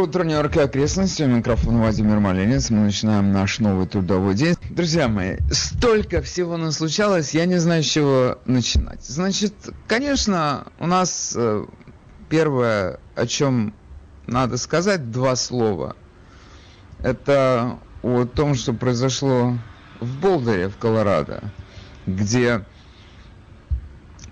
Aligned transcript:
Доброе 0.00 0.08
утро, 0.08 0.24
Нью-Йорк 0.24 0.56
и 0.56 0.60
окрестности. 0.60 1.22
У 1.24 1.26
микрофона 1.26 1.80
Владимир 1.80 2.20
Малинец. 2.20 2.70
Мы 2.70 2.84
начинаем 2.84 3.32
наш 3.32 3.58
новый 3.58 3.86
трудовой 3.86 4.34
день. 4.34 4.56
Друзья 4.70 5.08
мои, 5.08 5.36
столько 5.50 6.22
всего 6.22 6.56
нас 6.56 6.78
случалось, 6.78 7.34
я 7.34 7.44
не 7.44 7.58
знаю, 7.58 7.82
с 7.82 7.86
чего 7.86 8.38
начинать. 8.46 9.04
Значит, 9.04 9.52
конечно, 9.86 10.68
у 10.78 10.86
нас 10.86 11.34
э, 11.36 11.66
первое, 12.30 12.98
о 13.14 13.26
чем 13.26 13.74
надо 14.26 14.56
сказать, 14.56 15.10
два 15.10 15.36
слова. 15.36 15.96
Это 17.02 17.78
о 18.02 18.24
том, 18.24 18.54
что 18.54 18.72
произошло 18.72 19.58
в 20.00 20.18
Болдере, 20.18 20.70
в 20.70 20.78
Колорадо, 20.78 21.42
где 22.06 22.64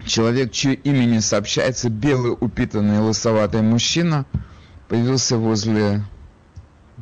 человек, 0.07 0.51
чье 0.51 0.73
имя 0.73 1.05
не 1.05 1.21
сообщается, 1.21 1.91
белый, 1.91 2.35
упитанный, 2.41 3.01
лысоватый 3.01 3.61
мужчина– 3.61 4.25
появился 4.89 5.37
возле 5.37 6.03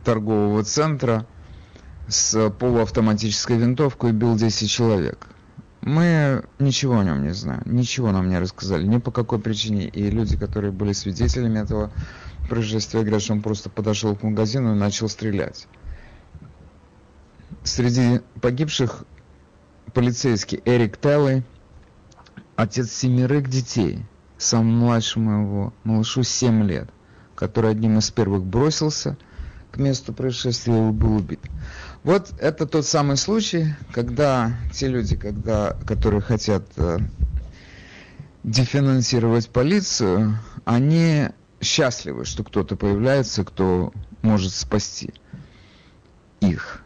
торгового 0.04 0.62
центра 0.64 1.26
с 2.08 2.50
полуавтоматической 2.50 3.56
винтовкой 3.56 4.10
и 4.10 4.12
бил 4.12 4.36
10 4.36 4.70
человек. 4.70 5.28
Мы 5.80 6.44
ничего 6.58 6.98
о 6.98 7.04
нем 7.04 7.22
не 7.22 7.32
знаем, 7.32 7.62
ничего 7.64 8.10
нам 8.10 8.28
не 8.28 8.38
рассказали, 8.38 8.84
ни 8.86 8.98
по 8.98 9.12
какой 9.12 9.38
причине. 9.38 9.86
И 9.86 10.10
люди, 10.10 10.36
которые 10.36 10.72
были 10.72 10.92
свидетелями 10.92 11.60
этого 11.60 11.92
происшествия, 12.48 13.00
говорят, 13.00 13.22
что 13.22 13.34
он 13.34 13.42
просто 13.42 13.70
подошел 13.70 14.16
к 14.16 14.22
магазину 14.24 14.74
и 14.74 14.78
начал 14.78 15.08
стрелять. 15.08 15.68
Среди 17.62 18.20
погибших 18.40 19.04
полицейский 19.94 20.60
Эрик 20.64 20.96
Теллой, 20.96 21.44
отец 22.56 22.90
семерых 22.90 23.48
детей, 23.48 24.04
самому 24.38 24.86
младшему 24.86 25.42
его 25.42 25.74
малышу 25.84 26.24
7 26.24 26.64
лет 26.64 26.90
который 27.36 27.70
одним 27.70 27.98
из 27.98 28.10
первых 28.10 28.44
бросился 28.44 29.16
к 29.70 29.76
месту 29.76 30.12
происшествия 30.12 30.88
и 30.88 30.92
был 30.92 31.16
убит. 31.16 31.40
Вот 32.02 32.32
это 32.40 32.66
тот 32.66 32.86
самый 32.86 33.16
случай, 33.16 33.74
когда 33.92 34.52
те 34.72 34.88
люди, 34.88 35.16
когда, 35.16 35.76
которые 35.86 36.20
хотят 36.20 36.64
э, 36.76 36.98
дефинансировать 38.42 39.48
полицию, 39.50 40.38
они 40.64 41.28
счастливы, 41.60 42.24
что 42.24 42.44
кто-то 42.44 42.76
появляется, 42.76 43.44
кто 43.44 43.92
может 44.22 44.52
спасти 44.52 45.12
их. 46.40 46.82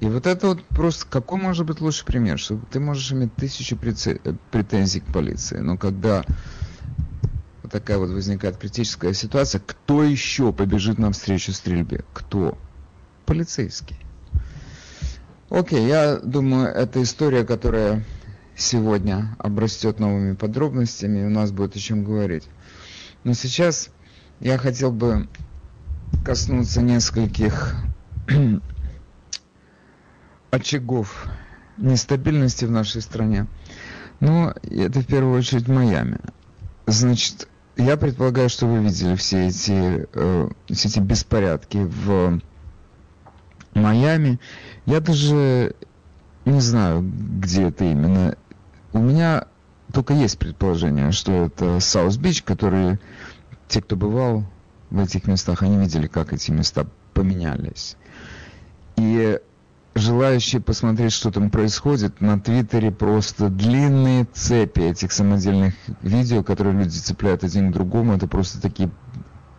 И 0.00 0.06
вот 0.06 0.26
это 0.26 0.48
вот 0.48 0.64
просто, 0.64 1.06
какой 1.08 1.40
может 1.40 1.66
быть 1.66 1.80
лучший 1.80 2.06
пример, 2.06 2.38
что 2.38 2.60
ты 2.70 2.78
можешь 2.78 3.10
иметь 3.12 3.34
тысячу 3.34 3.76
претензий 3.76 5.00
к 5.00 5.12
полиции, 5.12 5.58
но 5.58 5.76
когда 5.76 6.24
такая 7.68 7.98
вот 7.98 8.10
возникает 8.10 8.56
критическая 8.56 9.14
ситуация, 9.14 9.60
кто 9.64 10.02
еще 10.02 10.52
побежит 10.52 10.98
навстречу 10.98 11.52
стрельбе? 11.52 12.04
Кто? 12.12 12.58
Полицейский. 13.26 13.96
Окей, 15.50 15.86
я 15.86 16.16
думаю, 16.16 16.68
это 16.68 17.02
история, 17.02 17.44
которая 17.44 18.04
сегодня 18.56 19.34
обрастет 19.38 19.98
новыми 19.98 20.34
подробностями, 20.34 21.20
и 21.20 21.24
у 21.24 21.30
нас 21.30 21.52
будет 21.52 21.76
о 21.76 21.78
чем 21.78 22.04
говорить. 22.04 22.48
Но 23.24 23.32
сейчас 23.32 23.90
я 24.40 24.58
хотел 24.58 24.90
бы 24.90 25.28
коснуться 26.24 26.82
нескольких 26.82 27.74
очагов 30.50 31.26
нестабильности 31.78 32.64
в 32.64 32.70
нашей 32.70 33.00
стране. 33.00 33.46
Но 34.20 34.54
это 34.62 35.00
в 35.00 35.06
первую 35.06 35.38
очередь 35.38 35.68
Майами. 35.68 36.18
Значит, 36.86 37.48
я 37.78 37.96
предполагаю, 37.96 38.48
что 38.48 38.66
вы 38.66 38.82
видели 38.82 39.14
все 39.14 39.46
эти, 39.46 40.08
э, 40.12 40.48
все 40.68 40.88
эти 40.88 40.98
беспорядки 40.98 41.78
в 41.78 42.40
Майами. 43.72 44.40
Я 44.84 45.00
даже 45.00 45.74
не 46.44 46.60
знаю, 46.60 47.02
где 47.02 47.68
это 47.68 47.84
именно. 47.84 48.36
У 48.92 48.98
меня 48.98 49.46
только 49.92 50.12
есть 50.12 50.38
предположение, 50.38 51.12
что 51.12 51.46
это 51.46 51.78
South 51.78 52.07
Beach, 52.07 52.42
который, 52.42 52.98
те, 53.68 53.80
кто 53.80 53.94
бывал 53.96 54.44
в 54.90 54.98
этих 54.98 55.28
местах, 55.28 55.62
они 55.62 55.78
видели, 55.78 56.08
как 56.08 56.32
эти 56.32 56.50
места 56.50 56.86
поменялись. 57.14 57.96
И 58.96 59.38
желающие 59.98 60.60
посмотреть, 60.60 61.12
что 61.12 61.30
там 61.30 61.50
происходит, 61.50 62.20
на 62.20 62.40
Твиттере 62.40 62.90
просто 62.90 63.48
длинные 63.48 64.26
цепи 64.32 64.80
этих 64.80 65.12
самодельных 65.12 65.74
видео, 66.02 66.42
которые 66.42 66.76
люди 66.76 66.96
цепляют 66.96 67.44
один 67.44 67.70
к 67.70 67.74
другому. 67.74 68.14
Это 68.14 68.26
просто 68.26 68.60
такие 68.60 68.90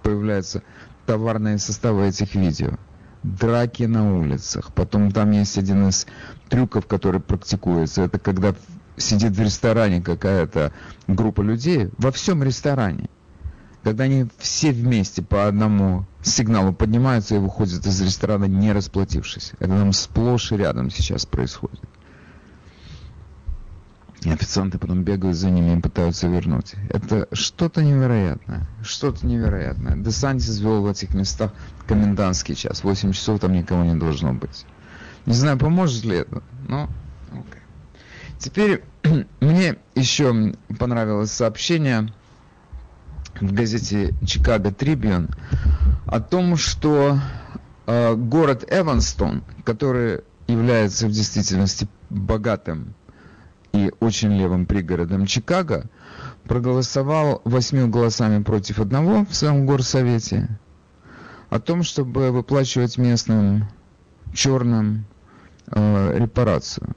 появляются 0.03 0.63
товарные 1.05 1.57
составы 1.57 2.07
этих 2.07 2.35
видео. 2.35 2.77
Драки 3.23 3.83
на 3.83 4.17
улицах. 4.17 4.73
Потом 4.73 5.11
там 5.11 5.31
есть 5.31 5.57
один 5.57 5.89
из 5.89 6.07
трюков, 6.47 6.87
который 6.87 7.19
практикуется. 7.19 8.03
Это 8.03 8.17
когда 8.17 8.55
сидит 8.95 9.33
в 9.33 9.41
ресторане 9.41 10.01
какая-то 10.01 10.71
группа 11.07 11.41
людей, 11.41 11.89
во 11.97 12.11
всем 12.11 12.43
ресторане 12.43 13.09
когда 13.83 14.05
они 14.05 14.27
все 14.37 14.71
вместе 14.71 15.21
по 15.21 15.47
одному 15.47 16.05
сигналу 16.21 16.73
поднимаются 16.73 17.35
и 17.35 17.39
выходят 17.39 17.85
из 17.85 18.01
ресторана, 18.01 18.45
не 18.45 18.71
расплатившись. 18.71 19.53
Это 19.59 19.69
нам 19.69 19.93
сплошь 19.93 20.51
и 20.51 20.57
рядом 20.57 20.89
сейчас 20.89 21.25
происходит. 21.25 21.79
И 24.21 24.29
официанты 24.29 24.77
потом 24.77 25.03
бегают 25.03 25.37
за 25.37 25.49
ними 25.49 25.77
и 25.77 25.81
пытаются 25.81 26.27
вернуть. 26.27 26.75
Это 26.89 27.29
что-то 27.31 27.81
невероятное. 27.81 28.67
Что-то 28.83 29.25
невероятное. 29.25 29.95
Десантис 29.95 30.59
ввел 30.59 30.81
в 30.81 30.87
этих 30.87 31.13
местах 31.13 31.53
комендантский 31.87 32.55
час. 32.55 32.83
8 32.83 33.13
часов 33.13 33.39
там 33.39 33.53
никого 33.53 33.85
не 33.85 33.95
должно 33.95 34.33
быть. 34.33 34.65
Не 35.25 35.33
знаю, 35.33 35.57
поможет 35.57 36.03
ли 36.03 36.17
это, 36.17 36.43
но... 36.67 36.89
Okay. 37.31 37.59
Теперь 38.39 38.83
мне 39.39 39.77
еще 39.95 40.53
понравилось 40.77 41.31
сообщение 41.31 42.11
в 43.41 43.53
газете 43.53 44.13
Чикаго 44.25 44.71
Трибьюн 44.71 45.29
о 46.05 46.19
том, 46.19 46.57
что 46.57 47.19
э, 47.85 48.15
город 48.15 48.65
Эванстон, 48.69 49.43
который 49.63 50.21
является 50.47 51.07
в 51.07 51.11
действительности 51.11 51.87
богатым 52.09 52.93
и 53.71 53.91
очень 53.99 54.35
левым 54.35 54.65
пригородом 54.65 55.25
Чикаго, 55.25 55.85
проголосовал 56.45 57.41
восьми 57.45 57.87
голосами 57.87 58.43
против 58.43 58.79
одного 58.79 59.25
в 59.25 59.35
своем 59.35 59.65
горсовете 59.65 60.49
о 61.49 61.59
том, 61.59 61.83
чтобы 61.83 62.31
выплачивать 62.31 62.97
местным 62.97 63.67
черным 64.33 65.05
э, 65.67 66.17
репарацию 66.17 66.95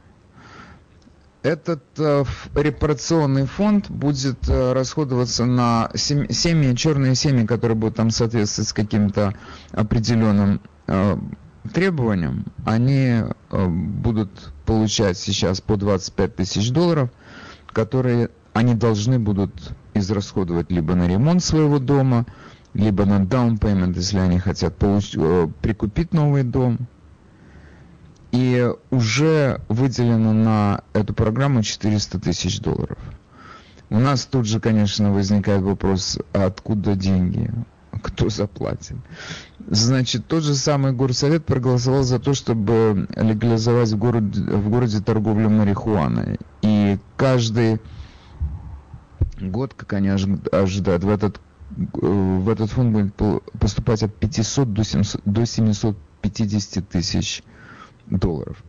этот 1.43 1.83
э, 1.99 2.25
репарационный 2.55 3.47
фонд 3.47 3.91
будет 3.91 4.49
э, 4.49 4.73
расходоваться 4.73 5.45
на 5.45 5.91
семьи, 5.95 6.75
черные 6.75 7.15
семьи, 7.15 7.45
которые 7.47 7.77
будут 7.77 7.97
там 7.97 8.11
соответствовать 8.11 8.69
с 8.69 8.73
каким-то 8.73 9.35
определенным 9.73 10.61
э, 10.87 11.17
требованиям. 11.73 12.47
Они 12.65 13.23
э, 13.51 13.67
будут 13.67 14.53
получать 14.67 15.19
сейчас 15.19 15.61
по 15.61 15.77
25 15.77 16.37
тысяч 16.37 16.71
долларов, 16.71 17.11
которые 17.73 18.31
они 18.53 18.75
должны 18.75 19.19
будут 19.19 19.53
израсходовать 19.95 20.71
либо 20.71 20.95
на 20.95 21.09
ремонт 21.09 21.43
своего 21.43 21.79
дома, 21.79 22.27
либо 22.75 23.05
на 23.05 23.21
down 23.21 23.59
payment, 23.59 23.95
если 23.97 24.19
они 24.19 24.39
хотят 24.39 24.77
получить, 24.77 25.17
э, 25.17 25.49
прикупить 25.61 26.12
новый 26.12 26.45
дом, 26.45 26.87
и 28.32 28.73
уже 28.90 29.61
выделено 29.69 30.32
на 30.32 30.82
эту 30.94 31.14
программу 31.14 31.62
400 31.62 32.19
тысяч 32.19 32.61
долларов. 32.61 32.99
У 33.90 33.99
нас 33.99 34.25
тут 34.25 34.46
же, 34.46 34.58
конечно, 34.58 35.12
возникает 35.12 35.62
вопрос, 35.62 36.19
откуда 36.32 36.94
деньги? 36.94 37.50
Кто 38.02 38.31
заплатит? 38.31 38.96
Значит, 39.69 40.26
тот 40.26 40.43
же 40.43 40.55
самый 40.55 40.93
горсовет 40.93 41.44
проголосовал 41.44 42.02
за 42.02 42.19
то, 42.19 42.32
чтобы 42.32 43.06
легализовать 43.14 43.90
в, 43.90 43.99
город, 43.99 44.35
в 44.35 44.70
городе 44.70 45.00
торговлю 45.00 45.50
марихуаной. 45.50 46.38
И 46.62 46.99
каждый 47.19 47.81
год, 49.38 49.75
как 49.75 49.93
они 49.93 50.08
ожидают, 50.08 51.05
в 51.05 51.11
этот, 51.11 51.38
в 51.70 52.49
этот 52.49 52.70
фонд 52.70 52.93
будет 52.93 53.14
поступать 53.61 54.02
от 54.02 54.14
500 54.14 54.73
до, 54.73 54.85
700, 54.85 55.20
до 55.26 55.44
750 55.44 56.88
тысяч. 56.88 57.44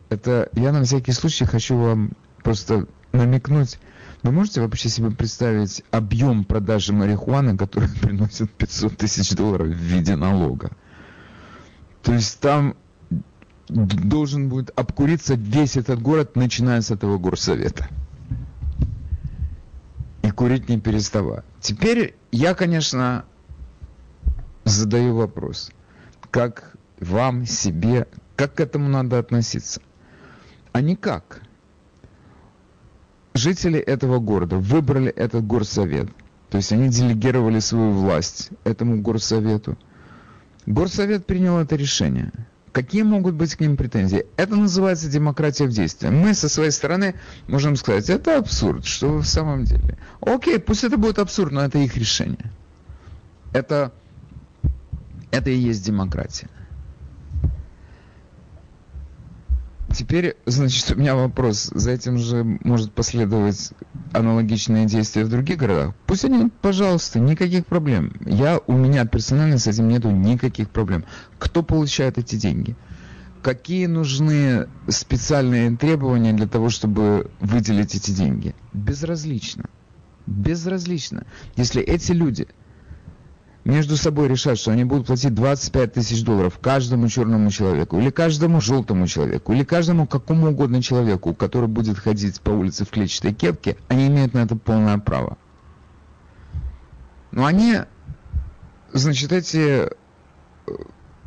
Это 0.08 0.48
я 0.54 0.72
на 0.72 0.84
всякий 0.84 1.12
случай 1.12 1.44
хочу 1.44 1.76
вам 1.76 2.12
просто 2.42 2.86
намекнуть. 3.12 3.78
Вы 4.22 4.32
можете 4.32 4.60
вообще 4.60 4.88
себе 4.88 5.10
представить 5.10 5.82
объем 5.90 6.44
продажи 6.44 6.92
марихуаны, 6.92 7.56
который 7.56 7.88
приносит 8.00 8.50
500 8.52 8.96
тысяч 8.96 9.34
долларов 9.34 9.68
в 9.68 9.78
виде 9.78 10.16
налога? 10.16 10.70
То 12.02 12.12
есть 12.12 12.40
там 12.40 12.76
должен 13.68 14.48
будет 14.48 14.70
обкуриться 14.78 15.34
весь 15.34 15.76
этот 15.76 16.00
город, 16.00 16.36
начиная 16.36 16.80
с 16.80 16.90
этого 16.90 17.18
горсовета. 17.18 17.88
И 20.22 20.30
курить 20.30 20.68
не 20.68 20.80
переставая. 20.80 21.44
Теперь 21.60 22.14
я, 22.30 22.54
конечно, 22.54 23.24
задаю 24.64 25.16
вопрос. 25.16 25.70
Как 26.30 26.76
вам, 27.00 27.46
себе, 27.46 28.06
как 28.36 28.54
к 28.54 28.60
этому 28.60 28.88
надо 28.88 29.18
относиться? 29.18 29.80
А 30.72 30.80
никак. 30.80 31.42
Жители 33.34 33.78
этого 33.78 34.18
города 34.18 34.56
выбрали 34.56 35.10
этот 35.10 35.46
горсовет. 35.46 36.08
То 36.50 36.58
есть 36.58 36.72
они 36.72 36.88
делегировали 36.88 37.58
свою 37.58 37.90
власть 37.90 38.50
этому 38.64 39.00
горсовету. 39.00 39.76
Горсовет 40.66 41.26
принял 41.26 41.58
это 41.58 41.76
решение. 41.76 42.32
Какие 42.72 43.02
могут 43.02 43.34
быть 43.34 43.54
к 43.54 43.60
ним 43.60 43.76
претензии? 43.76 44.26
Это 44.36 44.56
называется 44.56 45.08
демократия 45.08 45.66
в 45.66 45.70
действии. 45.70 46.08
Мы 46.08 46.34
со 46.34 46.48
своей 46.48 46.72
стороны 46.72 47.14
можем 47.46 47.76
сказать, 47.76 48.10
это 48.10 48.36
абсурд, 48.36 48.84
что 48.84 49.18
в 49.18 49.26
самом 49.26 49.64
деле. 49.64 49.96
Окей, 50.20 50.58
пусть 50.58 50.82
это 50.82 50.96
будет 50.96 51.20
абсурд, 51.20 51.52
но 51.52 51.60
это 51.60 51.78
их 51.78 51.96
решение. 51.96 52.50
Это, 53.52 53.92
это 55.30 55.50
и 55.50 55.56
есть 55.56 55.84
демократия. 55.84 56.48
Теперь, 59.94 60.36
значит, 60.44 60.90
у 60.90 60.98
меня 60.98 61.14
вопрос. 61.14 61.70
За 61.72 61.92
этим 61.92 62.18
же 62.18 62.42
может 62.64 62.92
последовать 62.92 63.70
аналогичные 64.12 64.86
действия 64.86 65.24
в 65.24 65.28
других 65.28 65.56
городах. 65.56 65.94
Пусть 66.06 66.24
они, 66.24 66.50
пожалуйста, 66.62 67.20
никаких 67.20 67.64
проблем. 67.66 68.12
Я, 68.26 68.60
у 68.66 68.72
меня 68.72 69.04
персонально 69.04 69.58
с 69.58 69.68
этим 69.68 69.86
нету 69.86 70.10
никаких 70.10 70.70
проблем. 70.70 71.04
Кто 71.38 71.62
получает 71.62 72.18
эти 72.18 72.34
деньги? 72.34 72.74
Какие 73.40 73.86
нужны 73.86 74.66
специальные 74.88 75.76
требования 75.76 76.32
для 76.32 76.48
того, 76.48 76.70
чтобы 76.70 77.30
выделить 77.38 77.94
эти 77.94 78.10
деньги? 78.10 78.54
Безразлично. 78.72 79.66
Безразлично. 80.26 81.24
Если 81.54 81.80
эти 81.80 82.10
люди 82.10 82.48
между 83.64 83.96
собой 83.96 84.28
решать, 84.28 84.58
что 84.58 84.72
они 84.72 84.84
будут 84.84 85.06
платить 85.06 85.34
25 85.34 85.94
тысяч 85.94 86.22
долларов 86.22 86.58
каждому 86.60 87.08
черному 87.08 87.50
человеку, 87.50 87.98
или 87.98 88.10
каждому 88.10 88.60
желтому 88.60 89.06
человеку, 89.06 89.52
или 89.52 89.64
каждому 89.64 90.06
какому 90.06 90.50
угодно 90.50 90.82
человеку, 90.82 91.34
который 91.34 91.68
будет 91.68 91.98
ходить 91.98 92.40
по 92.40 92.50
улице 92.50 92.84
в 92.84 92.90
клетчатой 92.90 93.32
кепке, 93.32 93.76
они 93.88 94.08
имеют 94.08 94.34
на 94.34 94.40
это 94.40 94.56
полное 94.56 94.98
право. 94.98 95.38
Но 97.30 97.46
они, 97.46 97.80
значит, 98.92 99.32
эти 99.32 99.88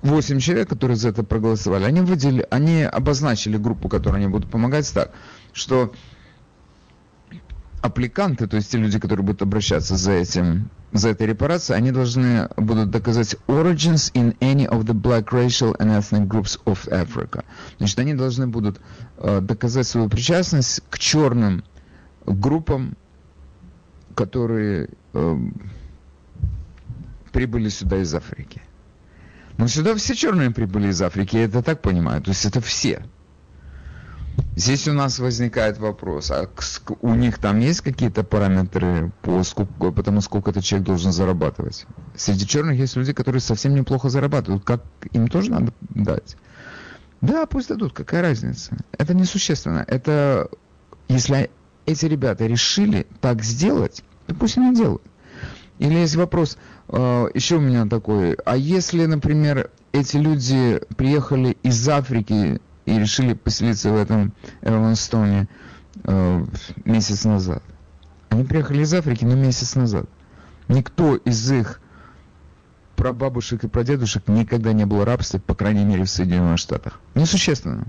8 0.04 0.40
человек, 0.40 0.70
которые 0.70 0.96
за 0.96 1.10
это 1.10 1.24
проголосовали, 1.24 1.86
они 1.86 2.02
выделили, 2.02 2.46
они 2.52 2.84
обозначили 2.84 3.58
группу, 3.58 3.90
которой 3.90 4.18
они 4.18 4.28
будут 4.28 4.50
помогать 4.50 4.92
так, 4.94 5.12
что 5.54 5.92
аппликанты, 7.82 8.48
то 8.48 8.58
есть 8.58 8.72
те 8.72 8.78
люди, 8.78 9.00
которые 9.00 9.26
будут 9.26 9.42
обращаться 9.42 9.96
за 9.96 10.12
этим, 10.12 10.70
за 10.94 11.10
этой 11.10 11.28
репарацией, 11.28 11.78
они 11.78 11.92
должны 11.92 12.50
будут 12.56 12.92
доказать 12.92 13.36
origins 13.48 14.12
in 14.14 14.38
any 14.40 14.68
of 14.68 14.86
the 14.86 14.94
black 14.94 15.32
racial 15.32 15.76
and 15.80 15.92
ethnic 15.92 16.28
groups 16.28 16.60
of 16.66 16.88
Africa. 16.90 17.44
Значит, 17.78 18.00
они 18.00 18.14
должны 18.14 18.48
будут 18.48 18.80
э, 19.18 19.42
доказать 19.42 19.88
свою 19.88 20.10
причастность 20.10 20.82
к 20.90 20.98
черным 20.98 21.64
группам, 22.26 22.96
которые 24.16 24.90
э, 25.14 25.38
прибыли 27.32 27.70
сюда 27.70 27.98
из 27.98 28.14
Африки. 28.14 28.62
Но 29.58 29.68
сюда 29.68 29.96
все 29.96 30.16
черные 30.16 30.52
прибыли 30.52 30.90
из 30.90 31.02
Африки, 31.02 31.36
я 31.38 31.46
это 31.46 31.62
так 31.64 31.82
понимаю. 31.82 32.22
То 32.22 32.30
есть 32.30 32.46
это 32.46 32.62
все. 32.62 33.04
Здесь 34.56 34.88
у 34.88 34.94
нас 34.94 35.20
возникает 35.20 35.78
вопрос, 35.78 36.32
а 36.32 36.50
у 37.02 37.14
них 37.14 37.38
там 37.38 37.60
есть 37.60 37.82
какие-то 37.82 38.24
параметры 38.24 39.12
по, 39.22 39.44
сколько, 39.44 39.92
по 39.92 40.04
тому, 40.04 40.22
сколько 40.22 40.50
этот 40.50 40.64
человек 40.64 40.88
должен 40.88 41.12
зарабатывать? 41.12 41.86
Среди 42.16 42.48
черных 42.48 42.78
есть 42.78 42.96
люди, 42.96 43.14
которые 43.14 43.40
совсем 43.40 43.76
неплохо 43.76 44.10
зарабатывают. 44.10 44.64
Как 44.64 44.84
им 45.12 45.28
тоже 45.28 45.52
надо 45.52 45.74
дать? 45.90 46.38
Да, 47.22 47.46
пусть 47.46 47.70
дадут, 47.70 47.94
какая 47.94 48.22
разница? 48.22 48.78
Это 48.98 49.14
несущественно. 49.14 49.84
Это, 49.88 50.50
если 51.08 51.50
эти 51.86 52.06
ребята 52.06 52.46
решили 52.46 53.08
так 53.22 53.44
сделать, 53.44 54.04
то 54.26 54.36
пусть 54.36 54.58
они 54.58 54.76
делают. 54.76 55.04
Или 55.80 55.96
есть 55.96 56.16
вопрос, 56.16 56.58
э, 56.90 57.30
еще 57.34 57.58
у 57.58 57.62
меня 57.62 57.86
такой, 57.86 58.34
а 58.46 58.58
если, 58.58 59.06
например, 59.06 59.70
эти 59.92 60.18
люди 60.18 60.82
приехали 60.96 61.58
из 61.64 61.88
Африки 61.88 62.60
и 62.88 62.98
решили 62.98 63.34
поселиться 63.34 63.92
в 63.92 63.98
этом 63.98 64.34
Эванстоне 64.62 65.48
э, 66.06 66.46
месяц 66.86 67.26
назад. 67.26 67.62
Они 68.30 68.46
приехали 68.46 68.82
из 68.82 68.94
Африки, 68.94 69.26
но 69.26 69.36
месяц 69.36 69.76
назад. 69.76 70.06
Никто 70.70 71.18
из 71.18 71.52
их 71.52 71.82
прабабушек 72.96 73.66
и 73.66 73.68
прадедушек 73.68 74.28
никогда 74.28 74.72
не 74.72 74.86
был 74.86 75.04
рабстве, 75.04 75.40
по 75.40 75.54
крайней 75.54 75.84
мере, 75.84 76.06
в 76.06 76.10
Соединенных 76.10 76.60
Штатах. 76.60 77.02
Несущественно. 77.14 77.86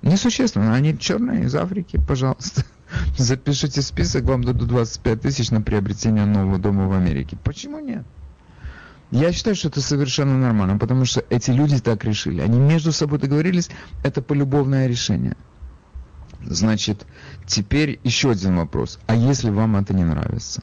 Несущественно. 0.00 0.74
Они 0.74 0.98
черные 0.98 1.44
из 1.44 1.54
Африки, 1.54 2.00
пожалуйста. 2.08 2.64
Запишите 3.18 3.82
список, 3.82 4.24
вам 4.24 4.44
дадут 4.44 4.68
25 4.68 5.20
тысяч 5.20 5.50
на 5.50 5.60
приобретение 5.60 6.24
нового 6.24 6.58
дома 6.58 6.88
в 6.88 6.92
Америке. 6.92 7.36
Почему 7.44 7.80
нет? 7.80 8.04
Я 9.10 9.32
считаю, 9.32 9.56
что 9.56 9.68
это 9.68 9.80
совершенно 9.80 10.36
нормально, 10.38 10.78
потому 10.78 11.04
что 11.04 11.24
эти 11.30 11.50
люди 11.50 11.78
так 11.78 12.04
решили. 12.04 12.42
Они 12.42 12.58
между 12.58 12.92
собой 12.92 13.18
договорились, 13.18 13.70
это 14.04 14.20
полюбовное 14.20 14.86
решение. 14.86 15.36
Значит, 16.44 17.06
теперь 17.46 18.00
еще 18.04 18.30
один 18.30 18.56
вопрос. 18.56 18.98
А 19.06 19.16
если 19.16 19.50
вам 19.50 19.76
это 19.76 19.94
не 19.94 20.04
нравится? 20.04 20.62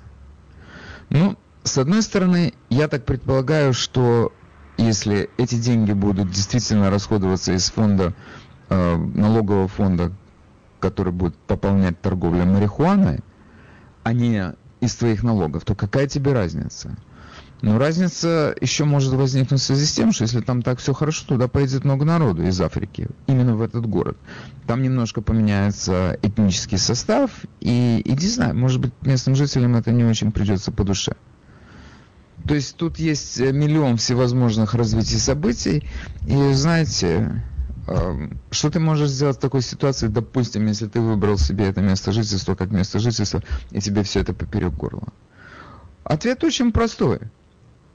Ну, 1.10 1.38
с 1.64 1.78
одной 1.78 2.02
стороны, 2.04 2.54
я 2.70 2.88
так 2.88 3.06
предполагаю, 3.06 3.74
что 3.74 4.32
если 4.78 5.30
эти 5.38 5.56
деньги 5.56 5.94
будут 5.94 6.30
действительно 6.30 6.90
расходоваться 6.90 7.54
из 7.54 7.70
фонда, 7.72 8.14
э, 8.70 8.96
налогового 8.96 9.68
фонда, 9.68 10.12
который 10.80 11.14
будет 11.14 11.36
пополнять 11.36 12.00
торговлю 12.00 12.46
марихуаной, 12.46 13.22
а 14.04 14.14
не 14.14 14.54
из 14.82 14.96
твоих 14.96 15.24
налогов, 15.24 15.66
то 15.66 15.74
какая 15.74 16.08
тебе 16.08 16.34
разница? 16.34 16.96
Но 17.62 17.80
разница 17.80 18.54
еще 18.60 18.84
может 18.84 19.14
возникнуть 19.14 19.62
в 19.62 19.64
связи 19.64 19.86
с 19.86 19.94
тем, 19.94 20.12
что 20.12 20.24
если 20.24 20.42
там 20.42 20.62
так 20.62 20.80
все 20.80 20.94
хорошо, 20.94 21.26
туда 21.26 21.48
поедет 21.48 21.86
много 21.86 22.06
народу 22.06 22.44
из 22.44 22.60
Африки, 22.60 23.08
именно 23.28 23.56
в 23.56 23.62
этот 23.62 23.86
город. 23.88 24.18
Там 24.68 24.82
немножко 24.82 25.22
поменяется 25.22 26.20
этнический 26.22 26.78
состав, 26.78 27.32
и, 27.62 28.02
и 28.04 28.12
не 28.12 28.28
знаю, 28.28 28.56
может 28.56 28.82
быть, 28.82 28.92
местным 29.02 29.36
жителям 29.36 29.76
это 29.76 29.92
не 29.92 30.04
очень 30.04 30.32
придется 30.32 30.72
по 30.72 30.84
душе. 30.84 31.16
То 32.48 32.54
есть 32.54 32.76
тут 32.76 33.00
есть 33.00 33.40
миллион 33.40 33.98
всевозможных 33.98 34.76
развитий 34.76 35.18
событий, 35.18 35.88
и 36.28 36.54
знаете, 36.54 37.42
эм, 37.88 38.40
что 38.52 38.70
ты 38.70 38.80
можешь 38.80 39.10
сделать 39.10 39.38
в 39.38 39.40
такой 39.40 39.62
ситуации, 39.62 40.08
допустим, 40.08 40.68
если 40.68 40.88
ты 40.88 41.00
выбрал 41.00 41.38
себе 41.38 41.66
это 41.66 41.82
место 41.82 42.12
жительства 42.12 42.54
как 42.54 42.70
место 42.70 43.00
жительства, 43.00 43.42
и 43.72 43.80
тебе 43.80 44.04
все 44.04 44.20
это 44.20 44.34
поперек 44.34 44.74
горла? 44.74 45.08
Ответ 46.04 46.44
очень 46.44 46.72
простой 46.72 47.22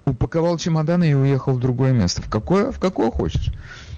упаковал 0.05 0.59
чемоданы 0.59 1.11
и 1.11 1.15
уехал 1.15 1.55
в 1.55 1.61
другое 1.61 1.93
место. 1.93 2.23
В 2.23 2.29
какое, 2.29 2.73
в 2.73 2.79
какое 2.79 3.11
хочешь. 3.11 3.53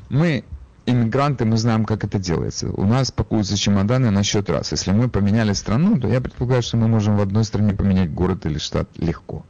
Мы 0.09 0.45
иммигранты, 0.87 1.45
мы 1.45 1.57
знаем, 1.57 1.85
как 1.85 2.05
это 2.05 2.19
делается. 2.19 2.71
У 2.71 2.85
нас 2.85 3.11
пакуются 3.11 3.57
чемоданы 3.57 4.11
на 4.11 4.23
счет 4.23 4.51
раз. 4.51 4.73
Если 4.73 4.93
мы 4.93 5.09
поменяли 5.09 5.53
страну, 5.53 5.99
то 5.99 6.09
я 6.09 6.21
предполагаю, 6.21 6.63
что 6.63 6.77
мы 6.77 6.89
можем 6.89 7.17
в 7.17 7.21
одной 7.21 7.45
стране 7.45 7.75
поменять 7.75 8.13
город 8.13 8.47
или 8.47 8.59
штат 8.59 8.89
легко. 8.97 9.45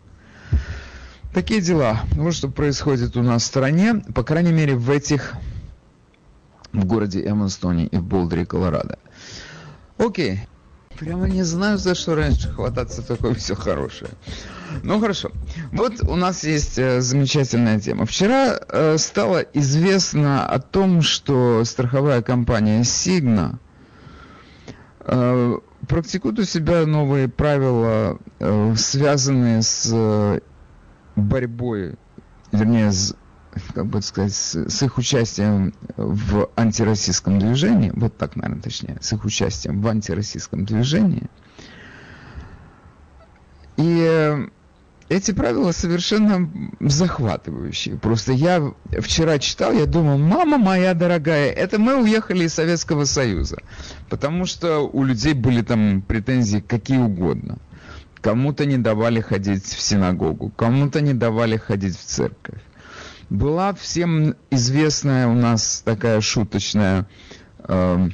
Такие 1.32 1.62
дела. 1.62 2.00
Вот 2.12 2.34
что 2.34 2.48
происходит 2.48 3.16
у 3.16 3.22
нас 3.22 3.42
в 3.42 3.46
стране. 3.46 4.02
По 4.14 4.22
крайней 4.22 4.52
мере, 4.52 4.76
в 4.76 4.90
этих... 4.90 5.34
В 6.72 6.86
городе 6.86 7.22
Эммонстоне 7.22 7.86
и 7.86 7.96
в 7.98 8.02
Болдере, 8.02 8.46
Колорадо. 8.46 8.98
Окей. 9.98 10.46
Прямо 10.98 11.28
не 11.28 11.42
знаю, 11.42 11.78
за 11.78 11.94
что 11.94 12.14
раньше 12.14 12.48
хвататься 12.48 13.02
такое 13.02 13.34
все 13.34 13.54
хорошее. 13.54 14.10
Ну 14.82 15.00
хорошо. 15.00 15.30
Вот 15.72 16.02
у 16.02 16.16
нас 16.16 16.44
есть 16.44 16.78
э, 16.78 17.00
замечательная 17.00 17.80
тема. 17.80 18.06
Вчера 18.06 18.58
э, 18.68 18.96
стало 18.98 19.38
известно 19.38 20.46
о 20.46 20.58
том, 20.60 21.02
что 21.02 21.64
страховая 21.64 22.22
компания 22.22 22.80
Signa 22.82 23.56
э, 25.00 25.58
практикует 25.88 26.38
у 26.38 26.44
себя 26.44 26.86
новые 26.86 27.28
правила, 27.28 28.18
э, 28.38 28.74
связанные 28.76 29.62
с 29.62 29.90
э, 29.92 30.40
борьбой, 31.16 31.96
вернее, 32.52 32.92
с 32.92 33.14
как 33.74 33.86
бы 33.86 34.00
сказать, 34.02 34.34
с, 34.34 34.54
с 34.68 34.82
их 34.82 34.98
участием 34.98 35.74
в 35.96 36.48
антироссийском 36.56 37.38
движении, 37.38 37.92
вот 37.94 38.16
так, 38.16 38.36
наверное, 38.36 38.62
точнее, 38.62 38.98
с 39.00 39.12
их 39.12 39.24
участием 39.24 39.80
в 39.80 39.88
антироссийском 39.88 40.64
движении. 40.64 41.28
И 43.76 44.48
эти 45.08 45.32
правила 45.32 45.72
совершенно 45.72 46.50
захватывающие. 46.80 47.96
Просто 47.98 48.32
я 48.32 48.72
вчера 49.00 49.38
читал, 49.38 49.72
я 49.72 49.86
думал, 49.86 50.18
мама 50.18 50.56
моя 50.58 50.94
дорогая, 50.94 51.50
это 51.50 51.78
мы 51.78 52.02
уехали 52.02 52.44
из 52.44 52.54
Советского 52.54 53.04
Союза. 53.04 53.58
Потому 54.08 54.46
что 54.46 54.80
у 54.80 55.04
людей 55.04 55.34
были 55.34 55.62
там 55.62 56.02
претензии 56.02 56.64
какие 56.66 56.98
угодно. 56.98 57.58
Кому-то 58.20 58.64
не 58.64 58.78
давали 58.78 59.20
ходить 59.20 59.64
в 59.64 59.80
синагогу, 59.80 60.50
кому-то 60.50 61.00
не 61.00 61.12
давали 61.12 61.56
ходить 61.56 61.98
в 61.98 62.04
церковь 62.04 62.60
Была 63.30 63.72
всем 63.74 64.34
известная 64.50 65.28
у 65.28 65.34
нас 65.34 65.82
такая 65.84 66.20
шуточная 66.20 67.06
э, 67.58 68.08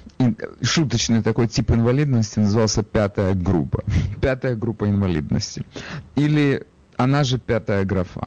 шуточный 0.62 1.22
такой 1.22 1.48
тип 1.48 1.70
инвалидности 1.70 2.38
назывался 2.38 2.82
пятая 2.82 3.34
группа. 3.34 3.84
Пятая 4.20 4.54
группа 4.56 4.88
инвалидности. 4.88 5.64
Или 6.14 6.66
она 6.96 7.24
же 7.24 7.38
пятая 7.38 7.84
графа. 7.84 8.26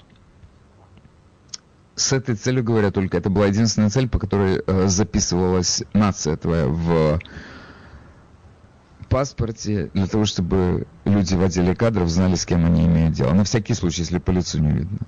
С 1.96 2.14
этой 2.14 2.36
целью 2.36 2.64
говоря 2.64 2.90
только, 2.92 3.18
это 3.18 3.30
была 3.30 3.48
единственная 3.48 3.90
цель, 3.90 4.10
по 4.10 4.18
которой 4.18 4.64
э, 4.66 4.88
записывалась 4.88 5.84
нация 5.94 6.36
твоя 6.38 6.68
в 6.68 7.20
паспорте, 9.10 9.92
для 9.94 10.08
того, 10.08 10.24
чтобы 10.26 10.88
люди 11.04 11.36
в 11.36 11.44
отделе 11.44 11.76
кадров 11.76 12.10
знали, 12.10 12.36
с 12.36 12.46
кем 12.46 12.66
они 12.66 12.86
имеют 12.86 13.14
дело. 13.14 13.34
На 13.34 13.44
всякий 13.44 13.74
случай, 13.74 14.02
если 14.04 14.20
по 14.20 14.32
лицу 14.32 14.60
не 14.60 14.72
видно. 14.72 15.00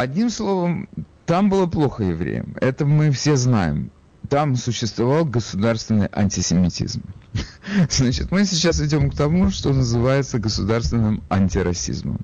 Одним 0.00 0.30
словом, 0.30 0.88
там 1.26 1.50
было 1.50 1.66
плохо 1.66 2.02
евреям. 2.04 2.56
Это 2.58 2.86
мы 2.86 3.10
все 3.10 3.36
знаем. 3.36 3.90
Там 4.30 4.56
существовал 4.56 5.26
государственный 5.26 6.08
антисемитизм. 6.10 7.02
Значит, 7.90 8.30
мы 8.30 8.46
сейчас 8.46 8.80
идем 8.80 9.10
к 9.10 9.14
тому, 9.14 9.50
что 9.50 9.74
называется 9.74 10.38
государственным 10.38 11.22
антирасизмом. 11.28 12.18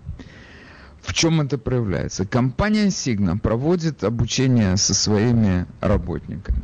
В 1.03 1.13
чем 1.13 1.43
это 1.43 1.59
проявляется? 1.59 2.25
Компания 2.25 2.87
Signa 2.87 3.39
проводит 3.39 4.05
обучение 4.05 4.79
со 4.79 4.95
своими 4.95 5.67
работниками. 5.83 6.63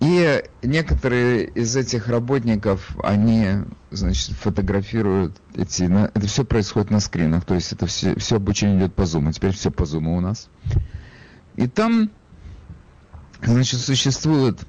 И 0.00 0.42
некоторые 0.62 1.44
из 1.44 1.76
этих 1.76 2.08
работников, 2.08 2.96
они, 3.02 3.48
значит, 3.90 4.34
фотографируют 4.36 5.36
эти... 5.54 5.82
Это 5.82 6.26
все 6.26 6.44
происходит 6.44 6.90
на 6.90 7.00
скринах, 7.00 7.44
то 7.44 7.54
есть 7.54 7.72
это 7.72 7.86
все, 7.86 8.18
все 8.18 8.36
обучение 8.36 8.78
идет 8.78 8.94
по 8.94 9.02
Zoom. 9.02 9.30
Теперь 9.32 9.52
все 9.52 9.70
по 9.70 9.82
Zoom 9.82 10.06
у 10.16 10.20
нас. 10.20 10.48
И 11.56 11.68
там, 11.68 12.10
значит, 13.42 13.80
существуют 13.80 14.60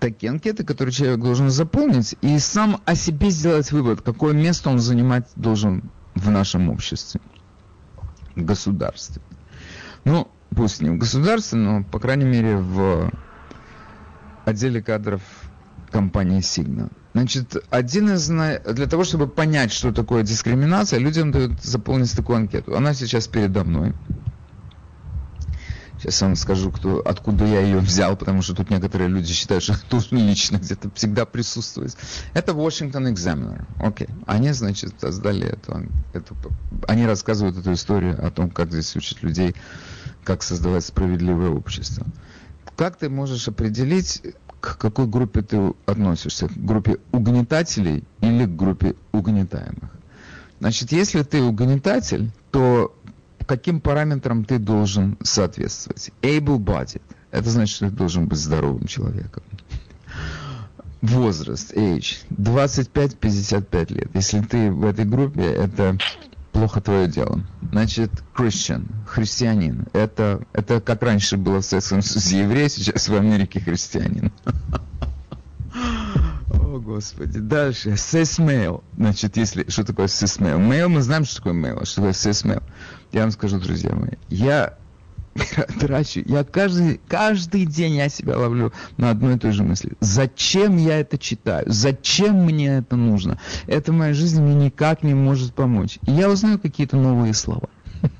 такие 0.00 0.30
анкеты, 0.30 0.64
которые 0.64 0.92
человек 0.92 1.20
должен 1.20 1.48
заполнить 1.48 2.16
и 2.20 2.40
сам 2.40 2.80
о 2.84 2.96
себе 2.96 3.30
сделать 3.30 3.70
вывод, 3.70 4.00
какое 4.02 4.34
место 4.34 4.70
он 4.70 4.80
занимать 4.80 5.28
должен 5.36 5.90
в 6.16 6.30
нашем 6.30 6.68
обществе, 6.68 7.20
в 8.34 8.42
государстве. 8.42 9.22
Ну, 10.04 10.28
пусть 10.50 10.82
не 10.82 10.90
в 10.90 10.98
государстве, 10.98 11.60
но, 11.60 11.84
по 11.84 12.00
крайней 12.00 12.24
мере, 12.24 12.56
в 12.56 13.12
отделе 14.46 14.82
кадров 14.82 15.20
компании 15.90 16.40
Signa. 16.40 16.90
Значит, 17.12 17.56
один 17.70 18.10
из... 18.10 18.28
Для 18.28 18.86
того, 18.86 19.04
чтобы 19.04 19.26
понять, 19.26 19.72
что 19.72 19.92
такое 19.92 20.22
дискриминация, 20.22 20.98
людям 20.98 21.32
дают 21.32 21.62
заполнить 21.62 22.14
такую 22.14 22.36
анкету. 22.36 22.76
Она 22.76 22.94
сейчас 22.94 23.26
передо 23.26 23.64
мной. 23.64 23.94
Сейчас 25.98 26.20
я 26.20 26.26
вам 26.26 26.36
скажу, 26.36 26.70
кто, 26.70 27.00
откуда 27.00 27.46
я 27.46 27.60
ее 27.60 27.78
взял, 27.78 28.16
потому 28.16 28.42
что 28.42 28.54
тут 28.54 28.68
некоторые 28.68 29.08
люди 29.08 29.32
считают, 29.32 29.64
что 29.64 29.74
тут 29.88 30.12
лично 30.12 30.58
где-то 30.58 30.90
всегда 30.94 31.24
присутствует. 31.24 31.96
Это 32.34 32.52
Washington 32.52 33.12
Examiner. 33.12 33.64
Окей. 33.78 34.06
Okay. 34.06 34.24
Они, 34.26 34.52
значит, 34.52 34.94
создали 35.00 35.48
эту, 35.48 35.88
эту... 36.12 36.36
Они 36.86 37.06
рассказывают 37.06 37.56
эту 37.56 37.72
историю 37.72 38.24
о 38.24 38.30
том, 38.30 38.50
как 38.50 38.70
здесь 38.70 38.94
учат 38.94 39.22
людей, 39.22 39.56
как 40.22 40.42
создавать 40.42 40.84
справедливое 40.84 41.48
общество. 41.48 42.06
Как 42.76 42.96
ты 42.96 43.08
можешь 43.08 43.48
определить, 43.48 44.22
к 44.60 44.76
какой 44.76 45.06
группе 45.06 45.42
ты 45.42 45.72
относишься? 45.86 46.48
К 46.48 46.56
группе 46.56 46.98
угнетателей 47.10 48.04
или 48.20 48.44
к 48.44 48.54
группе 48.54 48.94
угнетаемых? 49.12 49.90
Значит, 50.60 50.92
если 50.92 51.22
ты 51.22 51.42
угнетатель, 51.42 52.30
то 52.50 52.94
каким 53.46 53.80
параметрам 53.80 54.44
ты 54.44 54.58
должен 54.58 55.16
соответствовать? 55.22 56.10
Able-bodied. 56.22 57.02
Это 57.30 57.50
значит, 57.50 57.76
что 57.76 57.90
ты 57.90 57.96
должен 57.96 58.26
быть 58.26 58.38
здоровым 58.38 58.86
человеком. 58.86 59.42
Возраст, 61.02 61.72
age, 61.74 62.24
25-55 62.30 63.92
лет. 63.92 64.10
Если 64.14 64.40
ты 64.40 64.70
в 64.70 64.84
этой 64.84 65.04
группе, 65.04 65.42
это 65.42 65.98
плохо 66.56 66.80
твое 66.80 67.06
дело. 67.06 67.40
Значит, 67.70 68.10
Christian, 68.34 68.86
христианин. 69.06 69.86
Это, 69.92 70.40
это 70.54 70.80
как 70.80 71.02
раньше 71.02 71.36
было 71.36 71.60
в 71.60 71.64
Советском 71.64 72.00
Союзе 72.00 72.40
еврей, 72.40 72.70
сейчас 72.70 73.08
в 73.08 73.14
Америке 73.14 73.60
христианин. 73.60 74.32
О, 76.50 76.78
Господи. 76.78 77.40
Дальше. 77.40 77.90
Cis 77.90 78.82
Значит, 78.96 79.36
если... 79.36 79.68
Что 79.68 79.84
такое 79.84 80.06
cis 80.06 80.40
male? 80.40 80.88
мы 80.88 81.02
знаем, 81.02 81.26
что 81.26 81.36
такое 81.36 81.52
male. 81.52 81.84
Что 81.84 81.96
такое 81.96 82.12
cis 82.12 82.62
Я 83.12 83.22
вам 83.22 83.30
скажу, 83.32 83.58
друзья 83.58 83.94
мои. 83.94 84.12
Я 84.28 84.78
трачу. 85.80 86.22
Я 86.26 86.44
каждый, 86.44 87.00
каждый 87.08 87.66
день 87.66 87.96
я 87.96 88.08
себя 88.08 88.38
ловлю 88.38 88.72
на 88.96 89.10
одной 89.10 89.36
и 89.36 89.38
той 89.38 89.52
же 89.52 89.62
мысли. 89.62 89.92
Зачем 90.00 90.76
я 90.76 90.98
это 91.00 91.18
читаю? 91.18 91.64
Зачем 91.68 92.44
мне 92.44 92.78
это 92.78 92.96
нужно? 92.96 93.38
Это 93.66 93.92
в 93.92 93.94
моей 93.94 94.14
жизни 94.14 94.40
мне 94.40 94.54
никак 94.66 95.02
не 95.02 95.14
может 95.14 95.54
помочь. 95.54 95.98
И 96.06 96.12
я 96.12 96.30
узнаю 96.30 96.58
какие-то 96.58 96.96
новые 96.96 97.34
слова. 97.34 97.68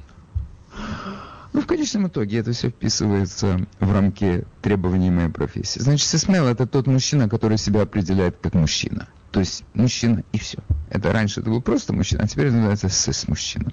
Ну, 1.53 1.63
в 1.63 1.67
конечном 1.67 2.09
итоге 2.09 2.41
это 2.41 2.53
все 2.53 2.69
вписывается 2.69 3.67
в 3.81 3.91
рамки 3.91 4.45
требований 4.61 5.11
моей 5.11 5.31
профессии. 5.31 5.79
Значит, 5.79 6.07
сисмейл– 6.07 6.47
это 6.49 6.67
тот 6.67 6.87
мужчина, 6.87 7.31
который 7.31 7.57
себя 7.57 7.81
определяет 7.81 8.37
как 8.43 8.53
мужчина. 8.53 9.09
То 9.31 9.41
есть 9.41 9.65
мужчина 9.73 10.23
и 10.33 10.39
все. 10.39 10.59
Это 10.91 11.15
раньше 11.15 11.41
это 11.41 11.49
был 11.49 11.63
просто 11.63 11.95
мужчина, 11.95 12.25
а 12.25 12.29
теперь 12.29 12.51
называется 12.51 12.91
сис-мужчина. 12.91 13.71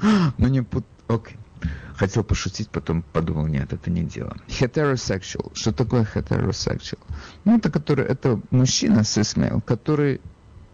Ну 0.36 0.48
не 0.48 0.62
пут... 0.62 0.84
Окей. 1.06 1.36
Хотел 1.96 2.24
пошутить, 2.24 2.68
потом 2.68 3.02
подумал, 3.02 3.46
нет, 3.46 3.72
это 3.72 3.90
не 3.90 4.02
дело. 4.02 4.36
Heterosexual. 4.48 5.52
Что 5.54 5.72
такое 5.72 6.06
heterosexual? 6.14 6.98
Ну, 7.44 7.56
это, 7.56 7.70
который, 7.70 8.06
это 8.06 8.40
мужчина, 8.50 9.00
cis 9.00 9.62
который, 9.64 10.20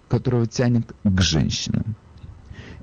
которого 0.08 0.46
тянет 0.46 0.94
к 1.04 1.20
женщинам. 1.20 1.96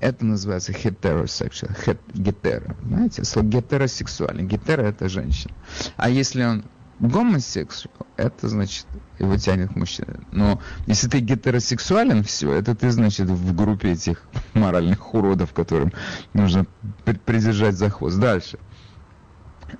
Это 0.02 0.26
называется 0.26 0.74
heterosexual, 0.74 1.72
het, 1.86 2.00
гетера. 2.14 2.76
Знаете, 2.86 3.24
слово 3.24 3.46
гетеросексуальный. 3.46 4.44
Гетера 4.44 4.84
это 4.84 5.08
женщина. 5.08 5.54
А 5.96 6.10
если 6.10 6.44
он 6.44 6.66
гомосексуал, 7.00 8.08
это 8.18 8.48
значит 8.48 8.86
его 9.20 9.38
тянет 9.38 9.76
к. 9.76 10.20
Но 10.32 10.62
если 10.88 11.08
ты 11.08 11.20
гетеросексуален, 11.20 12.24
все, 12.24 12.54
это 12.54 12.76
ты, 12.76 12.92
значит, 12.92 13.28
в 13.28 13.56
группе 13.56 13.92
этих 13.92 14.24
моральных 14.54 15.14
уродов, 15.14 15.54
которым 15.54 15.92
нужно 16.34 16.66
придержать 17.26 17.76
за 17.76 17.90
хвост. 17.90 18.18
Дальше. 18.20 18.60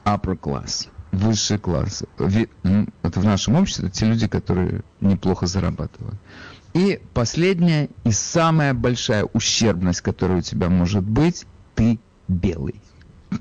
Upper 0.04 0.40
class. 0.40 0.90
Высший 1.12 1.58
класс. 1.58 2.04
Это 2.18 3.20
в 3.20 3.26
нашем 3.26 3.56
обществе 3.56 3.90
те 3.90 4.06
люди, 4.06 4.28
которые 4.28 4.82
неплохо 5.00 5.48
зарабатывают. 5.48 6.20
И 6.74 7.00
последняя 7.14 7.88
и 8.04 8.12
самая 8.12 8.74
большая 8.74 9.24
ущербность, 9.24 10.02
которая 10.02 10.40
у 10.40 10.42
тебя 10.42 10.68
может 10.68 11.04
быть, 11.04 11.46
ты 11.74 12.00
белый. 12.28 12.82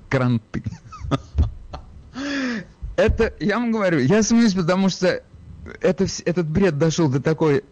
Кранты. 0.08 0.62
Это, 2.96 3.34
я 3.40 3.58
вам 3.58 3.72
говорю, 3.72 3.98
я 3.98 4.22
смеюсь, 4.22 4.54
потому 4.54 4.88
что 4.88 5.22
это, 5.80 6.06
этот 6.24 6.46
бред 6.46 6.78
дошел 6.78 7.08
до 7.08 7.20
такой 7.20 7.64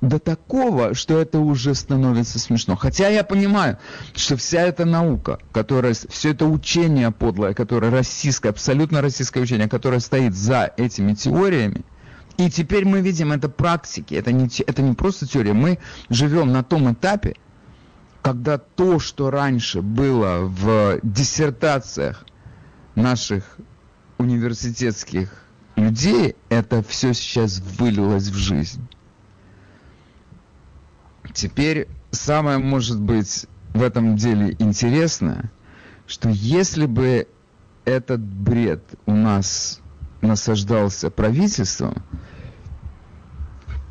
до 0.00 0.18
такого, 0.18 0.94
что 0.94 1.18
это 1.18 1.38
уже 1.38 1.74
становится 1.74 2.38
смешно. 2.38 2.76
Хотя 2.76 3.08
я 3.08 3.24
понимаю, 3.24 3.78
что 4.14 4.36
вся 4.36 4.60
эта 4.60 4.84
наука, 4.84 5.38
которая, 5.52 5.94
все 5.94 6.30
это 6.32 6.46
учение 6.46 7.10
подлое, 7.10 7.54
которое 7.54 7.90
российское, 7.90 8.50
абсолютно 8.50 9.00
российское 9.00 9.40
учение, 9.40 9.68
которое 9.68 10.00
стоит 10.00 10.34
за 10.34 10.72
этими 10.76 11.14
теориями, 11.14 11.82
и 12.36 12.50
теперь 12.50 12.84
мы 12.84 13.00
видим 13.00 13.32
это 13.32 13.48
практики, 13.48 14.14
это 14.14 14.32
не, 14.32 14.48
это 14.66 14.82
не 14.82 14.94
просто 14.94 15.26
теория, 15.26 15.52
мы 15.52 15.78
живем 16.10 16.52
на 16.52 16.62
том 16.62 16.92
этапе, 16.92 17.36
когда 18.22 18.58
то, 18.58 18.98
что 18.98 19.30
раньше 19.30 19.82
было 19.82 20.40
в 20.40 20.98
диссертациях 21.02 22.24
наших 22.94 23.58
университетских 24.18 25.44
людей, 25.76 26.36
это 26.48 26.82
все 26.82 27.14
сейчас 27.14 27.60
вылилось 27.60 28.28
в 28.28 28.36
жизнь. 28.36 28.86
Теперь 31.32 31.88
самое 32.10 32.58
может 32.58 33.00
быть 33.00 33.46
в 33.72 33.82
этом 33.82 34.16
деле 34.16 34.54
интересное, 34.58 35.50
что 36.06 36.28
если 36.28 36.86
бы 36.86 37.26
этот 37.84 38.20
бред 38.20 38.82
у 39.06 39.12
нас 39.12 39.80
насаждался 40.20 41.10
правительством, 41.10 42.02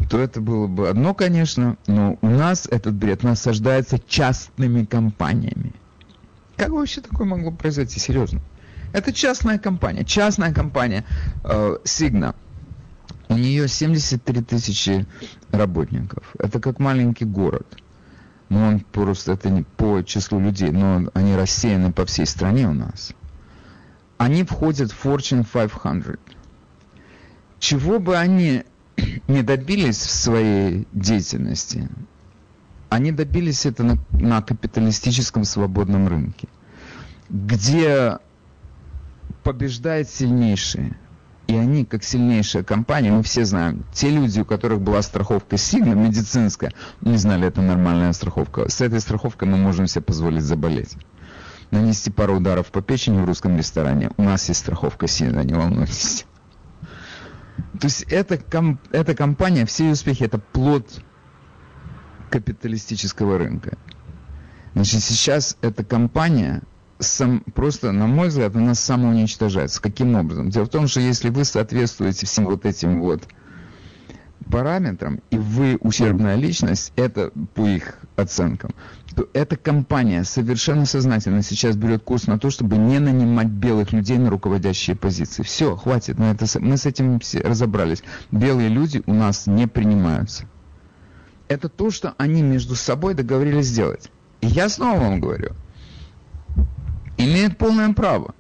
то 0.09 0.19
это 0.19 0.41
было 0.41 0.67
бы 0.67 0.89
одно, 0.89 1.13
конечно, 1.13 1.77
но 1.87 2.17
у 2.21 2.27
нас 2.27 2.67
этот 2.69 2.93
бред 2.93 3.23
насаждается 3.23 3.99
частными 3.99 4.85
компаниями. 4.85 5.73
Как 6.55 6.69
вообще 6.69 7.01
такое 7.01 7.25
могло 7.25 7.51
произойти, 7.51 7.99
серьезно? 7.99 8.41
Это 8.93 9.12
частная 9.12 9.57
компания, 9.57 10.05
частная 10.05 10.53
компания 10.53 11.03
э, 11.43 11.77
Signa. 11.83 12.35
У 13.27 13.33
нее 13.35 13.67
73 13.67 14.41
тысячи 14.43 15.05
работников. 15.51 16.35
Это 16.39 16.59
как 16.59 16.79
маленький 16.79 17.25
город. 17.25 17.65
но 18.50 18.67
он 18.67 18.79
просто 18.81 19.31
это 19.31 19.50
не 19.50 19.63
по 19.63 20.03
числу 20.03 20.39
людей, 20.39 20.69
но 20.69 21.09
они 21.15 21.35
рассеяны 21.35 21.91
по 21.91 22.05
всей 22.05 22.27
стране 22.27 22.67
у 22.67 22.73
нас. 22.73 23.13
Они 24.17 24.43
входят 24.43 24.91
в 24.91 25.05
Fortune 25.05 25.43
500. 25.43 26.19
Чего 27.59 28.00
бы 28.00 28.15
они 28.15 28.63
не 29.27 29.41
добились 29.41 29.97
в 29.97 30.12
своей 30.12 30.88
деятельности, 30.93 31.89
они 32.89 33.12
добились 33.12 33.65
это 33.65 33.83
на, 33.83 33.97
на 34.12 34.43
капиталистическом 34.43 35.45
свободном 35.45 36.07
рынке, 36.07 36.47
где 37.29 38.19
побеждает 39.43 40.09
сильнейший. 40.09 40.93
И 41.47 41.55
они, 41.55 41.83
как 41.83 42.03
сильнейшая 42.03 42.63
компания, 42.63 43.11
мы 43.11 43.21
все 43.21 43.43
знаем, 43.43 43.83
те 43.93 44.09
люди, 44.09 44.39
у 44.39 44.45
которых 44.45 44.81
была 44.81 45.01
страховка 45.01 45.57
сильно 45.57 45.93
медицинская, 45.93 46.71
не 47.01 47.17
знали, 47.17 47.47
это 47.47 47.61
нормальная 47.61 48.13
страховка. 48.13 48.69
С 48.69 48.79
этой 48.79 49.01
страховкой 49.01 49.49
мы 49.49 49.57
можем 49.57 49.87
себе 49.87 50.01
позволить 50.01 50.43
заболеть. 50.43 50.95
Нанести 51.69 52.11
пару 52.11 52.37
ударов 52.37 52.71
по 52.71 52.81
печени 52.81 53.19
в 53.19 53.25
русском 53.25 53.57
ресторане. 53.57 54.11
У 54.15 54.23
нас 54.23 54.47
есть 54.47 54.61
страховка 54.61 55.07
сильно, 55.07 55.41
не 55.41 55.53
волнуйтесь. 55.53 56.25
То 57.79 57.87
есть 57.87 58.03
эта, 58.03 58.37
ком, 58.37 58.79
эта 58.91 59.13
компания, 59.13 59.65
все 59.65 59.85
ее 59.85 59.93
успехи, 59.93 60.23
это 60.23 60.39
плод 60.39 60.87
капиталистического 62.29 63.37
рынка. 63.37 63.77
Значит, 64.73 65.03
сейчас 65.03 65.57
эта 65.61 65.83
компания 65.83 66.63
сам, 67.00 67.41
просто, 67.53 67.91
на 67.91 68.07
мой 68.07 68.29
взгляд, 68.29 68.55
она 68.55 68.75
самоуничтожается. 68.75 69.81
Каким 69.81 70.15
образом? 70.15 70.50
Дело 70.50 70.65
в 70.65 70.69
том, 70.69 70.88
что 70.88 71.00
если 71.00 71.29
вы 71.29 71.43
соответствуете 71.45 72.25
всем 72.25 72.45
вот 72.45 72.65
этим 72.65 73.01
вот 73.01 73.23
параметрам, 74.50 75.19
и 75.31 75.38
вы 75.38 75.77
ущербная 75.79 76.35
личность, 76.35 76.93
это 76.95 77.31
по 77.55 77.65
их 77.65 77.95
оценкам, 78.15 78.71
то 79.15 79.27
эта 79.33 79.55
компания 79.55 80.23
совершенно 80.23 80.85
сознательно 80.85 81.41
сейчас 81.41 81.75
берет 81.75 82.03
курс 82.03 82.27
на 82.27 82.38
то, 82.39 82.50
чтобы 82.50 82.77
не 82.77 83.00
нанимать 83.00 83.47
белых 83.47 83.93
людей 83.93 84.17
на 84.17 84.29
руководящие 84.29 84.95
позиции. 84.95 85.43
Все, 85.43 85.75
хватит, 85.75 86.19
на 86.19 86.31
это, 86.31 86.45
мы 86.59 86.77
с 86.77 86.85
этим 86.85 87.19
все 87.19 87.39
разобрались. 87.39 88.03
Белые 88.31 88.69
люди 88.69 89.01
у 89.05 89.13
нас 89.13 89.47
не 89.47 89.67
принимаются. 89.67 90.45
Это 91.47 91.69
то, 91.69 91.91
что 91.91 92.13
они 92.17 92.41
между 92.41 92.75
собой 92.75 93.13
договорились 93.13 93.67
сделать. 93.67 94.09
И 94.41 94.47
я 94.47 94.69
снова 94.69 95.00
вам 95.00 95.19
говорю, 95.19 95.53
имеет 97.25 97.57
полное 97.57 97.93
право. 97.93 98.33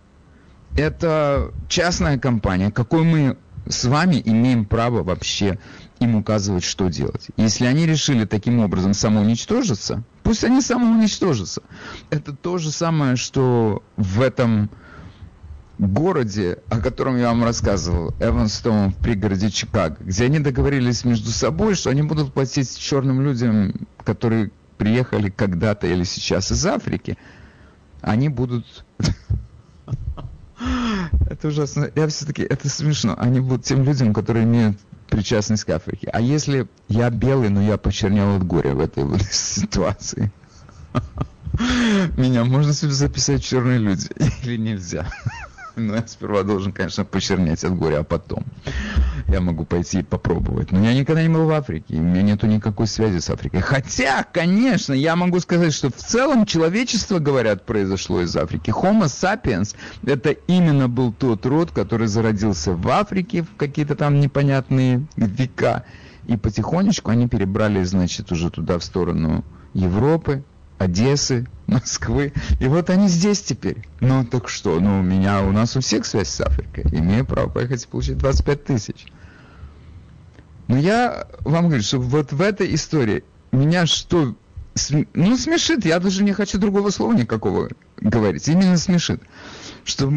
Это 0.75 1.51
частная 1.67 2.17
компания, 2.17 2.71
какой 2.71 3.03
мы 3.03 3.37
с 3.67 3.85
вами 3.85 4.21
имеем 4.23 4.65
право 4.65 5.03
вообще 5.03 5.59
им 5.99 6.15
указывать, 6.15 6.63
что 6.63 6.89
делать. 6.89 7.27
Если 7.37 7.65
они 7.65 7.85
решили 7.85 8.25
таким 8.25 8.59
образом 8.59 8.93
самоуничтожиться, 8.93 10.03
пусть 10.23 10.43
они 10.43 10.61
самоуничтожатся. 10.61 11.61
Это 12.09 12.33
то 12.33 12.57
же 12.57 12.71
самое, 12.71 13.15
что 13.15 13.83
в 13.95 14.21
этом 14.21 14.69
городе, 15.79 16.59
о 16.69 16.79
котором 16.79 17.17
я 17.17 17.29
вам 17.29 17.43
рассказывал, 17.43 18.13
Эванстоун 18.19 18.91
в 18.91 18.97
пригороде 18.97 19.49
Чикаго, 19.49 19.97
где 19.99 20.25
они 20.25 20.39
договорились 20.39 21.05
между 21.05 21.31
собой, 21.31 21.75
что 21.75 21.89
они 21.89 22.03
будут 22.03 22.33
платить 22.33 22.77
черным 22.77 23.21
людям, 23.21 23.87
которые 24.03 24.51
приехали 24.77 25.29
когда-то 25.29 25.87
или 25.87 26.03
сейчас 26.03 26.51
из 26.51 26.65
Африки, 26.65 27.17
они 28.03 28.29
будут... 28.29 28.85
Это 31.29 31.47
ужасно. 31.47 31.89
Я 31.95 32.07
все-таки, 32.07 32.43
это 32.43 32.69
смешно. 32.69 33.15
Они 33.17 33.39
будут 33.39 33.65
тем 33.65 33.83
людям, 33.83 34.13
которые 34.13 34.45
имеют 34.45 34.77
причастность 35.09 35.63
к 35.63 35.69
Африке. 35.71 36.09
А 36.13 36.21
если 36.21 36.67
я 36.87 37.09
белый, 37.09 37.49
но 37.49 37.61
я 37.61 37.77
почернел 37.77 38.37
от 38.37 38.45
горя 38.45 38.75
в 38.75 38.79
этой 38.79 39.03
вот 39.03 39.21
ситуации? 39.31 40.31
Меня 42.17 42.45
можно 42.45 42.73
себе 42.73 42.91
записать 42.91 43.43
черные 43.43 43.79
люди 43.79 44.09
или 44.43 44.57
нельзя? 44.57 45.07
Но 45.75 45.95
я 45.95 46.05
сперва 46.05 46.43
должен, 46.43 46.71
конечно, 46.71 47.03
почернеть 47.03 47.63
от 47.63 47.75
горя, 47.75 47.99
а 47.99 48.03
потом 48.03 48.43
я 49.27 49.41
могу 49.41 49.65
пойти 49.65 49.99
и 49.99 50.03
попробовать. 50.03 50.71
Но 50.71 50.83
я 50.83 50.93
никогда 50.93 51.23
не 51.23 51.29
был 51.29 51.45
в 51.45 51.51
Африке, 51.51 51.95
у 51.95 52.01
меня 52.01 52.21
нету 52.21 52.45
никакой 52.45 52.85
связи 52.85 53.19
с 53.19 53.29
Африкой. 53.29 53.61
Хотя, 53.61 54.23
конечно, 54.23 54.93
я 54.93 55.15
могу 55.15 55.39
сказать, 55.39 55.73
что 55.73 55.89
в 55.89 55.95
целом 55.95 56.45
человечество, 56.45 57.19
говорят, 57.19 57.65
произошло 57.65 58.21
из 58.21 58.35
Африки. 58.37 58.69
Homo 58.69 59.05
sapiens– 59.05 59.75
это 60.05 60.31
именно 60.31 60.87
был 60.87 61.11
тот 61.11 61.45
род, 61.45 61.71
который 61.71 62.07
зародился 62.07 62.73
в 62.73 62.87
Африке 62.89 63.41
в 63.41 63.55
какие-то 63.55 63.95
там 63.95 64.19
непонятные 64.19 65.07
века. 65.15 65.85
И 66.27 66.37
потихонечку 66.37 67.11
они 67.11 67.27
перебрали, 67.27 67.83
значит, 67.83 68.31
уже 68.31 68.49
туда, 68.49 68.77
в 68.77 68.83
сторону 68.83 69.43
Европы, 69.73 70.43
Одессы, 70.83 71.47
Москвы. 71.67 72.33
И 72.59 72.67
вот 72.67 72.89
они 72.89 73.07
здесь 73.07 73.41
теперь. 73.41 73.77
Ну 73.99 74.25
так 74.25 74.49
что, 74.49 74.79
ну 74.79 74.99
у 74.99 75.03
меня, 75.03 75.41
у 75.43 75.51
нас 75.51 75.75
у 75.75 75.81
всех 75.81 76.05
связь 76.05 76.29
с 76.29 76.41
Африкой. 76.41 76.83
Имею 76.91 77.25
право 77.25 77.49
поехать 77.49 77.83
и 77.83 77.87
получить 77.87 78.17
25 78.17 78.63
тысяч. 78.63 79.07
Но 80.67 80.77
я 80.77 81.27
вам 81.41 81.67
говорю, 81.67 81.83
что 81.83 81.99
вот 81.99 82.31
в 82.31 82.41
этой 82.41 82.73
истории 82.73 83.23
меня 83.51 83.85
что, 83.85 84.35
ну 85.13 85.37
смешит, 85.37 85.85
я 85.85 85.99
даже 85.99 86.23
не 86.23 86.33
хочу 86.33 86.57
другого 86.57 86.89
слова 86.89 87.13
никакого 87.13 87.69
говорить, 87.97 88.47
именно 88.47 88.77
смешит, 88.77 89.21
что 89.83 90.11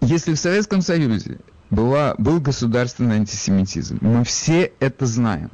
если 0.00 0.34
в 0.34 0.38
Советском 0.38 0.80
Союзе 0.80 1.38
была, 1.70 2.14
был 2.18 2.40
государственный 2.40 3.16
антисемитизм, 3.16 3.98
мы 4.00 4.24
все 4.24 4.72
это 4.80 5.06
знаем, 5.06 5.50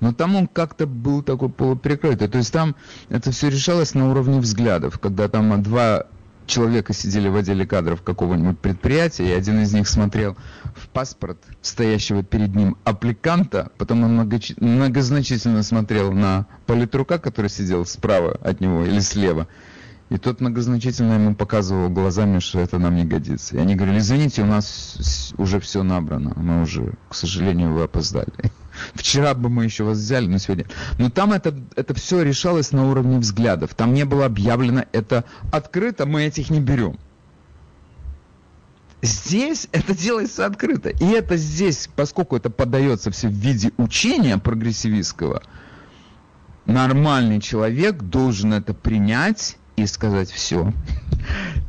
но 0.00 0.12
там 0.12 0.36
он 0.36 0.46
как-то 0.46 0.86
был 0.86 1.22
такой 1.22 1.48
полуприкрытый. 1.48 2.28
То 2.28 2.38
есть 2.38 2.52
там 2.52 2.76
это 3.08 3.30
все 3.30 3.48
решалось 3.48 3.94
на 3.94 4.10
уровне 4.10 4.40
взглядов, 4.40 4.98
когда 4.98 5.28
там 5.28 5.62
два 5.62 6.06
человека 6.48 6.92
сидели 6.92 7.28
в 7.28 7.36
отделе 7.36 7.66
кадров 7.66 8.02
какого-нибудь 8.02 8.58
предприятия, 8.58 9.28
и 9.28 9.32
один 9.32 9.60
из 9.60 9.72
них 9.72 9.86
смотрел 9.86 10.36
в 10.74 10.88
паспорт 10.88 11.38
стоящего 11.62 12.22
перед 12.22 12.54
ним 12.56 12.76
аппликанта, 12.84 13.70
потом 13.78 14.04
он 14.04 14.14
многоч... 14.14 14.54
многозначительно 14.56 15.62
смотрел 15.62 16.12
на 16.12 16.46
политрука, 16.66 17.18
который 17.18 17.50
сидел 17.50 17.84
справа 17.86 18.32
от 18.42 18.60
него 18.60 18.84
или 18.84 19.00
слева, 19.00 19.46
и 20.08 20.16
тот 20.16 20.40
многозначительно 20.40 21.14
ему 21.14 21.34
показывал 21.34 21.90
глазами, 21.90 22.38
что 22.38 22.60
это 22.60 22.78
нам 22.78 22.96
не 22.96 23.04
годится. 23.04 23.56
И 23.56 23.58
они 23.58 23.74
говорили, 23.74 23.98
извините, 23.98 24.42
у 24.42 24.46
нас 24.46 25.34
уже 25.36 25.60
все 25.60 25.82
набрано, 25.82 26.32
мы 26.36 26.62
уже, 26.62 26.94
к 27.10 27.14
сожалению, 27.14 27.74
вы 27.74 27.82
опоздали. 27.82 28.32
Вчера 28.94 29.34
бы 29.34 29.48
мы 29.48 29.64
еще 29.64 29.84
вас 29.84 29.98
взяли, 29.98 30.26
но 30.26 30.38
сегодня... 30.38 30.66
Но 30.98 31.10
там 31.10 31.32
это, 31.32 31.54
это 31.76 31.94
все 31.94 32.22
решалось 32.22 32.72
на 32.72 32.90
уровне 32.90 33.18
взглядов. 33.18 33.74
Там 33.74 33.94
не 33.94 34.04
было 34.04 34.26
объявлено 34.26 34.84
это 34.92 35.24
открыто, 35.52 36.06
мы 36.06 36.24
этих 36.24 36.50
не 36.50 36.60
берем. 36.60 36.98
Здесь 39.00 39.68
это 39.70 39.96
делается 39.96 40.44
открыто. 40.46 40.88
И 40.90 41.06
это 41.06 41.36
здесь, 41.36 41.88
поскольку 41.94 42.36
это 42.36 42.50
подается 42.50 43.10
все 43.10 43.28
в 43.28 43.32
виде 43.32 43.70
учения 43.76 44.38
прогрессивистского, 44.38 45.42
нормальный 46.66 47.40
человек 47.40 48.02
должен 48.02 48.52
это 48.54 48.74
принять 48.74 49.56
и 49.76 49.86
сказать 49.86 50.30
все. 50.30 50.72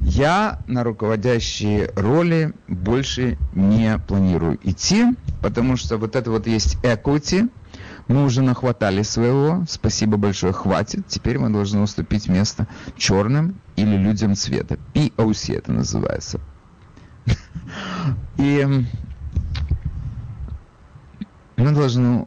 Я 0.09 0.59
на 0.65 0.83
руководящие 0.83 1.91
роли 1.95 2.53
больше 2.67 3.37
не 3.53 3.99
планирую 3.99 4.59
идти, 4.63 5.05
потому 5.39 5.77
что 5.77 5.97
вот 5.97 6.15
это 6.15 6.31
вот 6.31 6.47
есть 6.47 6.77
equity, 6.81 7.47
мы 8.07 8.25
уже 8.25 8.41
нахватали 8.41 9.03
своего, 9.03 9.65
спасибо 9.69 10.17
большое, 10.17 10.51
хватит. 10.51 11.05
Теперь 11.07 11.37
мы 11.37 11.51
должны 11.51 11.81
уступить 11.81 12.27
место 12.27 12.65
черным 12.97 13.61
или 13.75 13.95
людям 13.97 14.33
цвета. 14.33 14.79
POC 14.95 15.55
это 15.55 15.71
называется. 15.71 16.39
И 18.37 18.67
мы 21.55 21.71
должны 21.71 22.25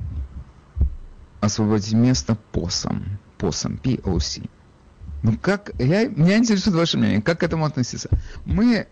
освободить 1.40 1.94
место 1.94 2.36
посом. 2.52 3.18
Посом, 3.38 3.74
POC. 3.82 4.48
Ну 5.22 5.36
как, 5.40 5.70
я, 5.78 6.08
меня 6.08 6.38
интересует 6.38 6.76
ваше 6.76 6.98
мнение, 6.98 7.22
как 7.22 7.40
к 7.40 7.42
этому 7.44 7.64
относиться? 7.64 8.08
Мы, 8.44 8.88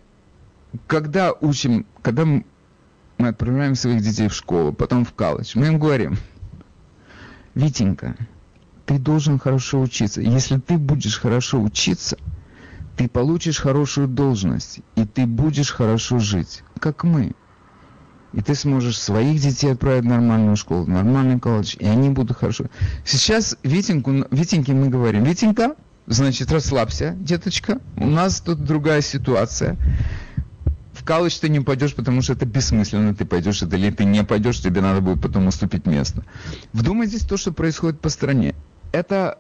когда 0.87 1.33
учим, 1.33 1.87
когда 2.03 2.25
мы 2.25 2.45
отправляем 3.19 3.75
своих 3.75 4.03
детей 4.03 4.29
в 4.29 4.35
школу, 4.35 4.73
потом 4.73 5.05
в 5.05 5.13
колледж, 5.13 5.53
мы 5.55 5.67
им 5.67 5.79
говорим, 5.79 6.17
Витенька, 7.55 8.17
ты 8.87 8.99
должен 8.99 9.39
хорошо 9.39 9.81
учиться. 9.81 10.21
Если 10.21 10.59
ты 10.59 10.79
будешь 10.79 11.19
хорошо 11.19 11.61
учиться, 11.61 12.17
ты 12.97 13.09
получишь 13.09 13.59
хорошую 13.59 14.07
должность, 14.07 14.81
и 14.95 15.05
ты 15.05 15.27
будешь 15.27 15.73
хорошо 15.73 16.21
жить, 16.21 16.63
как 16.79 17.03
мы. 17.03 17.33
И 18.33 18.41
ты 18.41 18.55
сможешь 18.55 19.01
своих 19.01 19.41
детей 19.41 19.73
отправить 19.73 20.05
в 20.05 20.09
нормальную 20.09 20.55
школу, 20.55 20.85
в 20.85 20.89
нормальный 20.89 21.41
колледж, 21.41 21.75
и 21.81 21.87
они 21.87 22.11
будут 22.11 22.37
хорошо. 22.37 22.67
Сейчас 23.05 23.57
Витеньку, 23.65 24.13
Витеньке 24.31 24.73
мы 24.73 24.89
говорим, 24.89 25.25
Витенька, 25.25 25.75
Значит, 26.07 26.51
расслабься, 26.51 27.15
деточка. 27.21 27.81
У 27.97 28.07
нас 28.07 28.41
тут 28.41 28.65
другая 28.65 29.01
ситуация. 29.01 29.77
в 30.93 31.05
колледж 31.05 31.39
ты 31.41 31.49
не 31.49 31.61
пойдешь, 31.61 31.95
потому 31.95 32.21
что 32.21 32.35
это 32.35 32.47
бессмысленно, 32.47 33.15
ты 33.15 33.25
пойдешь 33.25 33.63
это 33.63 33.77
или 33.77 33.91
ты 33.91 34.05
не 34.05 34.25
пойдешь, 34.25 34.61
тебе 34.61 34.81
надо 34.81 35.01
будет 35.01 35.23
потом 35.23 35.47
уступить 35.47 35.87
место. 35.87 36.25
Вдумайтесь 36.73 37.25
то, 37.25 37.37
что 37.37 37.53
происходит 37.53 38.01
по 38.01 38.09
стране. 38.09 38.55
Это 38.93 39.39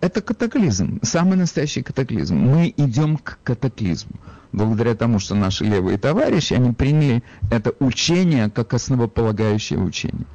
это 0.00 0.20
катаклизм, 0.20 1.00
самый 1.02 1.36
настоящий 1.36 1.82
катаклизм. 1.82 2.36
Мы 2.36 2.72
идем 2.76 3.16
к 3.16 3.38
катаклизму. 3.42 4.16
Благодаря 4.52 4.94
тому, 4.94 5.18
что 5.18 5.34
наши 5.34 5.64
левые 5.64 5.98
товарищи, 5.98 6.54
они 6.54 6.72
приняли 6.72 7.24
это 7.50 7.74
учение 7.80 8.50
как 8.50 8.72
основополагающее 8.72 9.78
учение. 9.78 10.26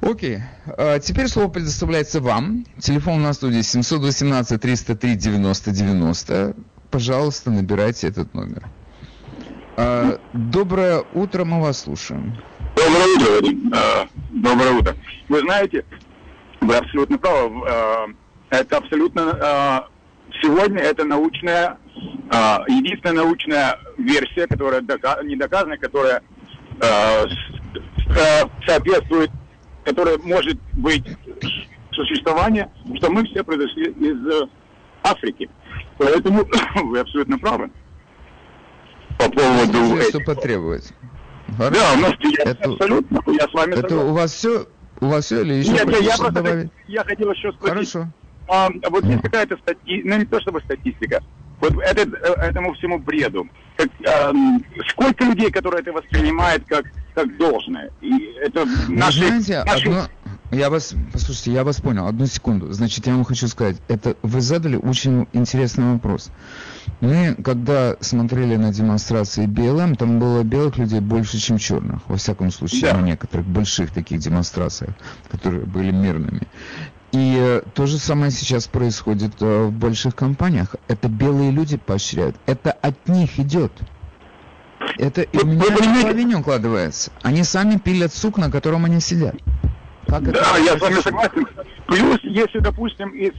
Окей. 0.00 0.38
А 0.66 0.98
теперь 0.98 1.28
слово 1.28 1.48
предоставляется 1.48 2.20
вам. 2.20 2.64
Телефон 2.78 3.22
на 3.22 3.32
студии 3.32 3.60
718 3.60 4.60
303 4.60 5.14
90 5.14 5.70
90. 5.70 6.56
Пожалуйста, 6.90 7.50
набирайте 7.50 8.08
этот 8.08 8.32
номер. 8.34 8.68
А, 9.76 10.18
доброе 10.32 11.04
утро, 11.12 11.44
мы 11.44 11.60
вас 11.60 11.80
слушаем. 11.82 12.36
Доброе 12.76 13.16
утро, 13.16 13.30
Вадим. 13.34 13.72
А, 13.74 14.08
доброе 14.30 14.72
утро. 14.72 14.96
Вы 15.28 15.40
знаете, 15.40 15.84
вы 16.60 16.76
абсолютно 16.76 17.18
правы. 17.18 18.14
Это 18.50 18.78
абсолютно... 18.78 19.86
Сегодня 20.42 20.78
это 20.78 21.04
научная, 21.04 21.76
единственная 22.68 23.24
научная 23.24 23.78
версия, 23.98 24.46
которая 24.46 24.80
не 25.24 25.36
доказана, 25.36 25.76
которая 25.76 26.22
соответствует, 28.66 29.30
которая 29.84 30.18
может 30.18 30.58
быть 30.74 31.04
существование, 31.92 32.70
что 32.96 33.10
мы 33.10 33.24
все 33.26 33.42
произошли 33.42 33.90
из 33.92 34.48
Африки. 35.02 35.48
Поэтому 35.98 36.44
вы 36.84 36.98
абсолютно 37.00 37.38
правы. 37.38 37.70
По 39.18 39.30
поводу... 39.30 39.86
Скажи, 39.86 40.08
что 40.08 40.20
потребуется. 40.20 40.94
Хорошо. 41.56 41.80
Да, 41.80 41.92
у 41.94 42.00
нас 42.00 42.14
это, 42.44 42.70
абсолютно, 42.70 43.20
я 43.26 43.48
с 43.48 43.52
вами 43.52 43.72
Это 43.72 43.88
согласен. 43.88 44.08
у 44.08 44.14
вас 44.14 44.32
все 44.32 44.66
у 45.00 45.06
вас 45.06 45.24
все 45.24 45.42
или 45.42 45.54
еще 45.54 45.72
Нет, 45.72 45.88
я, 46.00 46.16
просто 46.16 46.30
добавить? 46.30 46.70
я 46.86 47.04
хотел 47.04 47.32
еще 47.32 47.52
спросить. 47.52 47.90
Хорошо. 47.92 48.12
А, 48.48 48.68
вот 48.90 49.04
есть 49.04 49.22
какая-то 49.22 49.56
статистика, 49.58 50.08
ну 50.08 50.16
не 50.18 50.24
то 50.26 50.40
чтобы 50.40 50.60
статистика, 50.60 51.22
вот 51.60 51.74
это, 51.78 52.02
этому 52.02 52.74
всему 52.74 52.98
бреду. 52.98 53.48
Как, 53.80 53.90
а, 54.06 54.32
сколько 54.88 55.24
людей, 55.24 55.50
которые 55.50 55.80
это 55.80 55.92
воспринимают 55.92 56.64
как, 56.66 56.84
как 57.14 57.34
должное? 57.38 57.90
И 58.02 58.34
это 58.42 58.66
наши, 58.88 59.26
знаете, 59.26 59.64
наши... 59.64 59.88
Одно... 59.88 60.02
Я 60.52 60.68
вас, 60.68 60.94
послушайте, 61.12 61.52
я 61.52 61.64
вас 61.64 61.80
понял, 61.80 62.06
одну 62.06 62.26
секунду. 62.26 62.72
Значит, 62.72 63.06
я 63.06 63.14
вам 63.14 63.24
хочу 63.24 63.46
сказать, 63.48 63.76
это 63.88 64.16
вы 64.22 64.40
задали 64.40 64.76
очень 64.76 65.28
интересный 65.32 65.92
вопрос. 65.92 66.30
Мы, 67.00 67.36
когда 67.42 67.96
смотрели 68.00 68.56
на 68.56 68.72
демонстрации 68.72 69.46
БЛМ, 69.46 69.94
там 69.94 70.18
было 70.18 70.42
белых 70.42 70.76
людей 70.76 71.00
больше, 71.00 71.38
чем 71.38 71.56
черных. 71.58 72.00
Во 72.08 72.16
всяком 72.16 72.50
случае, 72.50 72.82
да. 72.82 72.98
на 72.98 73.02
некоторых 73.02 73.46
больших 73.46 73.92
таких 73.92 74.18
демонстрациях, 74.18 74.94
которые 75.30 75.64
были 75.64 75.92
мирными. 75.92 76.42
И 77.12 77.36
э, 77.36 77.62
то 77.74 77.86
же 77.86 77.98
самое 77.98 78.30
сейчас 78.30 78.68
происходит 78.68 79.32
э, 79.40 79.64
в 79.64 79.72
больших 79.72 80.14
компаниях. 80.14 80.76
Это 80.86 81.08
белые 81.08 81.50
люди 81.50 81.76
поощряют. 81.76 82.36
Это 82.46 82.70
от 82.70 83.08
них 83.08 83.38
идет. 83.38 83.72
Это 84.96 85.22
и 85.22 85.38
у 85.38 85.46
меня 85.46 85.64
в 85.64 86.02
голове 86.02 86.24
не 86.24 86.36
укладывается. 86.36 87.10
Они 87.22 87.42
сами 87.42 87.78
пилят 87.78 88.14
сук, 88.14 88.38
на 88.38 88.50
котором 88.50 88.84
они 88.84 89.00
сидят. 89.00 89.34
Как 90.06 90.22
да, 90.24 90.40
это 90.40 90.58
я 90.60 90.78
с 90.78 90.80
вами 90.80 90.94
согласен. 91.00 91.46
Плюс, 91.86 92.18
если, 92.22 92.60
допустим, 92.60 93.10
из 93.10 93.32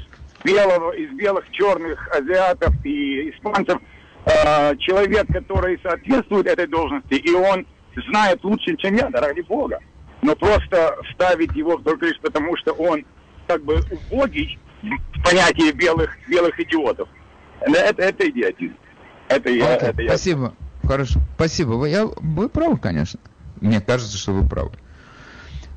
белого, 0.44 0.92
из 0.92 1.12
белых, 1.18 1.50
черных 1.52 2.08
азиатов 2.14 2.74
и 2.84 3.32
испанцев 3.32 3.78
э, 4.26 4.76
человек, 4.78 5.28
который 5.28 5.80
соответствует 5.82 6.48
этой 6.48 6.68
должности, 6.68 7.14
и 7.14 7.32
он 7.34 7.66
знает 8.08 8.44
лучше, 8.44 8.76
чем 8.78 8.96
я, 8.96 9.10
да 9.10 9.22
ради 9.22 9.42
бога. 9.42 9.80
Но 10.22 10.36
просто 10.36 10.96
ставить 11.14 11.56
его 11.56 11.78
только 11.78 12.08
лишь 12.08 12.20
потому, 12.20 12.56
что 12.58 12.74
он 12.74 13.06
как 13.54 13.64
бы 13.64 13.84
убогий 14.10 14.60
в 14.82 15.24
понятии 15.24 15.72
белых, 15.72 16.18
белых 16.28 16.60
идиотов. 16.60 17.08
Это, 17.62 18.02
это 18.02 18.30
идиотизм. 18.30 18.76
Это 19.28 19.50
я, 19.50 19.76
okay, 19.76 19.88
это 19.88 20.02
я. 20.02 20.10
Спасибо. 20.10 20.56
Хорошо. 20.84 21.20
Спасибо. 21.36 21.74
Вы, 21.74 21.90
я, 21.90 22.06
вы 22.06 22.50
правы, 22.50 22.78
конечно. 22.78 23.20
Мне 23.60 23.80
кажется, 23.80 24.18
что 24.18 24.34
вы 24.34 24.48
правы. 24.48 24.72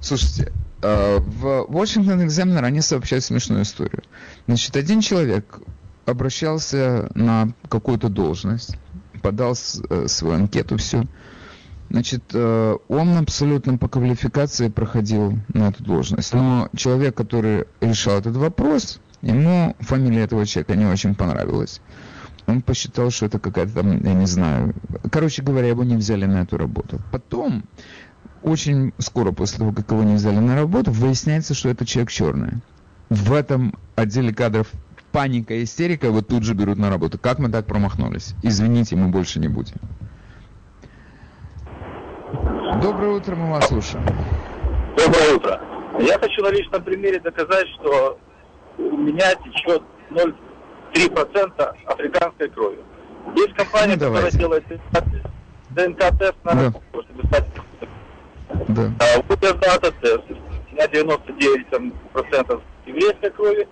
Слушайте, 0.00 0.52
Э, 0.84 1.18
в 1.18 1.66
Washington 1.70 2.26
Examiner 2.26 2.62
они 2.62 2.82
сообщают 2.82 3.24
смешную 3.24 3.62
историю. 3.62 4.02
Значит, 4.46 4.76
один 4.76 5.00
человек 5.00 5.60
обращался 6.04 7.10
на 7.14 7.54
какую-то 7.70 8.10
должность, 8.10 8.76
подал 9.22 9.54
э, 9.54 10.08
свою 10.08 10.34
анкету, 10.34 10.76
все. 10.76 11.04
Значит, 11.94 12.24
э, 12.32 12.76
он 12.88 13.16
абсолютно 13.18 13.78
по 13.78 13.86
квалификации 13.86 14.66
проходил 14.66 15.38
на 15.52 15.68
эту 15.68 15.84
должность. 15.84 16.34
Но 16.34 16.68
человек, 16.74 17.14
который 17.14 17.66
решал 17.80 18.18
этот 18.18 18.34
вопрос, 18.34 18.98
ему 19.22 19.76
фамилия 19.78 20.22
этого 20.22 20.44
человека 20.44 20.74
не 20.74 20.86
очень 20.86 21.14
понравилась. 21.14 21.80
Он 22.48 22.62
посчитал, 22.62 23.12
что 23.12 23.26
это 23.26 23.38
какая-то 23.38 23.74
там, 23.74 24.02
я 24.02 24.12
не 24.12 24.26
знаю. 24.26 24.74
Короче 25.12 25.42
говоря, 25.42 25.68
его 25.68 25.84
не 25.84 25.94
взяли 25.94 26.24
на 26.24 26.38
эту 26.38 26.58
работу. 26.58 27.00
Потом 27.12 27.62
очень 28.42 28.92
скоро 28.98 29.30
после 29.30 29.58
того, 29.58 29.70
как 29.70 29.88
его 29.92 30.02
не 30.02 30.16
взяли 30.16 30.40
на 30.40 30.56
работу, 30.56 30.90
выясняется, 30.90 31.54
что 31.54 31.68
это 31.68 31.86
человек 31.86 32.10
черный. 32.10 32.54
В 33.08 33.32
этом 33.32 33.72
отделе 33.94 34.34
кадров 34.34 34.66
паника 35.12 35.62
истерика 35.62 36.08
его 36.08 36.22
тут 36.22 36.42
же 36.42 36.54
берут 36.54 36.76
на 36.76 36.90
работу. 36.90 37.20
Как 37.20 37.38
мы 37.38 37.50
так 37.50 37.66
промахнулись? 37.66 38.34
Извините, 38.42 38.96
мы 38.96 39.10
больше 39.10 39.38
не 39.38 39.46
будем. 39.46 39.76
Доброе 42.82 43.10
утро, 43.10 43.34
мы 43.34 43.50
вас 43.50 43.68
слушаем. 43.68 44.04
Доброе 44.96 45.34
утро. 45.36 45.60
Я 46.00 46.18
хочу 46.18 46.42
на 46.42 46.48
личном 46.48 46.82
примере 46.82 47.20
доказать, 47.20 47.66
что 47.78 48.18
у 48.78 48.96
меня 48.96 49.34
течет 49.36 49.82
0,3% 50.10 51.74
африканской 51.86 52.48
крови. 52.48 52.78
Есть 53.36 53.54
компания, 53.54 53.96
ну, 53.96 54.06
которая 54.06 54.30
делает 54.30 54.64
ДНК-тест 55.70 56.36
на 56.44 56.54
да. 56.54 56.70
чтобы 56.70 57.26
стать 57.26 57.44
да. 58.68 58.90
А 59.00 59.18
у 59.18 59.36
Дата 59.36 59.92
тест 60.00 60.24
на 60.72 60.84
99% 60.84 61.64
там, 61.70 62.62
еврейской 62.86 63.30
крови 63.30 63.68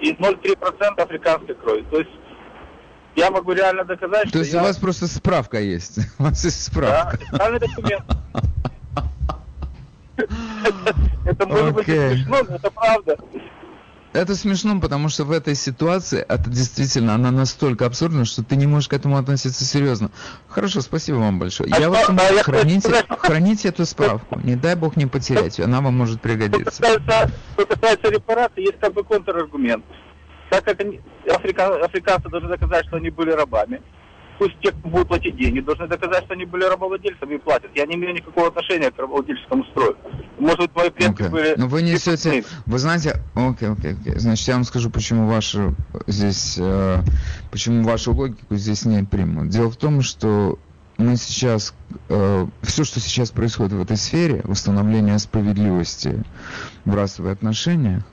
и 0.00 0.12
0,3% 0.12 1.00
африканской 1.02 1.54
крови. 1.54 1.84
То 1.90 1.98
есть 1.98 2.10
я 3.16 3.30
могу 3.30 3.52
реально 3.52 3.84
доказать, 3.84 4.24
То 4.24 4.28
что 4.28 4.38
есть 4.40 4.52
я... 4.52 4.60
у 4.60 4.64
вас 4.64 4.76
просто 4.76 5.06
справка 5.06 5.60
есть? 5.60 5.98
У 6.18 6.24
вас 6.24 6.44
есть 6.44 6.64
справка? 6.64 7.18
Да, 7.32 7.46
официальный 7.46 7.60
документ. 7.60 8.04
Это 11.24 11.46
может 11.46 11.74
быть 11.74 11.86
смешно, 11.86 12.36
но 12.48 12.56
это 12.56 12.70
правда. 12.70 13.16
Это 14.12 14.34
смешно, 14.34 14.80
потому 14.80 15.08
что 15.08 15.24
в 15.24 15.30
этой 15.30 15.54
ситуации 15.54 16.24
это 16.28 16.50
действительно, 16.50 17.14
она 17.14 17.30
настолько 17.30 17.86
абсурдна, 17.86 18.24
что 18.24 18.42
ты 18.42 18.56
не 18.56 18.66
можешь 18.66 18.88
к 18.88 18.92
этому 18.92 19.16
относиться 19.16 19.64
серьезно. 19.64 20.10
Хорошо, 20.48 20.80
спасибо 20.80 21.16
вам 21.16 21.38
большое. 21.38 21.72
А 21.72 21.78
я 21.78 21.88
вас 21.88 22.08
умоляю, 22.08 22.42
храните, 22.42 23.04
храните 23.08 23.68
эту 23.68 23.86
справку. 23.86 24.40
Не 24.42 24.56
дай 24.56 24.74
бог 24.74 24.96
не 24.96 25.06
потерять 25.06 25.60
она 25.60 25.80
вам 25.80 25.96
может 25.96 26.20
пригодиться. 26.20 26.82
Что 26.84 26.98
касается, 26.98 27.34
что 27.54 27.66
касается 27.66 28.08
репарации, 28.10 28.62
есть 28.62 28.80
как 28.80 28.94
бы 28.94 29.04
контраргумент. 29.04 29.84
Так 30.50 30.64
как 30.64 30.80
они, 30.80 31.00
африка, 31.30 31.82
африканцы 31.84 32.28
должны 32.28 32.48
доказать, 32.48 32.86
что 32.86 32.96
они 32.96 33.10
были 33.10 33.30
рабами, 33.30 33.80
пусть 34.40 34.58
те, 34.60 34.72
кто 34.72 34.88
будут 34.88 35.08
платить 35.08 35.36
деньги, 35.36 35.60
должны 35.60 35.86
доказать, 35.86 36.24
что 36.24 36.34
они 36.34 36.46
были 36.46 36.64
рабовладельцами 36.64 37.34
и 37.34 37.38
платят. 37.38 37.70
Я 37.74 37.86
не 37.86 37.94
имею 37.94 38.14
никакого 38.14 38.48
отношения 38.48 38.90
к 38.90 38.98
рабовладельческому 38.98 39.64
строю. 39.66 39.96
Может 40.38 40.60
быть, 40.60 40.74
мои 40.74 40.90
предки 40.90 41.22
okay. 41.22 41.30
были... 41.30 41.54
Но 41.56 41.68
вы 41.68 41.82
несете... 41.82 42.44
Вы 42.66 42.78
знаете... 42.78 43.22
Окей, 43.34 43.68
окей, 43.68 43.92
окей. 43.92 44.14
Значит, 44.16 44.48
я 44.48 44.54
вам 44.54 44.64
скажу, 44.64 44.90
почему 44.90 45.28
вашу 45.28 45.74
здесь... 46.06 46.56
Э, 46.58 47.02
почему 47.50 47.84
вашу 47.84 48.14
логику 48.14 48.56
здесь 48.56 48.86
не 48.86 49.04
примут. 49.04 49.50
Дело 49.50 49.70
в 49.70 49.76
том, 49.76 50.00
что 50.00 50.58
мы 50.96 51.16
сейчас... 51.16 51.74
Э, 52.08 52.46
все, 52.62 52.84
что 52.84 52.98
сейчас 52.98 53.30
происходит 53.30 53.74
в 53.74 53.82
этой 53.82 53.98
сфере, 53.98 54.40
восстановление 54.44 55.18
справедливости 55.18 56.24
в 56.86 56.94
расовых 56.94 57.34
отношениях, 57.34 58.04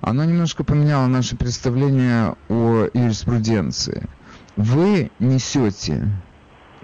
оно 0.00 0.24
немножко 0.24 0.64
поменяло 0.64 1.06
наше 1.06 1.36
представление 1.36 2.34
о 2.48 2.88
юриспруденции 2.94 4.08
вы 4.56 5.10
несете 5.18 6.08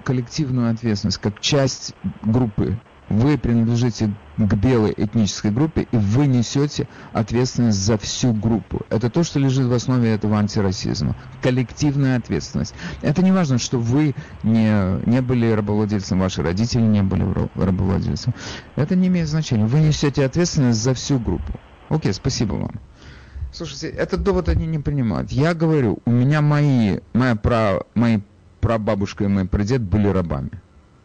коллективную 0.05 0.70
ответственность 0.70 1.18
как 1.18 1.40
часть 1.40 1.94
группы. 2.22 2.79
Вы 3.09 3.38
принадлежите 3.38 4.12
к 4.37 4.55
белой 4.55 4.92
этнической 4.96 5.52
группе, 5.52 5.87
и 5.92 5.96
вы 5.96 6.26
несете 6.26 6.88
ответственность 7.12 7.79
за 7.79 7.98
всю 7.98 8.33
группу. 8.33 8.81
Это 8.90 9.11
то, 9.11 9.22
что 9.22 9.38
лежит 9.38 9.66
в 9.66 9.72
основе 9.72 10.11
этого 10.11 10.38
антирасизма. 10.38 11.14
Коллективная 11.40 12.16
ответственность. 12.16 12.74
Это 13.02 13.22
не 13.22 13.31
важно, 13.31 13.59
что 13.59 13.79
вы 13.79 14.16
не, 14.42 15.09
не 15.09 15.20
были 15.22 15.52
рабовладельцем, 15.52 16.18
ваши 16.18 16.42
родители 16.42 16.83
не 16.83 17.02
были 17.02 17.24
рабовладельцем. 17.55 18.35
Это 18.74 18.96
не 18.96 19.07
имеет 19.07 19.29
значения. 19.29 19.66
Вы 19.66 19.81
несете 19.81 20.24
ответственность 20.24 20.83
за 20.83 20.92
всю 20.94 21.20
группу. 21.20 21.61
Окей, 21.88 22.12
спасибо 22.12 22.55
вам. 22.55 22.81
Слушайте, 23.57 23.88
этот 23.88 24.23
довод 24.23 24.51
они 24.51 24.66
не 24.66 24.79
принимают. 24.79 25.33
Я 25.33 25.55
говорю, 25.55 26.01
у 26.05 26.11
меня 26.11 26.42
мои, 26.42 26.99
моя 27.14 27.37
право, 27.37 27.87
мои 27.95 28.19
прабабушка 28.61 29.25
и 29.25 29.29
мой 29.29 29.47
прадед 29.47 29.81
были 29.81 30.09
рабами. 30.09 30.51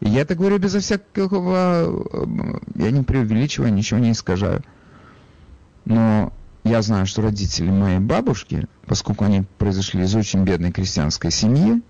И 0.00 0.10
я 0.10 0.20
это 0.20 0.34
говорю 0.34 0.58
безо 0.58 0.80
всякого... 0.80 2.04
Я 2.74 2.90
не 2.90 3.02
преувеличиваю, 3.04 3.72
ничего 3.72 4.00
не 4.00 4.12
искажаю. 4.12 4.62
Но 5.86 6.30
я 6.62 6.82
знаю, 6.82 7.06
что 7.06 7.22
родители 7.22 7.70
моей 7.70 8.00
бабушки, 8.00 8.66
поскольку 8.84 9.24
они 9.24 9.44
произошли 9.56 10.02
из 10.02 10.14
очень 10.14 10.44
бедной 10.44 10.72
крестьянской 10.72 11.30
семьи, 11.30 11.80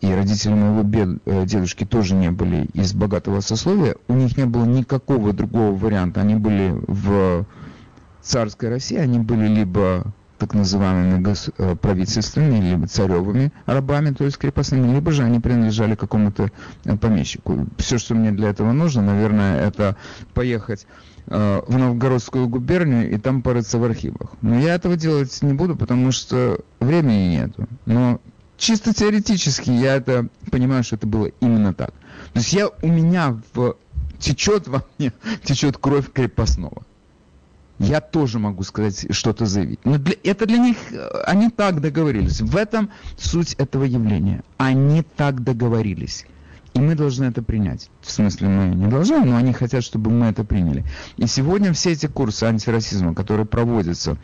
и 0.00 0.14
родители 0.14 0.54
моего 0.54 0.82
бед, 0.82 1.18
э, 1.26 1.44
дедушки 1.44 1.84
тоже 1.84 2.14
не 2.14 2.30
были 2.30 2.70
из 2.72 2.94
богатого 2.94 3.40
сословия, 3.40 3.96
у 4.08 4.14
них 4.14 4.38
не 4.38 4.46
было 4.46 4.64
никакого 4.64 5.34
другого 5.34 5.76
варианта. 5.76 6.22
Они 6.22 6.36
были 6.36 6.74
в 6.86 7.44
царской 8.22 8.68
России, 8.68 8.96
они 8.96 9.18
были 9.18 9.46
либо 9.48 10.04
так 10.38 10.54
называемыми 10.54 11.24
э, 11.58 11.76
правительственными, 11.76 12.70
либо 12.70 12.88
царевыми 12.88 13.52
рабами, 13.66 14.12
то 14.12 14.24
есть 14.24 14.38
крепостными, 14.38 14.92
либо 14.92 15.12
же 15.12 15.22
они 15.22 15.38
принадлежали 15.38 15.94
какому-то 15.94 16.50
э, 16.84 16.96
помещику. 16.96 17.66
Все, 17.78 17.98
что 17.98 18.14
мне 18.14 18.32
для 18.32 18.48
этого 18.48 18.72
нужно, 18.72 19.02
наверное, 19.02 19.60
это 19.66 19.96
поехать 20.34 20.86
в 21.24 21.78
Новгородскую 21.78 22.48
губернию 22.48 23.08
и 23.08 23.16
там 23.16 23.42
порыться 23.42 23.78
в 23.78 23.84
архивах. 23.84 24.32
Но 24.42 24.58
я 24.58 24.74
этого 24.74 24.96
делать 24.96 25.40
не 25.42 25.52
буду, 25.52 25.76
потому 25.76 26.10
что 26.10 26.58
времени 26.80 27.36
нету. 27.36 27.68
Но 27.86 28.20
чисто 28.62 28.94
теоретически 28.94 29.70
я 29.70 29.96
это 29.96 30.28
понимаю, 30.50 30.84
что 30.84 30.96
это 30.96 31.06
было 31.06 31.26
именно 31.40 31.74
так. 31.74 31.90
То 32.32 32.38
есть 32.38 32.52
я, 32.52 32.68
у 32.68 32.86
меня 32.86 33.40
в, 33.54 33.76
течет 34.18 34.68
во 34.68 34.84
мне, 34.98 35.12
течет 35.44 35.78
кровь 35.78 36.12
крепостного. 36.12 36.82
Я 37.82 38.00
тоже 38.00 38.38
могу 38.38 38.62
сказать, 38.62 39.06
что-то 39.10 39.44
заявить. 39.44 39.80
Но 39.84 39.98
для, 39.98 40.14
это 40.22 40.46
для 40.46 40.58
них, 40.58 40.76
они 41.26 41.50
так 41.50 41.80
договорились. 41.80 42.40
В 42.40 42.56
этом 42.56 42.90
суть 43.18 43.54
этого 43.54 43.82
явления. 43.84 44.44
Они 44.56 45.02
так 45.02 45.42
договорились. 45.42 46.24
И 46.74 46.80
мы 46.80 46.94
должны 46.94 47.24
это 47.24 47.42
принять. 47.42 47.90
В 48.00 48.10
смысле, 48.10 48.48
мы 48.48 48.74
не 48.74 48.86
должны, 48.86 49.24
но 49.24 49.36
они 49.36 49.52
хотят, 49.52 49.82
чтобы 49.82 50.10
мы 50.10 50.26
это 50.26 50.44
приняли. 50.44 50.84
И 51.16 51.26
сегодня 51.26 51.72
все 51.72 51.92
эти 51.92 52.06
курсы 52.06 52.44
антирасизма, 52.44 53.14
которые 53.14 53.46
проводятся 53.46 54.16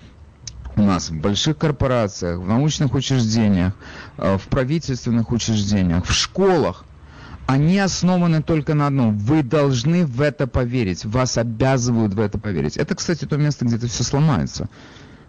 у 0.77 0.83
нас 0.83 1.11
в 1.11 1.21
больших 1.21 1.59
корпорациях, 1.59 2.39
в 2.39 2.47
научных 2.47 2.95
учреждениях, 2.95 3.75
э, 4.17 4.39
в 4.39 4.47
правительственных 4.47 5.33
учреждениях, 5.33 6.07
в 6.07 6.13
школах, 6.13 6.85
они 7.49 7.79
основаны 7.79 8.43
только 8.43 8.75
на 8.75 8.89
одном. 8.89 9.17
Вы 9.17 9.43
должны 9.43 10.05
в 10.05 10.21
это 10.21 10.47
поверить. 10.47 11.07
Вас 11.07 11.39
обязывают 11.39 12.13
в 12.13 12.21
это 12.21 12.39
поверить. 12.39 12.77
Это, 12.77 12.95
кстати, 12.95 13.25
то 13.25 13.39
место, 13.39 13.65
где 13.65 13.77
это 13.77 13.87
все 13.87 14.05
сломается. 14.05 14.69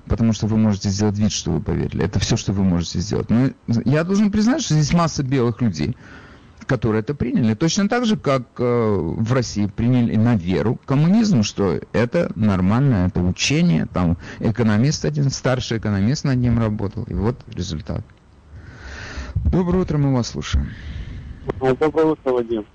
Потому 0.06 0.34
что 0.34 0.46
вы 0.46 0.58
можете 0.58 0.90
сделать 0.90 1.18
вид, 1.18 1.32
что 1.32 1.52
вы 1.52 1.62
поверили. 1.62 2.04
Это 2.04 2.20
все, 2.20 2.36
что 2.36 2.52
вы 2.52 2.66
можете 2.66 3.00
сделать. 3.00 3.30
Но 3.30 3.52
я 3.86 4.04
должен 4.04 4.32
признать, 4.32 4.62
что 4.62 4.74
здесь 4.74 4.92
масса 4.92 5.24
белых 5.24 5.62
людей, 5.62 5.96
которые 6.66 7.04
это 7.04 7.16
приняли. 7.16 7.54
Точно 7.54 7.88
так 7.88 8.06
же, 8.06 8.18
как 8.18 8.44
э, 8.58 8.98
в 9.00 9.32
России 9.32 9.68
приняли 9.68 10.18
на 10.18 10.36
веру 10.36 10.78
коммунизм, 10.86 11.44
что 11.44 11.80
это 11.94 12.34
нормально, 12.36 13.08
это 13.08 13.22
учение. 13.22 13.86
Там 13.86 14.18
экономист 14.40 15.06
один, 15.06 15.30
старший 15.30 15.78
экономист 15.78 16.26
над 16.26 16.38
ним 16.38 16.60
работал. 16.60 17.06
И 17.06 17.14
вот 17.14 17.40
результат. 17.54 18.04
Доброе 19.36 19.84
утро, 19.84 19.98
мы 19.98 20.14
вас 20.14 20.28
слушаем. 20.28 20.68
Доброе 21.60 22.06
утро, 22.06 22.32
Вадим. 22.32 22.66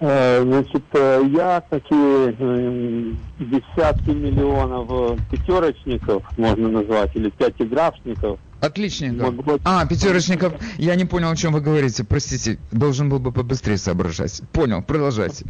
Значит, 0.00 0.82
я 0.92 1.62
такие 1.70 3.16
десятки 3.38 4.10
миллионов 4.10 5.18
пятерочников, 5.30 6.24
можно 6.36 6.68
назвать, 6.68 7.14
или 7.14 7.30
пятиграфшников– 7.30 8.38
Отличненько. 8.62 9.34
А, 9.64 9.84
пятерочников. 9.86 10.54
Я 10.78 10.94
не 10.94 11.04
понял, 11.04 11.30
о 11.30 11.36
чем 11.36 11.52
вы 11.52 11.60
говорите. 11.60 12.04
Простите, 12.04 12.60
должен 12.70 13.08
был 13.08 13.18
бы 13.18 13.32
побыстрее 13.32 13.76
соображать. 13.76 14.40
Понял, 14.52 14.82
продолжайте. 14.84 15.44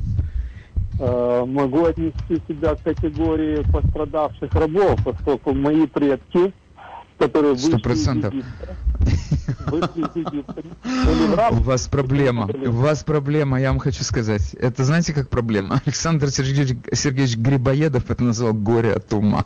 Могу 0.98 1.84
отнести 1.84 2.40
себя 2.48 2.74
к 2.74 2.82
категории 2.82 3.62
пострадавших 3.70 4.54
рабов, 4.54 4.98
поскольку 5.04 5.52
мои 5.52 5.86
предки, 5.86 6.54
которые 7.18 7.52
вышли 7.52 7.92
из 7.92 8.06
Египта, 8.08 8.76
у 11.50 11.62
вас 11.62 11.88
проблема. 11.88 12.48
У 12.66 12.72
вас 12.72 13.04
проблема, 13.04 13.60
я 13.60 13.70
вам 13.70 13.78
хочу 13.78 14.04
сказать. 14.04 14.54
Это 14.54 14.84
знаете, 14.84 15.12
как 15.12 15.28
проблема? 15.28 15.80
Александр 15.84 16.30
Сергеевич, 16.30 16.78
Сергеевич 16.92 17.36
Грибоедов 17.36 18.10
это 18.10 18.24
назвал 18.24 18.52
горе 18.54 18.94
от 18.94 19.12
ума. 19.12 19.44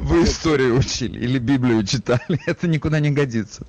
Вы 0.00 0.24
историю 0.24 0.76
учили 0.78 1.18
или 1.18 1.38
Библию 1.38 1.84
читали. 1.84 2.40
Это 2.46 2.66
никуда 2.68 3.00
не 3.00 3.10
годится. 3.10 3.64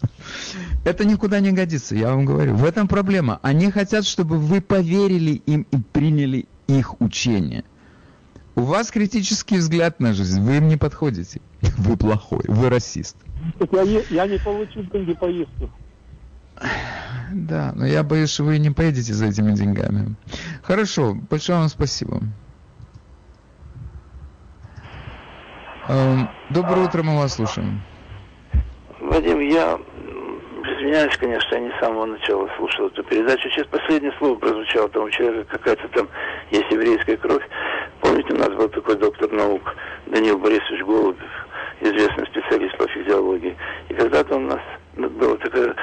Это 0.84 1.06
никуда 1.06 1.40
не 1.40 1.52
годится, 1.52 1.96
я 1.96 2.10
вам 2.10 2.26
говорю. 2.26 2.56
В 2.56 2.66
этом 2.66 2.88
проблема. 2.88 3.40
Они 3.42 3.72
хотят, 3.72 4.06
чтобы 4.06 4.38
вы 4.38 4.62
поверили 4.62 5.42
им 5.46 5.68
и 5.72 5.78
приняли 5.78 6.48
их 6.68 7.00
учение. 7.02 7.64
У 8.56 8.62
вас 8.62 8.92
критический 8.92 9.58
взгляд 9.58 10.00
на 10.00 10.14
жизнь, 10.14 10.42
вы 10.42 10.58
им 10.58 10.68
не 10.68 10.78
подходите. 10.78 11.42
Вы 11.78 11.98
плохой, 11.98 12.44
вы 12.48 12.70
расист. 12.70 13.16
Я, 13.72 14.02
я 14.10 14.28
не 14.28 14.38
получу 14.40 14.82
деньги 14.84 15.14
поездку. 15.14 15.70
Да, 17.32 17.74
но 17.76 17.86
я 17.86 18.04
боюсь, 18.04 18.32
что 18.32 18.44
вы 18.44 18.60
не 18.60 18.70
поедете 18.70 19.14
за 19.14 19.28
этими 19.28 19.52
деньгами. 19.54 20.16
Хорошо, 20.62 21.16
большое 21.30 21.60
вам 21.60 21.70
спасибо. 21.70 22.22
Эм, 25.88 26.30
доброе 26.50 26.86
утро, 26.86 27.04
мы 27.04 27.18
вас 27.18 27.34
слушаем. 27.34 27.82
Вадим, 29.00 29.40
я 29.40 29.78
извиняюсь, 30.64 31.18
конечно, 31.18 31.56
я 31.56 31.62
не 31.62 31.72
с 31.72 31.80
самого 31.80 32.06
начала 32.06 32.48
слушал 32.58 32.88
эту 32.88 33.04
передачу. 33.04 33.50
Сейчас 33.50 33.68
последнее 33.68 34.14
слово 34.18 34.36
прозвучало, 34.36 34.88
там 34.90 35.04
у 35.04 35.10
человека 35.10 35.58
какая-то 35.58 35.88
там 35.90 36.08
есть 36.52 36.72
еврейская 36.72 37.18
кровь. 37.18 37.44
Помните, 38.00 38.34
у 38.34 38.38
нас 38.38 38.50
был 38.50 38.70
такой 38.70 38.96
доктор 38.96 39.32
наук 39.32 39.62
Данил 40.08 40.38
Борисович 40.38 40.84
Голубев, 40.86 41.48
известный 41.84 42.26
специалист 42.28 42.78
по 42.78 42.88
физиологии. 42.88 43.56
И 43.90 43.94
когда-то 43.94 44.36
у 44.36 44.40
нас 44.40 44.62
был 44.96 45.38
такой 45.38 45.74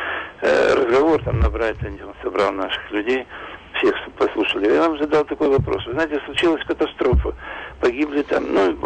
э, 0.40 0.74
разговор 0.74 1.22
там 1.22 1.40
на 1.40 1.50
Брайтоне, 1.50 2.04
он 2.04 2.14
собрал 2.22 2.52
наших 2.52 2.90
людей, 2.90 3.26
всех 3.74 3.94
послушали. 4.18 4.72
Я 4.72 4.88
вам 4.88 4.98
задал 4.98 5.24
такой 5.24 5.48
вопрос. 5.48 5.84
Вы 5.86 5.92
знаете, 5.92 6.20
случилась 6.24 6.64
катастрофа. 6.64 7.34
Погибли 7.80 8.22
там, 8.22 8.52
ну, 8.52 8.76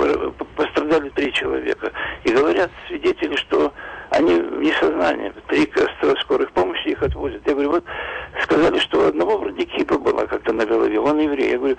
пострадали 0.56 1.08
три 1.10 1.32
человека. 1.32 1.92
И 2.24 2.32
говорят 2.32 2.70
свидетели, 2.88 3.34
что 3.36 3.72
они 4.10 4.34
в 4.40 4.60
несознании. 4.60 5.32
Три 5.48 5.70
скорых 6.20 6.50
помощи 6.52 6.88
их 6.88 7.02
отвозят. 7.02 7.42
Я 7.46 7.52
говорю, 7.52 7.70
вот 7.72 7.84
сказали, 8.42 8.78
что 8.78 9.00
у 9.00 9.08
одного 9.08 9.38
вроде 9.38 9.64
кипа 9.64 9.98
была 9.98 10.26
как-то 10.26 10.52
на 10.52 10.64
голове, 10.64 11.00
он 11.00 11.18
еврей. 11.18 11.50
Я 11.50 11.58
говорю, 11.58 11.76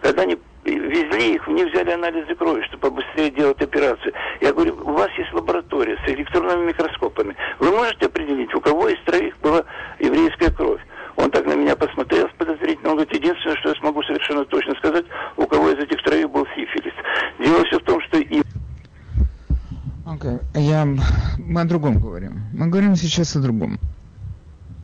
когда 0.00 0.22
они 0.22 0.38
везли 0.70 1.34
их, 1.34 1.46
мне 1.46 1.66
взяли 1.66 1.90
анализы 1.90 2.34
крови, 2.34 2.62
чтобы 2.68 2.90
побыстрее 2.90 3.30
делать 3.30 3.60
операцию. 3.60 4.12
Я 4.40 4.52
говорю, 4.52 4.76
у 4.82 4.92
вас 4.92 5.10
есть 5.18 5.32
лаборатория 5.32 5.96
с 6.04 6.08
электронными 6.08 6.68
микроскопами. 6.68 7.36
Вы 7.58 7.70
можете 7.70 8.06
определить, 8.06 8.54
у 8.54 8.60
кого 8.60 8.88
из 8.88 9.02
троих 9.04 9.38
была 9.38 9.64
еврейская 9.98 10.50
кровь? 10.50 10.80
Он 11.16 11.30
так 11.30 11.46
на 11.46 11.54
меня 11.54 11.74
посмотрел 11.76 12.28
подозрительно. 12.36 12.90
Он 12.90 12.96
говорит, 12.96 13.14
единственное, 13.14 13.56
что 13.56 13.70
я 13.70 13.74
смогу 13.76 14.02
совершенно 14.02 14.44
точно 14.44 14.74
сказать, 14.74 15.06
у 15.36 15.46
кого 15.46 15.70
из 15.70 15.78
этих 15.78 16.02
троих 16.02 16.30
был 16.30 16.46
сифилис. 16.54 16.92
Дело 17.38 17.64
все 17.64 17.78
в 17.78 17.84
том, 17.84 18.00
что 18.02 18.18
и... 18.18 18.42
Okay. 20.04 20.40
Я... 20.54 20.86
Мы 21.38 21.60
о 21.60 21.64
другом 21.64 22.00
говорим. 22.00 22.42
Мы 22.52 22.68
говорим 22.68 22.96
сейчас 22.96 23.34
о 23.34 23.40
другом. 23.40 23.78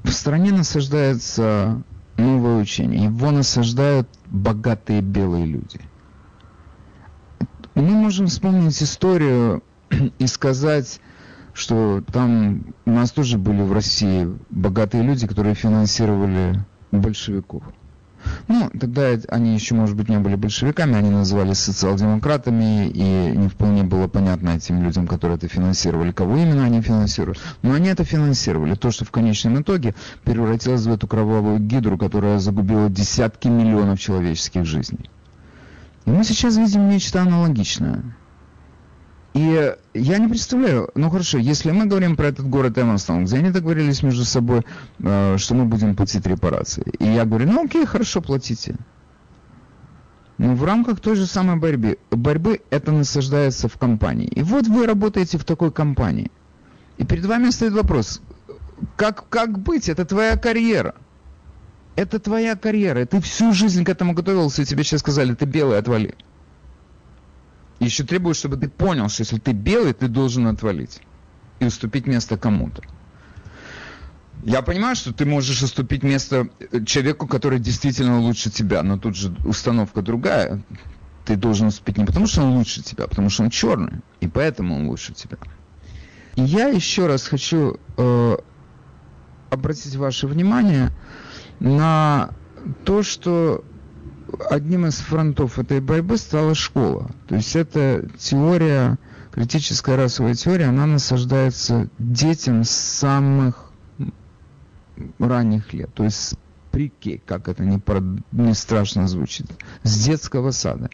В 0.05 0.11
стране 0.11 0.53
насаждается 0.53 1.83
новое 2.17 2.61
учение. 2.61 3.05
Его 3.05 3.31
насаждают 3.31 4.09
богатые 4.33 5.03
белые 5.03 5.45
люди. 5.45 5.81
Мы 7.75 7.91
можем 7.91 8.27
вспомнить 8.27 8.83
историю 8.83 9.63
и 10.19 10.27
сказать, 10.27 11.01
что 11.53 12.03
там 12.13 12.75
у 12.87 12.91
нас 12.91 13.13
тоже 13.13 13.37
были 13.37 13.61
в 13.63 13.73
России 13.73 14.27
богатые 14.49 15.03
люди, 15.03 15.27
которые 15.27 15.55
финансировали 15.55 16.65
большевиков. 16.91 17.63
Ну, 18.49 18.71
тогда 18.79 19.11
они 19.29 19.55
еще, 19.55 19.75
может 19.75 19.97
быть, 19.97 20.09
не 20.09 20.19
были 20.19 20.35
большевиками, 20.35 20.95
они 20.95 21.11
назывались 21.11 21.59
социал-демократами, 21.59 22.89
и 22.89 23.37
не 23.37 23.49
вполне 23.49 23.83
было 23.83 24.09
понятно 24.09 24.51
этим 24.51 24.83
людям, 24.83 25.07
которые 25.07 25.37
это 25.37 25.49
финансировали, 25.49 26.13
кого 26.13 26.37
именно 26.37 26.65
они 26.65 26.81
финансируют. 26.81 27.39
Но 27.63 27.75
они 27.75 27.89
это 27.89 28.05
финансировали. 28.05 28.75
То, 28.75 28.91
что 28.91 29.05
в 29.05 29.11
конечном 29.11 29.61
итоге 29.61 29.95
превратилось 30.25 30.83
в 30.83 30.93
эту 30.93 31.07
кровавую 31.07 31.59
гидру, 31.59 31.99
которая 31.99 32.39
загубила 32.39 32.89
десятки 32.89 33.49
миллионов 33.49 34.01
человеческих 34.01 34.65
жизней. 34.65 35.11
И 36.05 36.11
мы 36.11 36.25
сейчас 36.25 36.57
видим 36.57 36.89
нечто 36.89 37.23
аналогичное. 37.23 38.03
И 39.35 39.75
я 39.95 40.19
не 40.19 40.29
представляю, 40.29 40.91
ну 40.95 41.09
хорошо, 41.09 41.39
если 41.39 41.71
мы 41.71 41.87
говорим 41.87 42.17
про 42.17 42.27
этот 42.27 42.47
город 42.49 42.79
Эмонстон, 42.79 43.25
где 43.25 43.39
они 43.39 43.51
договорились 43.51 44.03
между 44.03 44.25
собой, 44.25 44.63
э, 44.99 45.37
что 45.39 45.55
мы 45.55 45.65
будем 45.65 45.97
платить 45.97 46.27
репарации. 46.27 46.85
И 46.99 47.07
я 47.07 47.25
говорю, 47.25 47.51
ну 47.51 47.65
окей, 47.65 47.87
хорошо, 47.87 48.21
платите. 48.21 48.77
Но 50.37 50.55
в 50.55 50.65
рамках 50.65 51.01
той 51.01 51.17
же 51.17 51.27
самой 51.27 51.57
борьбы, 51.57 51.99
борьбы 52.11 52.61
это 52.69 52.93
насаждается 52.93 53.69
в 53.69 53.79
компании. 53.79 54.27
И 54.27 54.43
вот 54.43 54.67
вы 54.67 54.87
работаете 54.87 55.39
в 55.39 55.45
такой 55.45 55.73
компании. 55.73 56.31
И 56.99 57.05
перед 57.07 57.25
вами 57.25 57.49
стоит 57.51 57.73
вопрос, 57.73 58.21
как, 58.97 59.29
как 59.31 59.59
быть? 59.59 59.89
Это 59.89 60.05
твоя 60.05 60.37
карьера. 60.37 60.95
Это 61.97 62.19
твоя 62.19 62.57
карьера. 62.57 63.07
Ты 63.07 63.21
всю 63.21 63.53
жизнь 63.53 63.85
к 63.85 63.89
этому 63.89 64.13
готовился, 64.13 64.63
и 64.63 64.65
тебе 64.65 64.83
сейчас 64.85 65.01
сказали, 65.01 65.35
ты 65.35 65.45
белый, 65.45 65.79
отвали. 65.79 66.15
Еще 67.83 68.05
требуют, 68.05 68.37
чтобы 68.37 68.57
ты 68.57 68.69
понял, 68.69 69.09
что 69.09 69.23
если 69.23 69.39
ты 69.39 69.53
белый, 69.53 69.93
ты 69.93 70.07
должен 70.07 70.47
отвалить 70.47 71.01
и 71.59 71.65
уступить 71.65 72.07
место 72.07 72.39
кому-то. 72.39 72.83
Я 74.45 74.63
понимаю, 74.63 74.95
что 74.95 75.13
ты 75.13 75.25
можешь 75.25 75.63
уступить 75.63 76.05
место 76.05 76.49
э, 76.59 76.85
человеку, 76.85 77.27
который 77.27 77.59
действительно 77.59 78.21
лучше 78.21 78.51
тебя, 78.51 78.85
но 78.85 78.99
тут 78.99 79.17
же 79.17 79.35
установка 79.45 80.01
другая. 80.01 80.63
Ты 81.25 81.37
должен 81.37 81.69
уступить 81.69 81.99
не 81.99 82.05
потому, 82.05 82.29
что 82.29 82.43
он 82.43 82.57
лучше 82.57 82.83
тебя, 82.83 83.05
а 83.05 83.09
потому 83.09 83.31
что 83.31 83.43
он 83.43 83.51
черный, 83.51 84.01
и 84.21 84.29
поэтому 84.29 84.77
он 84.77 84.89
лучше 84.89 85.13
тебя. 85.13 85.39
И 86.37 86.43
я 86.43 86.69
еще 86.69 87.09
раз 87.09 87.27
хочу 87.27 87.81
э, 87.97 88.37
обратить 89.51 89.97
ваше 89.97 90.29
внимание 90.29 90.93
на 91.59 92.31
то, 92.85 93.03
что 93.03 93.65
одним 94.51 94.87
из 94.87 94.97
фронтов 94.97 95.59
этой 95.59 95.81
борьбы 95.81 96.17
стала 96.17 96.55
школа. 96.55 97.11
То 97.29 97.37
есть 97.37 97.57
это 97.57 98.09
теория, 98.19 98.99
критическая 99.33 99.97
расовая 99.97 100.35
теория, 100.35 100.67
она 100.67 100.87
насаждается 100.87 101.89
детям 101.99 102.65
с 102.65 102.71
самых 102.71 103.73
ранних 105.19 105.73
лет. 105.73 105.93
То 105.95 106.05
есть 106.05 106.35
при 106.71 106.91
как 107.27 107.49
это 107.49 107.65
не, 107.65 107.81
не 108.33 108.55
страшно 108.55 109.07
звучит, 109.07 109.47
с 109.83 110.05
детского 110.05 110.51
сада. 110.51 110.91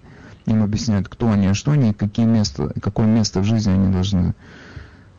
Им 0.47 0.63
объясняют, 0.63 1.09
кто 1.09 1.31
они, 1.31 1.47
а 1.47 1.55
что 1.55 1.73
они, 1.73 1.93
какие 1.93 2.27
места, 2.27 2.73
какое 2.81 3.07
место 3.07 3.41
в 3.41 3.45
жизни 3.45 3.71
они 3.71 3.93
должны 3.93 4.35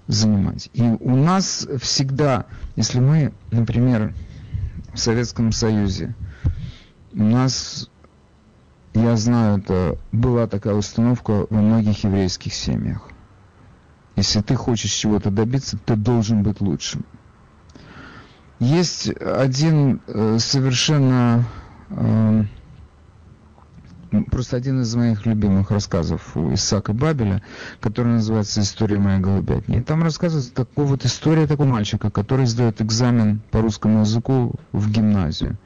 занимать. 0.08 0.70
И 0.74 0.82
у 0.82 1.16
нас 1.16 1.68
всегда, 1.80 2.48
если 2.76 3.00
мы, 3.00 3.32
например, 3.52 4.14
в 4.94 4.98
Советском 4.98 5.52
Союзе, 5.52 6.16
у 7.14 7.24
нас, 7.24 7.90
я 9.00 9.16
знаю, 9.18 9.60
это 9.60 9.98
была 10.12 10.48
такая 10.48 10.74
установка 10.74 11.48
во 11.50 11.62
многих 11.62 12.04
еврейских 12.04 12.54
семьях. 12.54 13.02
Если 14.16 14.42
ты 14.42 14.56
хочешь 14.56 14.92
чего-то 14.92 15.32
добиться, 15.32 15.78
ты 15.78 15.96
должен 15.96 16.44
быть 16.44 16.60
лучшим. 16.62 17.06
Есть 18.60 19.10
один 19.10 20.02
э, 20.08 20.38
совершенно 20.40 21.46
э, 21.90 22.44
просто 24.32 24.58
один 24.58 24.82
из 24.82 24.94
моих 24.96 25.26
любимых 25.26 25.72
рассказов 25.72 26.36
у 26.36 26.54
Исаака 26.54 26.94
Бабеля, 26.94 27.42
который 27.80 28.14
называется 28.14 28.62
«История 28.62 28.98
моей 28.98 29.20
голубятни». 29.20 29.78
И 29.78 29.82
там 29.82 30.04
рассказывается 30.04 30.54
такой 30.54 30.86
вот 30.86 31.06
история 31.06 31.48
такого 31.48 31.68
мальчика, 31.68 32.10
который 32.10 32.46
сдает 32.46 32.82
экзамен 32.82 33.42
по 33.52 33.62
русскому 33.62 34.02
языку 34.02 34.56
в 34.72 34.92
гимназию. 34.92 35.58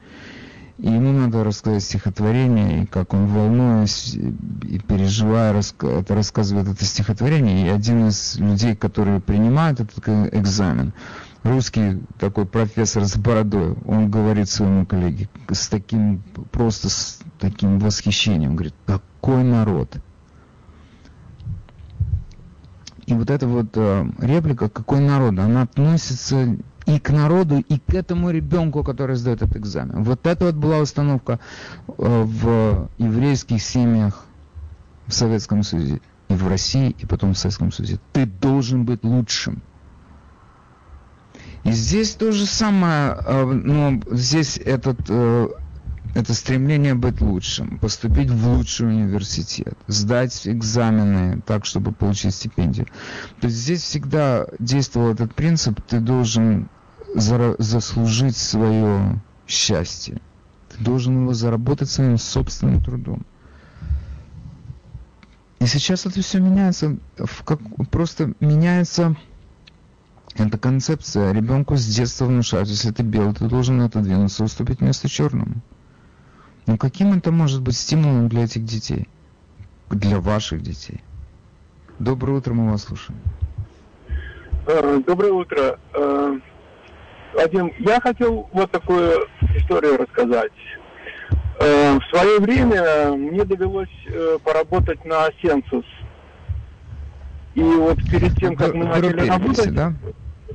И 0.78 0.90
ему 0.90 1.12
надо 1.12 1.44
рассказать 1.44 1.84
стихотворение, 1.84 2.82
и 2.82 2.86
как 2.86 3.14
он, 3.14 3.26
волнуясь 3.26 4.14
и 4.14 4.78
переживая, 4.80 5.54
это 5.54 6.14
рассказывает 6.14 6.66
это 6.66 6.84
стихотворение. 6.84 7.66
И 7.66 7.70
один 7.70 8.08
из 8.08 8.36
людей, 8.38 8.74
которые 8.74 9.20
принимают 9.20 9.78
этот 9.78 10.08
экзамен, 10.34 10.92
русский 11.44 12.00
такой 12.18 12.46
профессор 12.46 13.04
с 13.04 13.16
бородой, 13.16 13.76
он 13.86 14.10
говорит 14.10 14.48
своему 14.48 14.84
коллеге 14.84 15.28
с 15.48 15.68
таким, 15.68 16.24
просто 16.50 16.88
с 16.88 17.20
таким 17.38 17.78
восхищением, 17.78 18.56
говорит, 18.56 18.74
какой 18.84 19.44
народ. 19.44 19.96
И 23.06 23.14
вот 23.14 23.30
эта 23.30 23.46
вот 23.46 23.68
э, 23.74 24.06
реплика 24.18 24.70
«какой 24.70 25.00
народ», 25.00 25.38
она 25.38 25.62
относится 25.62 26.56
и 26.86 26.98
к 26.98 27.10
народу, 27.10 27.58
и 27.58 27.78
к 27.78 27.94
этому 27.94 28.30
ребенку, 28.30 28.82
который 28.82 29.16
сдает 29.16 29.42
этот 29.42 29.56
экзамен. 29.56 30.02
Вот 30.02 30.26
это 30.26 30.46
вот 30.46 30.54
была 30.54 30.78
установка 30.78 31.40
э, 31.86 31.92
в 31.96 32.90
еврейских 32.98 33.62
семьях 33.62 34.24
в 35.06 35.12
Советском 35.12 35.62
Союзе, 35.62 36.00
и 36.28 36.34
в 36.34 36.46
России, 36.48 36.94
и 36.98 37.06
потом 37.06 37.34
в 37.34 37.38
Советском 37.38 37.72
Союзе. 37.72 37.98
Ты 38.12 38.26
должен 38.26 38.84
быть 38.84 39.04
лучшим. 39.04 39.62
И 41.64 41.72
здесь 41.72 42.14
то 42.14 42.32
же 42.32 42.44
самое, 42.46 43.16
э, 43.24 43.44
но 43.44 44.00
здесь 44.10 44.58
этот, 44.58 44.98
э, 45.08 45.48
это 46.14 46.34
стремление 46.34 46.94
быть 46.94 47.20
лучшим, 47.22 47.78
поступить 47.78 48.30
в 48.30 48.48
лучший 48.48 48.88
университет, 48.88 49.74
сдать 49.86 50.46
экзамены 50.46 51.40
так, 51.46 51.64
чтобы 51.64 51.92
получить 51.92 52.34
стипендию. 52.34 52.86
То 53.40 53.46
есть 53.46 53.56
здесь 53.56 53.82
всегда 53.82 54.46
действовал 54.58 55.12
этот 55.12 55.34
принцип, 55.34 55.80
ты 55.80 56.00
должен 56.00 56.68
заслужить 57.14 58.36
свое 58.36 59.20
счастье. 59.46 60.20
Ты 60.70 60.82
должен 60.82 61.22
его 61.22 61.34
заработать 61.34 61.88
своим 61.88 62.18
собственным 62.18 62.82
трудом. 62.82 63.24
И 65.60 65.66
сейчас 65.66 66.04
это 66.04 66.20
все 66.20 66.40
меняется, 66.40 66.96
в 67.16 67.42
как, 67.44 67.60
просто 67.90 68.34
меняется 68.40 69.16
эта 70.34 70.58
концепция 70.58 71.32
ребенку 71.32 71.76
с 71.76 71.86
детства 71.86 72.26
внушают, 72.26 72.68
если 72.68 72.90
ты 72.90 73.02
белый, 73.02 73.34
ты 73.34 73.46
должен 73.46 73.80
отодвинуться, 73.80 74.44
уступить 74.44 74.80
место 74.80 75.08
черному. 75.08 75.62
Но 76.66 76.76
каким 76.76 77.12
это 77.12 77.30
может 77.30 77.62
быть 77.62 77.76
стимулом 77.76 78.28
для 78.28 78.44
этих 78.44 78.64
детей? 78.64 79.08
Для 79.90 80.18
ваших 80.18 80.62
детей? 80.62 81.02
Доброе 81.98 82.38
утро, 82.38 82.52
мы 82.52 82.72
вас 82.72 82.82
слушаем. 82.82 83.20
Э, 84.66 85.00
доброе 85.06 85.32
утро. 85.32 85.78
Э, 87.34 87.42
Вадим, 87.42 87.72
я 87.78 88.00
хотел 88.00 88.48
вот 88.52 88.70
такую 88.70 89.26
историю 89.56 89.98
рассказать. 89.98 90.52
Э, 91.60 91.98
в 91.98 92.04
свое 92.10 92.38
время 92.40 93.12
мне 93.12 93.44
довелось 93.44 93.88
поработать 94.44 95.04
на 95.04 95.28
Сенсус. 95.40 95.84
И 97.54 97.62
вот 97.62 97.98
перед 98.10 98.34
тем, 98.36 98.56
как 98.56 98.74
мы 98.74 98.84
начали 98.84 99.28
работать... 99.28 99.74
Да? 99.74 99.92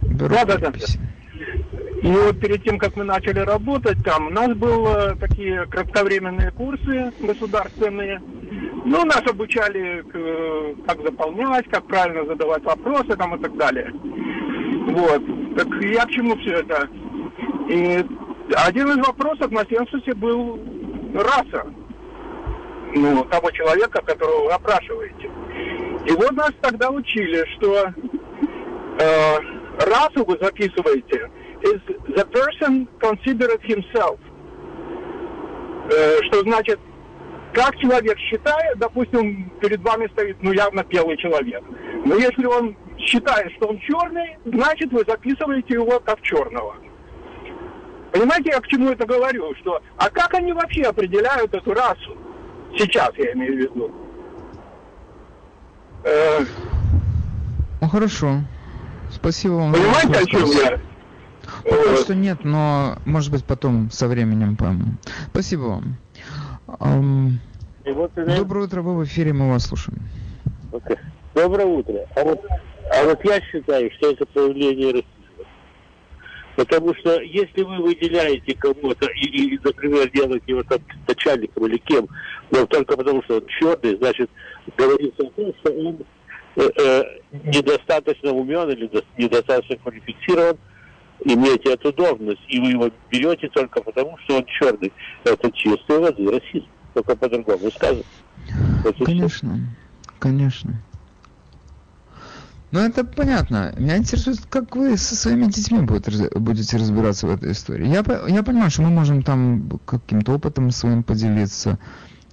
Беру 0.01 0.35
да, 0.35 0.45
да, 0.45 0.57
да. 0.57 0.71
И 2.01 2.07
вот 2.07 2.39
перед 2.39 2.63
тем, 2.63 2.77
как 2.77 2.95
мы 2.95 3.03
начали 3.03 3.39
работать 3.39 4.03
там, 4.03 4.27
у 4.27 4.29
нас 4.29 4.49
были 4.55 5.17
такие 5.19 5.65
кратковременные 5.65 6.51
курсы 6.51 7.11
государственные. 7.19 8.21
Ну, 8.85 9.05
нас 9.05 9.21
обучали, 9.27 10.03
как 10.85 11.01
заполнять, 11.01 11.69
как 11.69 11.85
правильно 11.87 12.25
задавать 12.25 12.63
вопросы 12.63 13.15
там 13.17 13.35
и 13.35 13.41
так 13.41 13.55
далее. 13.57 13.91
Вот. 14.91 15.21
Так 15.55 15.67
я 15.81 16.05
к 16.05 16.11
чему 16.11 16.35
все 16.37 16.59
это? 16.59 16.89
И 17.69 18.05
один 18.55 18.87
из 18.89 18.97
вопросов 18.97 19.51
на 19.51 19.65
сенсусе 19.65 20.13
был 20.13 20.59
раса. 21.13 21.65
Ну, 22.95 23.23
того 23.25 23.51
человека, 23.51 24.01
которого 24.01 24.45
вы 24.45 24.51
опрашиваете. 24.51 25.29
И 26.07 26.11
вот 26.11 26.31
нас 26.31 26.51
тогда 26.61 26.89
учили, 26.89 27.45
что 27.55 27.93
э, 28.99 29.37
расу 29.85 30.25
вы 30.25 30.37
записываете 30.41 31.29
is 31.61 31.81
the 32.15 32.25
person 32.25 32.87
considered 32.99 33.61
himself. 33.63 34.19
Э, 35.91 36.17
что 36.27 36.41
значит, 36.41 36.79
как 37.53 37.75
человек 37.77 38.17
считает, 38.17 38.77
допустим, 38.77 39.49
перед 39.59 39.81
вами 39.81 40.07
стоит, 40.13 40.37
ну, 40.41 40.51
явно 40.51 40.83
белый 40.83 41.17
человек. 41.17 41.63
Но 42.05 42.15
если 42.15 42.45
он 42.45 42.75
считает, 42.99 43.51
что 43.53 43.67
он 43.67 43.79
черный, 43.79 44.37
значит, 44.45 44.91
вы 44.91 45.03
записываете 45.07 45.75
его 45.75 45.99
как 45.99 46.21
черного. 46.21 46.75
Понимаете, 48.11 48.49
я 48.49 48.59
к 48.59 48.67
чему 48.67 48.89
это 48.89 49.05
говорю? 49.05 49.53
Что, 49.55 49.81
а 49.97 50.09
как 50.09 50.33
они 50.33 50.51
вообще 50.53 50.83
определяют 50.83 51.53
эту 51.53 51.73
расу? 51.73 52.17
Сейчас 52.77 53.11
я 53.17 53.33
имею 53.33 53.53
в 53.53 53.57
виду. 53.57 53.91
Э... 56.03 56.45
Ну 57.81 57.87
хорошо. 57.87 58.41
Спасибо 59.11 59.53
вам. 59.53 59.73
Понимаете, 59.73 60.19
о 60.19 60.25
чем 60.25 60.45
я? 60.45 60.79
Пока 61.63 61.95
что 61.97 62.15
нет, 62.15 62.43
но 62.43 62.97
может 63.05 63.31
быть 63.31 63.43
потом 63.43 63.89
со 63.91 64.07
временем 64.07 64.55
пойму. 64.55 64.93
Спасибо 65.31 65.61
вам. 65.61 65.97
Um, 66.67 67.31
вот, 67.85 68.11
Доброе 68.13 68.65
утро, 68.65 68.81
вы 68.81 68.95
в 68.97 69.03
эфире, 69.05 69.33
мы 69.33 69.49
вас 69.49 69.65
слушаем. 69.65 69.99
Okay. 70.71 70.99
Доброе 71.33 71.65
утро. 71.65 72.05
А 72.15 72.23
вот, 72.23 72.45
а 72.91 73.05
вот 73.05 73.23
я 73.23 73.41
считаю, 73.41 73.91
что 73.97 74.11
это 74.11 74.25
проявление 74.25 74.87
расизма. 74.87 75.45
Потому 76.55 76.93
что 76.95 77.21
если 77.21 77.61
вы 77.61 77.77
выделяете 77.77 78.53
кого-то 78.55 79.07
и, 79.07 79.53
и, 79.53 79.59
например, 79.63 80.11
делаете 80.11 80.43
его 80.47 80.63
там 80.63 80.79
начальником 81.07 81.67
или 81.67 81.77
кем, 81.77 82.07
но 82.51 82.65
только 82.65 82.97
потому 82.97 83.23
что 83.23 83.37
он 83.37 83.45
черный, 83.47 83.95
значит, 83.97 84.29
говорится 84.75 85.23
о 85.23 85.29
том, 85.29 85.53
что 85.59 85.71
он 85.71 85.97
э, 86.57 86.69
э, 86.77 87.03
недостаточно 87.45 88.33
умен 88.33 88.69
или 88.71 88.89
недостаточно 89.17 89.77
квалифицирован 89.77 90.57
иметь 91.25 91.65
эту 91.65 91.93
должность, 91.93 92.41
и 92.49 92.59
вы 92.59 92.71
его 92.71 92.89
берете 93.09 93.47
только 93.49 93.81
потому, 93.81 94.17
что 94.23 94.37
он 94.37 94.45
черный. 94.45 94.91
Это 95.23 95.51
чистая 95.51 95.99
воды 95.99 96.29
расизм, 96.29 96.67
только 96.93 97.15
по-другому 97.15 97.71
сказано. 97.71 98.03
конечно, 99.05 99.59
конечно. 100.19 100.81
Ну, 102.71 102.79
это 102.79 103.03
понятно. 103.03 103.73
Меня 103.77 103.97
интересует, 103.97 104.41
как 104.47 104.75
вы 104.75 104.95
со 104.95 105.15
своими 105.15 105.45
детьми 105.45 105.79
будете 105.81 106.77
разбираться 106.77 107.25
в 107.25 107.31
этой 107.31 107.51
истории. 107.53 107.87
Я, 107.87 108.03
я 108.27 108.43
понимаю, 108.43 108.69
что 108.69 108.83
мы 108.83 108.89
можем 108.89 109.23
там 109.23 109.79
каким-то 109.85 110.33
опытом 110.33 110.69
своим 110.69 111.01
поделиться, 111.01 111.79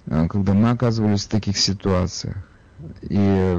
э, 0.05 0.27
когда 0.29 0.53
мы 0.53 0.69
оказывались 0.69 1.25
в 1.25 1.29
таких 1.29 1.57
ситуациях. 1.57 2.35
И 3.01 3.57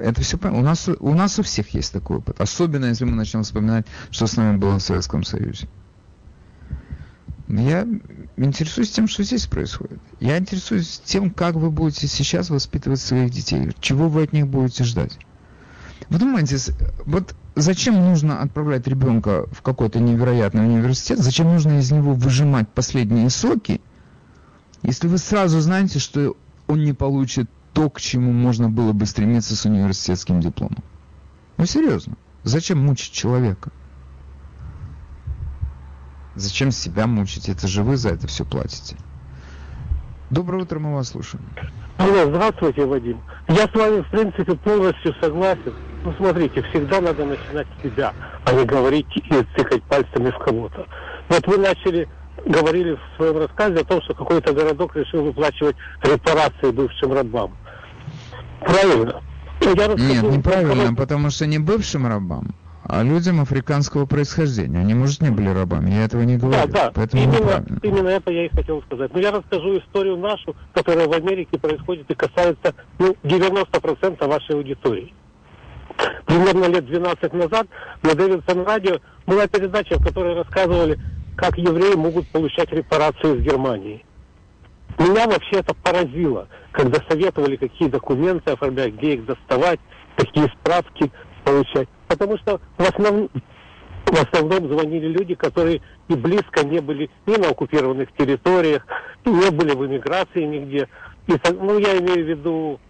это 0.00 0.20
все 0.20 0.38
у 0.42 0.62
нас 0.62 0.88
у 0.88 1.14
нас 1.14 1.38
у 1.38 1.42
всех 1.42 1.70
есть 1.70 1.92
такой 1.92 2.18
опыт, 2.18 2.40
особенно 2.40 2.86
если 2.86 3.04
мы 3.04 3.16
начнем 3.16 3.42
вспоминать, 3.42 3.86
что 4.10 4.26
с 4.26 4.36
нами 4.36 4.56
было 4.56 4.78
в 4.78 4.82
Советском 4.82 5.24
Союзе. 5.24 5.68
Я 7.48 7.86
интересуюсь 8.36 8.90
тем, 8.90 9.06
что 9.06 9.22
здесь 9.22 9.46
происходит. 9.46 10.00
Я 10.18 10.38
интересуюсь 10.38 11.00
тем, 11.04 11.30
как 11.30 11.54
вы 11.54 11.70
будете 11.70 12.08
сейчас 12.08 12.50
воспитывать 12.50 13.00
своих 13.00 13.30
детей, 13.30 13.72
чего 13.80 14.08
вы 14.08 14.24
от 14.24 14.32
них 14.32 14.48
будете 14.48 14.82
ждать. 14.82 15.16
Вы 16.08 16.18
думаете, 16.18 16.56
вот 17.04 17.34
зачем 17.54 17.94
нужно 17.94 18.42
отправлять 18.42 18.86
ребенка 18.86 19.46
в 19.52 19.62
какой-то 19.62 20.00
невероятный 20.00 20.64
университет, 20.64 21.18
зачем 21.18 21.46
нужно 21.46 21.78
из 21.78 21.90
него 21.90 22.14
выжимать 22.14 22.68
последние 22.68 23.30
соки, 23.30 23.80
если 24.82 25.08
вы 25.08 25.18
сразу 25.18 25.60
знаете, 25.60 25.98
что 25.98 26.36
он 26.66 26.84
не 26.84 26.92
получит 26.92 27.48
то, 27.72 27.90
к 27.90 28.00
чему 28.00 28.32
можно 28.32 28.68
было 28.68 28.92
бы 28.92 29.06
стремиться 29.06 29.56
с 29.56 29.64
университетским 29.64 30.40
дипломом? 30.40 30.82
Ну 31.56 31.66
серьезно, 31.66 32.16
зачем 32.44 32.84
мучить 32.84 33.12
человека? 33.12 33.70
Зачем 36.36 36.70
себя 36.70 37.06
мучить? 37.06 37.48
Это 37.48 37.66
же 37.66 37.82
вы 37.82 37.96
за 37.96 38.10
это 38.10 38.26
все 38.26 38.44
платите. 38.44 38.96
Доброе 40.28 40.62
утро, 40.62 40.78
мы 40.78 40.94
вас 40.94 41.08
слушаем. 41.08 41.44
Алло, 41.96 42.26
здравствуйте, 42.26 42.84
Вадим. 42.84 43.20
Я 43.48 43.66
с 43.66 43.74
вами, 43.74 44.02
в 44.02 44.10
принципе, 44.10 44.54
полностью 44.54 45.14
согласен. 45.20 45.72
Ну, 46.04 46.12
смотрите, 46.18 46.62
всегда 46.70 47.00
надо 47.00 47.24
начинать 47.24 47.66
с 47.78 47.82
себя, 47.82 48.12
а 48.44 48.52
не 48.52 48.64
говорить 48.64 49.06
и 49.16 49.20
цикать 49.56 49.82
пальцами 49.84 50.30
в 50.30 50.38
кого-то. 50.38 50.86
Вот 51.30 51.46
вы 51.46 51.56
начали, 51.56 52.06
говорили 52.44 52.96
в 52.96 53.16
своем 53.16 53.38
рассказе 53.38 53.80
о 53.80 53.84
том, 53.84 54.02
что 54.02 54.14
какой-то 54.14 54.52
городок 54.52 54.94
решил 54.94 55.24
выплачивать 55.24 55.76
репарации 56.02 56.70
бывшим 56.70 57.12
рабам. 57.14 57.56
Правильно? 58.60 59.22
Я 59.62 59.86
Нет, 59.94 60.22
неправильно, 60.22 60.94
потому 60.94 61.30
что 61.30 61.46
не 61.46 61.58
бывшим 61.58 62.06
рабам, 62.06 62.54
а 62.88 63.02
людям 63.02 63.40
африканского 63.40 64.06
происхождения. 64.06 64.78
Они, 64.78 64.94
может, 64.94 65.20
не 65.20 65.30
были 65.30 65.48
рабами, 65.48 65.90
я 65.90 66.04
этого 66.04 66.22
не 66.22 66.36
говорю. 66.36 66.56
Да, 66.56 66.66
да, 66.66 66.92
Поэтому 66.94 67.22
именно, 67.22 67.64
именно 67.82 68.08
это 68.08 68.30
я 68.30 68.46
и 68.46 68.48
хотел 68.48 68.82
сказать. 68.82 69.12
Но 69.12 69.20
я 69.20 69.32
расскажу 69.32 69.78
историю 69.78 70.16
нашу, 70.16 70.54
которая 70.72 71.08
в 71.08 71.12
Америке 71.12 71.58
происходит 71.58 72.10
и 72.10 72.14
касается 72.14 72.74
ну, 72.98 73.16
90% 73.22 74.26
вашей 74.26 74.56
аудитории. 74.56 75.12
Примерно 76.26 76.66
лет 76.66 76.86
12 76.86 77.32
назад 77.32 77.66
на 78.02 78.14
Дэвидсон 78.14 78.64
радио 78.64 78.98
была 79.26 79.46
передача, 79.46 79.98
в 79.98 80.04
которой 80.04 80.34
рассказывали, 80.34 80.98
как 81.36 81.56
евреи 81.58 81.94
могут 81.94 82.28
получать 82.28 82.70
репарации 82.72 83.36
из 83.36 83.42
Германии. 83.42 84.04
Меня 84.98 85.26
вообще 85.26 85.56
это 85.56 85.74
поразило, 85.74 86.48
когда 86.72 87.00
советовали, 87.08 87.56
какие 87.56 87.88
документы 87.88 88.52
оформлять, 88.52 88.94
где 88.94 89.14
их 89.14 89.26
доставать, 89.26 89.80
какие 90.16 90.46
справки 90.60 91.10
получать. 91.44 91.88
Потому 92.08 92.38
что 92.38 92.60
в 92.78 92.82
основном, 92.82 93.30
в 94.06 94.22
основном 94.22 94.68
звонили 94.68 95.08
люди, 95.08 95.34
которые 95.34 95.82
и 96.08 96.14
близко 96.14 96.64
не 96.64 96.80
были 96.80 97.10
ни 97.26 97.36
на 97.36 97.48
оккупированных 97.48 98.12
территориях, 98.12 98.86
и 99.24 99.30
не 99.30 99.50
были 99.50 99.74
в 99.74 99.86
эмиграции 99.86 100.42
нигде. 100.42 100.88
И, 101.26 101.34
ну, 101.60 101.78
я 101.78 101.98
имею 101.98 102.24
в 102.24 102.28
виду, 102.28 102.80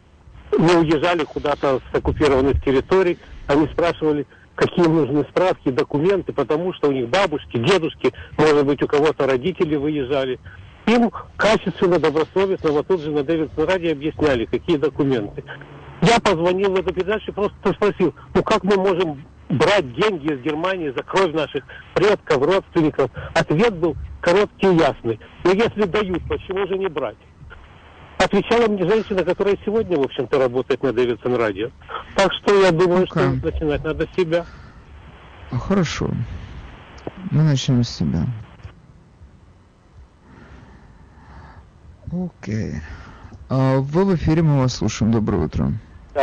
не 0.59 0.75
уезжали 0.75 1.25
куда-то 1.25 1.81
с 1.91 1.95
оккупированных 1.95 2.63
территорий. 2.63 3.19
Они 3.47 3.67
спрашивали, 3.69 4.27
какие 4.55 4.87
нужны 4.87 5.25
справки, 5.31 5.71
документы, 5.71 6.33
потому 6.33 6.73
что 6.75 6.89
у 6.89 6.93
них 6.93 7.09
бабушки, 7.09 7.57
дедушки, 7.59 8.13
может 8.37 8.67
быть, 8.67 8.83
у 8.83 8.87
кого-то 8.87 9.27
родители 9.27 9.77
выезжали. 9.77 10.39
Им 10.87 11.11
качественно, 11.37 11.99
добросовестно, 11.99 12.71
вот 12.71 12.87
тут 12.87 13.01
же 13.01 13.11
на 13.11 13.25
Дэвидсон 13.25 13.67
радио 13.67 13.93
объясняли, 13.93 14.45
какие 14.45 14.77
документы. 14.77 15.43
Я 16.07 16.21
позвонил 16.21 16.71
в 16.71 16.77
эту 16.77 16.95
передачу 16.95 17.33
и 17.33 17.35
просто 17.35 17.73
спросил, 17.73 18.15
ну 18.33 18.43
как 18.45 18.63
мы 18.63 18.77
можем 18.77 19.25
брать 19.49 19.93
деньги 19.95 20.33
из 20.33 20.41
Германии 20.41 20.91
за 20.97 21.03
кровь 21.03 21.33
наших 21.35 21.65
предков, 21.95 22.43
родственников? 22.43 23.11
Ответ 23.35 23.75
был 23.75 23.97
короткий 24.21 24.69
и 24.69 24.77
ясный. 24.77 25.19
Но 25.43 25.51
если 25.51 25.83
дают, 25.83 26.23
почему 26.29 26.65
же 26.69 26.79
не 26.79 26.89
брать? 26.89 27.17
Отвечала 28.19 28.69
мне 28.69 28.89
женщина, 28.89 29.25
которая 29.25 29.59
сегодня, 29.65 29.99
в 29.99 30.03
общем-то, 30.03 30.39
работает 30.39 30.81
на 30.85 30.93
Дэвидсон 30.93 31.35
радио. 31.35 31.71
Так 32.15 32.33
что 32.35 32.55
я 32.55 32.71
думаю, 32.71 33.01
ну 33.01 33.07
что 33.07 33.29
начинать 33.45 33.83
надо 33.83 34.07
с 34.07 34.17
себя. 34.17 34.47
Хорошо. 35.51 36.09
Мы 37.33 37.43
начнем 37.43 37.83
с 37.83 37.91
себя. 37.91 38.27
Окей. 42.13 42.75
А, 43.49 43.79
вы 43.81 44.05
в 44.05 44.15
эфире, 44.15 44.43
мы 44.43 44.61
вас 44.61 44.77
слушаем. 44.77 45.11
Доброе 45.11 45.45
утро. 45.45 45.73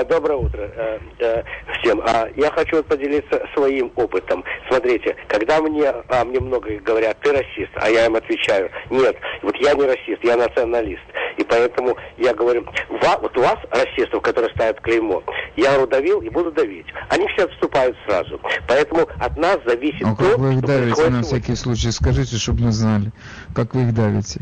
Доброе 0.01 0.37
утро 0.37 0.71
э, 0.75 0.99
э, 1.19 1.43
всем. 1.79 2.01
А, 2.01 2.27
я 2.35 2.49
хочу 2.49 2.83
поделиться 2.83 3.47
своим 3.53 3.91
опытом. 3.95 4.43
Смотрите, 4.67 5.15
когда 5.27 5.61
мне, 5.61 5.87
а, 5.87 6.25
мне 6.25 6.39
много 6.39 6.71
говорят, 6.79 7.17
ты 7.21 7.31
расист, 7.31 7.71
а 7.75 7.89
я 7.89 8.07
им 8.07 8.15
отвечаю, 8.15 8.71
нет, 8.89 9.15
вот 9.43 9.55
я 9.57 9.73
не 9.75 9.83
расист, 9.83 10.23
я 10.23 10.35
националист. 10.35 11.03
И 11.37 11.43
поэтому 11.43 11.95
я 12.17 12.33
говорю, 12.33 12.65
вот 12.89 13.37
у 13.37 13.41
вас 13.41 13.57
расистов, 13.69 14.23
которые 14.23 14.51
ставят 14.55 14.81
клеймо, 14.81 15.23
я 15.55 15.79
удавил 15.79 16.21
и 16.21 16.29
буду 16.29 16.51
давить. 16.51 16.87
Они 17.09 17.27
все 17.29 17.45
отступают 17.45 17.95
сразу. 18.07 18.39
Поэтому 18.67 19.07
от 19.19 19.37
нас 19.37 19.59
зависит 19.65 20.03
а 20.05 20.15
то, 20.15 20.23
как 20.23 20.37
вы 20.39 20.53
их 20.53 20.61
давите 20.61 21.09
на 21.09 21.21
всякий 21.21 21.55
случай? 21.55 21.91
Скажите, 21.91 22.37
чтобы 22.37 22.63
мы 22.63 22.71
знали, 22.71 23.11
как 23.55 23.75
вы 23.75 23.83
их 23.83 23.93
давите. 23.93 24.39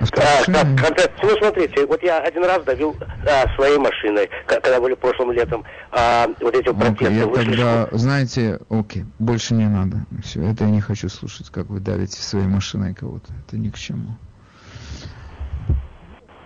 А, 0.00 0.44
как, 0.76 1.10
ну, 1.22 1.30
смотрите, 1.38 1.86
вот 1.86 2.02
я 2.02 2.18
один 2.20 2.44
раз 2.44 2.64
давил 2.64 2.96
а, 3.00 3.54
своей 3.54 3.78
машиной, 3.78 4.28
когда 4.46 4.80
были 4.80 4.94
прошлым 4.94 5.32
летом 5.32 5.64
а, 5.90 6.28
вот 6.40 6.54
эти 6.54 6.68
okay, 6.68 6.78
протесты. 6.78 7.14
Я 7.14 7.26
тогда, 7.26 7.88
знаете, 7.92 8.60
окей, 8.68 9.04
больше 9.18 9.54
не 9.54 9.66
надо. 9.66 9.98
Все, 10.22 10.42
это 10.42 10.64
я 10.64 10.70
не 10.70 10.80
хочу 10.80 11.08
слушать, 11.08 11.50
как 11.50 11.66
вы 11.66 11.80
давите 11.80 12.20
своей 12.20 12.46
машиной 12.46 12.94
кого-то. 12.94 13.32
Это 13.46 13.56
ни 13.56 13.70
к 13.70 13.76
чему. 13.76 14.16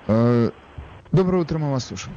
А, 0.06 0.50
доброе 1.12 1.42
утро, 1.42 1.58
мы 1.58 1.72
вас 1.72 1.86
слушаем. 1.86 2.16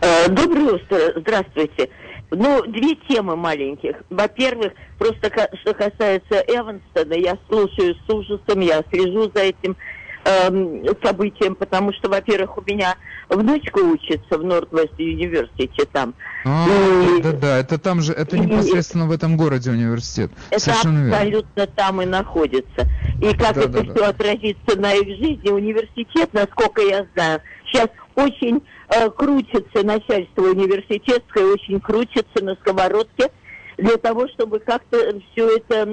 А, 0.00 0.28
доброе 0.28 0.74
утро, 0.74 0.98
здравствуйте. 1.16 1.90
Ну, 2.30 2.62
две 2.62 2.94
темы 3.08 3.34
маленьких. 3.34 3.96
Во-первых, 4.08 4.72
просто 4.98 5.30
что 5.62 5.74
касается 5.74 6.44
Эванстона, 6.46 7.14
я 7.14 7.36
слушаю 7.48 7.94
с 7.94 8.12
ужасом, 8.12 8.60
я 8.60 8.84
слежу 8.90 9.30
за 9.34 9.42
этим 9.42 9.76
Эм, 10.22 10.84
событием, 11.02 11.54
потому 11.54 11.94
что, 11.94 12.10
во-первых, 12.10 12.58
у 12.58 12.62
меня 12.66 12.94
внучка 13.30 13.78
учится 13.78 14.36
в 14.36 14.44
Норд-Вест 14.44 14.92
университете 14.98 15.88
там. 15.90 16.14
А, 16.44 16.66
и... 16.68 17.22
да, 17.22 17.32
да, 17.32 17.58
это 17.58 17.78
там 17.78 18.02
же, 18.02 18.12
это 18.12 18.38
непосредственно 18.38 19.04
и... 19.04 19.06
в 19.06 19.12
этом 19.12 19.38
городе 19.38 19.70
университет. 19.70 20.30
Это 20.50 20.60
Совершенно 20.60 21.08
абсолютно 21.08 21.60
верно. 21.60 21.72
там 21.74 22.02
и 22.02 22.04
находится. 22.04 22.86
И 23.22 23.34
как 23.34 23.54
да, 23.54 23.62
это 23.62 23.68
да, 23.68 23.82
все 23.82 23.94
да. 23.94 24.08
отразится 24.08 24.78
на 24.78 24.92
их 24.92 25.08
жизни, 25.16 25.48
университет, 25.48 26.28
насколько 26.34 26.82
я 26.82 27.06
знаю, 27.14 27.40
сейчас 27.66 27.88
очень 28.14 28.62
э, 28.88 29.08
крутится 29.08 29.82
начальство 29.86 30.42
университетское, 30.42 31.46
очень 31.46 31.80
крутится 31.80 32.44
на 32.44 32.56
сковородке 32.56 33.30
для 33.78 33.96
того, 33.96 34.28
чтобы 34.28 34.58
как-то 34.58 34.98
все 35.32 35.56
это 35.56 35.86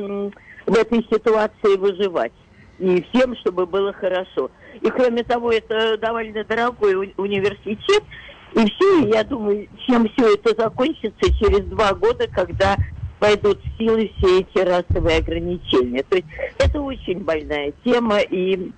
в 0.66 0.76
этой 0.76 1.02
ситуации 1.10 1.78
выживать 1.78 2.34
и 2.80 3.06
всем, 3.10 3.36
чтобы 3.38 3.66
было 3.66 3.94
хорошо. 3.94 4.52
И 4.82 4.90
кроме 4.90 5.24
того, 5.24 5.52
это 5.52 5.98
довольно 5.98 6.44
дорогой 6.44 6.96
уни 6.96 7.14
университет. 7.18 8.04
И 8.54 8.60
все, 8.72 9.08
я 9.10 9.24
думаю, 9.24 9.68
чем 9.86 10.08
все 10.10 10.36
это 10.36 10.56
закончится 10.56 11.34
через 11.40 11.66
два 11.66 11.94
года, 11.94 12.28
когда 12.28 12.78
пойдут 13.20 13.60
в 13.64 13.78
силу 13.78 13.98
все 14.18 14.40
эти 14.42 14.60
расовые 14.60 15.18
ограничения. 15.18 16.04
То 16.04 16.18
есть 16.18 16.28
это 16.58 16.82
очень 16.82 17.20
больная 17.20 17.74
тема, 17.84 18.20
и 18.20 18.72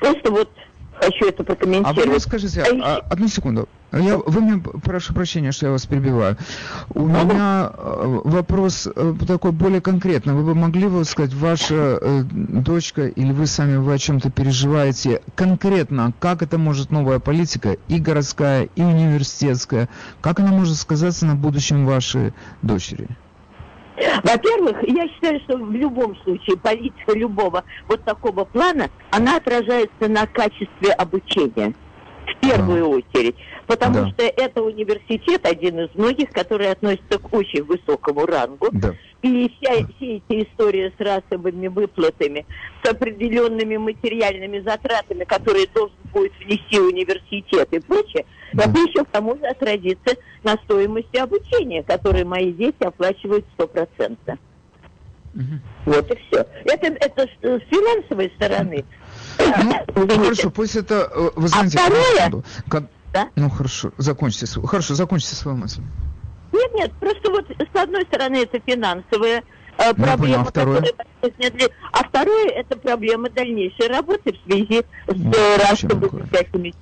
просто 0.00 0.30
вот 0.30 0.50
хочу 0.94 1.26
это 1.26 1.42
прокомментировать. 1.42 2.06
А 2.06 2.10
вы 2.10 2.20
скажите, 2.20 2.62
а, 2.82 2.98
одну 3.10 3.28
секунду. 3.28 3.68
Я, 3.92 4.16
вы 4.16 4.40
мне, 4.40 4.62
прошу 4.82 5.12
прощения, 5.12 5.52
что 5.52 5.66
я 5.66 5.72
вас 5.72 5.84
перебиваю. 5.84 6.38
У 6.94 7.06
меня 7.06 7.70
э, 7.74 8.20
вопрос 8.24 8.88
э, 8.94 9.14
такой 9.26 9.52
более 9.52 9.82
конкретный. 9.82 10.32
Вы 10.32 10.44
бы 10.44 10.54
могли 10.54 10.88
бы 10.88 11.04
сказать, 11.04 11.34
ваша 11.34 11.98
э, 12.00 12.22
дочка 12.22 13.06
или 13.06 13.32
вы 13.32 13.46
сами 13.46 13.76
вы 13.76 13.92
о 13.92 13.98
чем-то 13.98 14.30
переживаете 14.30 15.20
конкретно, 15.34 16.14
как 16.20 16.42
это 16.42 16.56
может 16.56 16.90
новая 16.90 17.18
политика, 17.18 17.76
и 17.88 17.98
городская, 17.98 18.68
и 18.76 18.82
университетская, 18.82 19.90
как 20.22 20.40
она 20.40 20.52
может 20.52 20.76
сказаться 20.76 21.26
на 21.26 21.34
будущем 21.34 21.84
вашей 21.84 22.32
дочери? 22.62 23.08
Во-первых, 24.24 24.76
я 24.88 25.06
считаю, 25.08 25.38
что 25.40 25.58
в 25.58 25.70
любом 25.70 26.16
случае 26.22 26.56
политика 26.56 27.12
любого 27.12 27.64
вот 27.88 28.02
такого 28.04 28.44
плана, 28.44 28.88
она 29.10 29.36
отражается 29.36 30.08
на 30.08 30.26
качестве 30.26 30.92
обучения. 30.92 31.74
В 32.26 32.40
первую 32.40 32.82
да. 32.82 32.88
очередь, 32.88 33.36
потому 33.66 33.94
да. 33.94 34.08
что 34.10 34.22
это 34.24 34.62
университет, 34.62 35.44
один 35.46 35.80
из 35.80 35.94
многих, 35.94 36.30
который 36.30 36.70
относится 36.70 37.18
к 37.18 37.32
очень 37.32 37.62
высокому 37.64 38.26
рангу. 38.26 38.68
Да. 38.72 38.94
И 39.22 39.48
вся, 39.56 39.86
все 39.96 40.16
эти 40.16 40.48
истории 40.48 40.92
с 40.96 41.00
расовыми 41.00 41.68
выплатами, 41.68 42.44
с 42.82 42.88
определенными 42.88 43.76
материальными 43.76 44.60
затратами, 44.60 45.24
которые 45.24 45.66
должен 45.72 45.96
будет 46.12 46.32
внести 46.44 46.78
университет 46.78 47.68
и 47.72 47.78
прочее, 47.78 48.26
да. 48.52 48.64
это 48.64 48.78
еще 48.80 49.04
к 49.04 49.08
тому 49.08 49.36
же 49.36 49.46
отразится 49.46 50.16
на 50.42 50.54
стоимости 50.64 51.16
обучения, 51.16 51.82
которые 51.82 52.24
мои 52.24 52.52
дети 52.52 52.82
оплачивают 52.82 53.44
100%. 53.56 54.38
Угу. 55.34 55.44
Вот 55.86 56.10
и 56.10 56.18
все. 56.26 56.46
Это, 56.64 56.86
это 56.88 57.22
с 57.22 57.62
финансовой 57.70 58.30
стороны. 58.36 58.84
Ну, 59.94 60.08
хорошо, 60.08 60.50
пусть 60.50 60.76
это... 60.76 61.10
Э, 61.12 61.30
вы 61.34 61.48
знаете, 61.48 61.78
а 61.78 61.82
второе... 61.82 62.42
Как... 62.68 62.84
Да? 63.12 63.28
Ну, 63.36 63.50
хорошо, 63.50 63.92
закончите, 63.98 64.46
хорошо, 64.66 64.94
закончите 64.94 65.34
свою 65.34 65.56
мысль. 65.56 65.82
Нет, 66.52 66.74
нет, 66.74 66.92
просто 66.98 67.30
вот 67.30 67.46
с 67.50 67.76
одной 67.76 68.04
стороны 68.04 68.36
это 68.42 68.60
финансовая 68.64 69.42
э, 69.78 69.92
ну, 69.96 70.04
проблема, 70.04 70.42
а 70.42 70.44
второе? 70.44 70.82
которая 71.20 71.70
а 71.92 72.04
второе 72.04 72.48
это 72.48 72.76
проблема 72.76 73.30
дальнейшей 73.30 73.88
работы 73.88 74.32
в 74.32 74.50
связи 74.50 74.84
с 75.06 75.14
ну, 75.14 75.32
расовыми 75.58 76.26
всякими. 76.30 76.74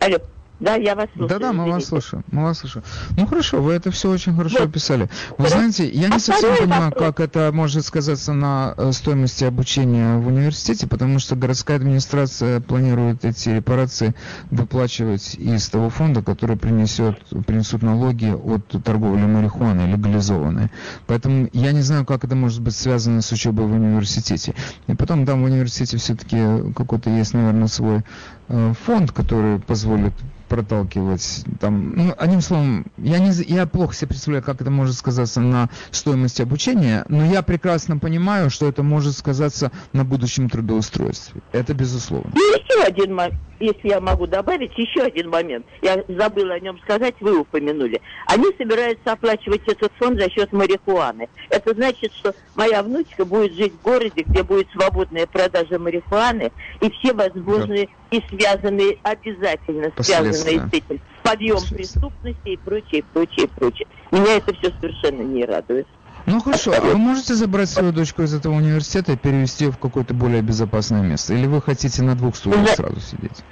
Алло. 0.00 0.18
Да, 0.60 0.76
я 0.76 0.94
вас 0.94 1.08
слушаю. 1.14 1.28
Да-да, 1.28 1.52
мы 1.52 1.68
вас 1.68 1.84
слушаем. 1.84 2.24
Мы 2.30 2.42
вас 2.42 2.58
слушаем. 2.58 2.84
Ну 3.16 3.26
хорошо, 3.26 3.60
вы 3.60 3.72
это 3.72 3.90
все 3.90 4.10
очень 4.10 4.36
хорошо 4.36 4.58
вот. 4.60 4.68
описали. 4.68 5.10
Вы 5.36 5.48
знаете, 5.48 5.88
я 5.88 6.08
не 6.08 6.16
а 6.16 6.18
совсем 6.20 6.56
понимаю, 6.56 6.84
вопрос. 6.84 7.06
как 7.06 7.20
это 7.20 7.50
может 7.52 7.84
сказаться 7.84 8.32
на 8.32 8.74
э, 8.76 8.92
стоимости 8.92 9.44
обучения 9.44 10.16
в 10.18 10.28
университете, 10.28 10.86
потому 10.86 11.18
что 11.18 11.34
городская 11.34 11.76
администрация 11.76 12.60
планирует 12.60 13.24
эти 13.24 13.48
репарации 13.48 14.14
выплачивать 14.50 15.34
из 15.34 15.68
того 15.68 15.90
фонда, 15.90 16.22
который 16.22 16.56
принесет, 16.56 17.18
принесут 17.46 17.82
налоги 17.82 18.32
от 18.32 18.66
торговли 18.84 19.24
марихуаной 19.24 19.90
легализованной. 19.90 20.70
Поэтому 21.06 21.48
я 21.52 21.72
не 21.72 21.82
знаю, 21.82 22.06
как 22.06 22.24
это 22.24 22.36
может 22.36 22.60
быть 22.60 22.76
связано 22.76 23.22
с 23.22 23.32
учебой 23.32 23.66
в 23.66 23.72
университете. 23.72 24.54
И 24.86 24.94
потом 24.94 25.26
там 25.26 25.42
в 25.42 25.46
университете 25.46 25.96
все-таки 25.96 26.72
какой-то 26.74 27.10
есть, 27.10 27.34
наверное, 27.34 27.66
свой 27.66 28.02
э, 28.48 28.72
фонд, 28.84 29.10
который 29.10 29.58
позволит 29.58 30.12
проталкивать. 30.54 31.44
Там, 31.60 31.94
ну, 31.96 32.14
одним 32.16 32.40
словом, 32.40 32.86
я, 32.96 33.18
не, 33.18 33.32
я 33.48 33.66
плохо 33.66 33.92
себе 33.92 34.08
представляю, 34.08 34.44
как 34.44 34.60
это 34.60 34.70
может 34.70 34.94
сказаться 34.94 35.40
на 35.40 35.68
стоимости 35.90 36.42
обучения, 36.42 37.04
но 37.08 37.24
я 37.24 37.42
прекрасно 37.42 37.98
понимаю, 37.98 38.50
что 38.50 38.68
это 38.68 38.84
может 38.84 39.16
сказаться 39.16 39.72
на 39.92 40.04
будущем 40.04 40.48
трудоустройстве. 40.48 41.40
Это 41.50 41.74
безусловно. 41.74 42.30
И 42.34 42.38
еще 42.38 42.84
один 42.84 43.16
момент, 43.16 43.40
если 43.58 43.88
я 43.88 44.00
могу 44.00 44.28
добавить, 44.28 44.70
еще 44.76 45.02
один 45.02 45.30
момент. 45.30 45.66
Я 45.82 46.04
забыла 46.06 46.54
о 46.54 46.60
нем 46.60 46.78
сказать, 46.84 47.14
вы 47.20 47.40
упомянули. 47.40 48.00
Они 48.26 48.44
собираются 48.56 49.12
оплачивать 49.12 49.62
этот 49.66 49.90
фонд 49.98 50.20
за 50.20 50.30
счет 50.30 50.52
марихуаны. 50.52 51.28
Это 51.50 51.74
значит, 51.74 52.12
что 52.12 52.32
моя 52.54 52.82
внучка 52.84 53.24
будет 53.24 53.54
жить 53.54 53.72
в 53.72 53.82
городе, 53.82 54.22
где 54.22 54.44
будет 54.44 54.68
свободная 54.70 55.26
продажа 55.26 55.80
марихуаны, 55.80 56.52
и 56.80 56.90
все 56.90 57.12
возможные 57.12 57.86
да. 57.86 57.92
И 58.14 58.24
связанные, 58.28 58.98
обязательно 59.02 59.92
связанные 59.98 60.32
с 60.32 60.72
этим, 60.72 61.00
подъем 61.22 61.60
преступности 61.68 62.38
и 62.44 62.56
прочее, 62.56 63.04
прочее, 63.12 63.48
прочее. 63.48 63.86
Меня 64.12 64.36
это 64.36 64.54
все 64.54 64.72
совершенно 64.80 65.22
не 65.22 65.44
радует. 65.44 65.86
Ну 66.26 66.40
хорошо, 66.40 66.72
а 66.76 66.80
вы 66.80 66.96
можете 66.96 67.34
забрать 67.34 67.68
свою 67.68 67.92
дочку 67.92 68.22
из 68.22 68.32
этого 68.34 68.54
университета 68.54 69.12
и 69.12 69.16
перевести 69.16 69.66
в 69.66 69.78
какое-то 69.78 70.14
более 70.14 70.42
безопасное 70.42 71.02
место? 71.02 71.34
Или 71.34 71.46
вы 71.46 71.60
хотите 71.60 72.02
на 72.02 72.14
двух 72.14 72.36
стульях 72.36 72.68
сразу 72.70 73.00
сидеть? 73.00 73.44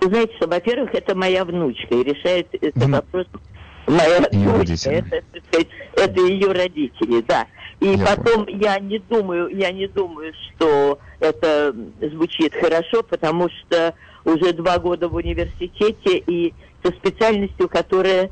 Знаете 0.00 0.32
что, 0.36 0.48
во-первых, 0.48 0.94
это 0.94 1.16
моя 1.16 1.44
внучка, 1.44 1.94
и 1.94 2.04
решает 2.04 2.48
этот 2.52 2.88
вопрос 2.88 3.26
моя 3.88 4.28
ее 4.30 4.48
внучка. 4.50 4.90
Это, 4.90 5.22
сказать, 5.48 5.68
это 5.94 6.20
ее 6.20 6.52
родители, 6.52 7.22
да. 7.22 7.46
И 7.80 7.86
я 7.86 8.06
потом 8.06 8.46
понял. 8.46 8.58
я 8.60 8.78
не 8.78 8.98
думаю, 8.98 9.48
я 9.56 9.70
не 9.70 9.86
думаю, 9.86 10.32
что 10.34 10.98
это 11.20 11.74
звучит 12.00 12.54
хорошо, 12.54 13.02
потому 13.02 13.48
что 13.50 13.94
уже 14.24 14.52
два 14.52 14.78
года 14.78 15.08
в 15.08 15.14
университете 15.14 16.18
и 16.26 16.52
со 16.82 16.90
специальностью, 16.92 17.68
которая 17.68 18.30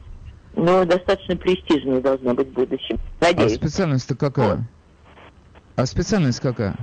ну, 0.56 0.84
достаточно 0.84 1.36
престижная 1.36 2.00
должна 2.00 2.34
быть 2.34 2.48
в 2.48 2.52
будущем. 2.52 2.98
Надеюсь. 3.20 3.52
А 3.52 3.56
специальность-то 3.56 4.16
какая? 4.16 4.66
А 5.76 5.86
специальность 5.86 6.40
какая? 6.40 6.74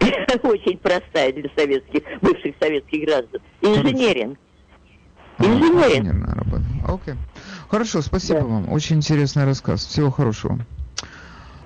Очень 0.42 0.78
простая 0.78 1.32
для 1.32 1.50
советских, 1.56 2.02
бывших 2.22 2.54
советских 2.58 3.04
граждан. 3.04 3.40
Инженеринг. 3.60 4.38
А, 5.38 5.44
Инженеринг. 5.44 6.26
работа. 6.34 6.64
Окей. 6.88 7.14
Хорошо, 7.70 8.02
спасибо 8.02 8.40
да. 8.40 8.46
вам. 8.46 8.72
Очень 8.72 8.96
интересный 8.96 9.44
рассказ. 9.44 9.86
Всего 9.86 10.10
хорошего. 10.10 10.58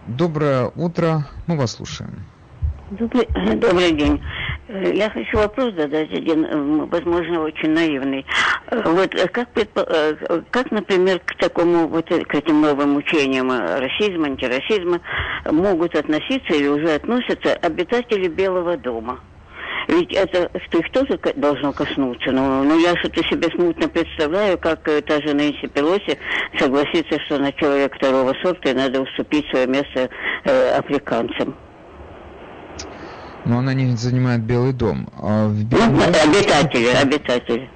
Доброе 0.07 0.70
утро. 0.76 1.26
Мы 1.46 1.57
вас 1.57 1.72
слушаем. 1.72 2.22
Добрый, 2.90 3.26
добрый 3.57 3.92
день. 3.92 4.22
Э, 4.68 4.92
я 4.94 5.09
хочу 5.09 5.38
вопрос 5.38 5.72
задать 5.74 6.12
один, 6.12 6.44
э, 6.44 6.86
возможно, 6.90 7.40
очень 7.40 7.70
наивный. 7.70 8.26
Э, 8.66 8.82
вот 8.84 9.14
как, 9.32 9.48
как, 10.50 10.70
например, 10.70 11.20
к 11.20 11.36
такому 11.38 11.88
вот 11.88 12.07
к 12.07 12.34
этим 12.34 12.61
новым 12.61 12.96
учениям 12.96 13.50
расизма, 13.50 14.26
антирасизма 14.26 15.00
могут 15.50 15.94
относиться 15.94 16.52
или 16.52 16.68
уже 16.68 16.96
относятся 16.96 17.55
обитатели 17.55 18.28
Белого 18.28 18.76
дома? 18.76 19.20
Ведь 19.89 20.12
это 20.12 20.51
что 20.66 20.78
их 20.78 20.91
тоже 20.93 21.18
должно 21.37 21.72
коснуться. 21.72 22.30
Но, 22.30 22.62
но 22.62 22.74
я 22.76 22.97
что-то 22.97 23.22
себе 23.24 23.49
смутно 23.55 23.89
представляю, 23.89 24.59
как 24.59 24.82
та 24.82 25.20
же 25.20 25.35
Нэнси 25.35 25.66
Пелоси 25.68 26.18
согласится, 26.59 27.20
что 27.26 27.39
на 27.39 27.53
человек 27.53 27.95
второго 27.97 28.35
сорта 28.43 28.70
и 28.70 28.74
надо 28.74 29.03
уступить 29.03 29.47
свое 29.51 29.66
место 29.66 30.09
э, 30.45 30.70
африканцам. 30.78 31.55
Но 33.45 33.59
она 33.59 33.74
не 33.74 33.95
занимает 33.97 34.43
Белый 34.43 34.72
дом. 34.72 35.09
А 35.20 35.49
в 35.49 35.64
Белом... 35.64 35.97
Ну, 35.97 36.03
обитатели, 36.03 36.87
обитатели. 36.87 37.70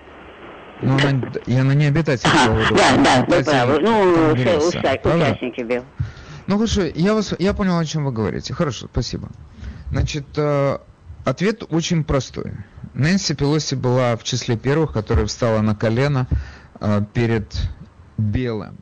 Ну, 0.81 0.97
она, 0.97 1.21
и 1.47 1.57
она 1.57 1.75
не 1.75 1.87
обитатель 1.87 2.29
ага, 2.29 2.55
Белого 2.55 2.69
дома. 2.69 2.81
Да, 2.81 3.25
да, 3.27 3.37
вы 3.37 3.45
правы. 3.45 3.79
Ну, 3.81 4.33
участники 4.33 5.61
Белого. 5.61 5.87
Ну, 6.47 6.57
хорошо, 6.57 6.83
я, 6.95 7.13
вас, 7.13 7.35
я 7.39 7.53
понял, 7.53 7.79
о 7.79 7.85
чем 7.85 8.07
вы 8.07 8.13
говорите. 8.13 8.55
Хорошо, 8.55 8.87
спасибо. 8.91 9.29
Значит, 9.91 10.27
э, 10.37 10.79
ответ 11.29 11.63
очень 11.69 12.05
простой. 12.05 12.53
Нэнси 12.95 13.35
Пелоси 13.35 13.75
была 13.75 14.17
в 14.17 14.25
числе 14.25 14.57
первых, 14.57 14.93
которая 14.93 15.27
встала 15.27 15.61
на 15.61 15.75
колено 15.75 16.27
э, 16.81 17.03
перед 17.15 17.55
Белым. 18.17 18.79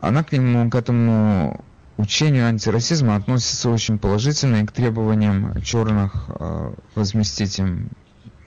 Она 0.00 0.24
к 0.24 0.32
нему, 0.32 0.70
к 0.70 0.74
этому 0.74 1.64
учению 1.96 2.46
антирасизма 2.46 3.16
относится 3.16 3.70
очень 3.70 3.98
положительно 3.98 4.56
и 4.56 4.66
к 4.66 4.72
требованиям 4.72 5.60
черных 5.62 6.26
э, 6.28 6.72
возместить 6.94 7.58
им 7.58 7.90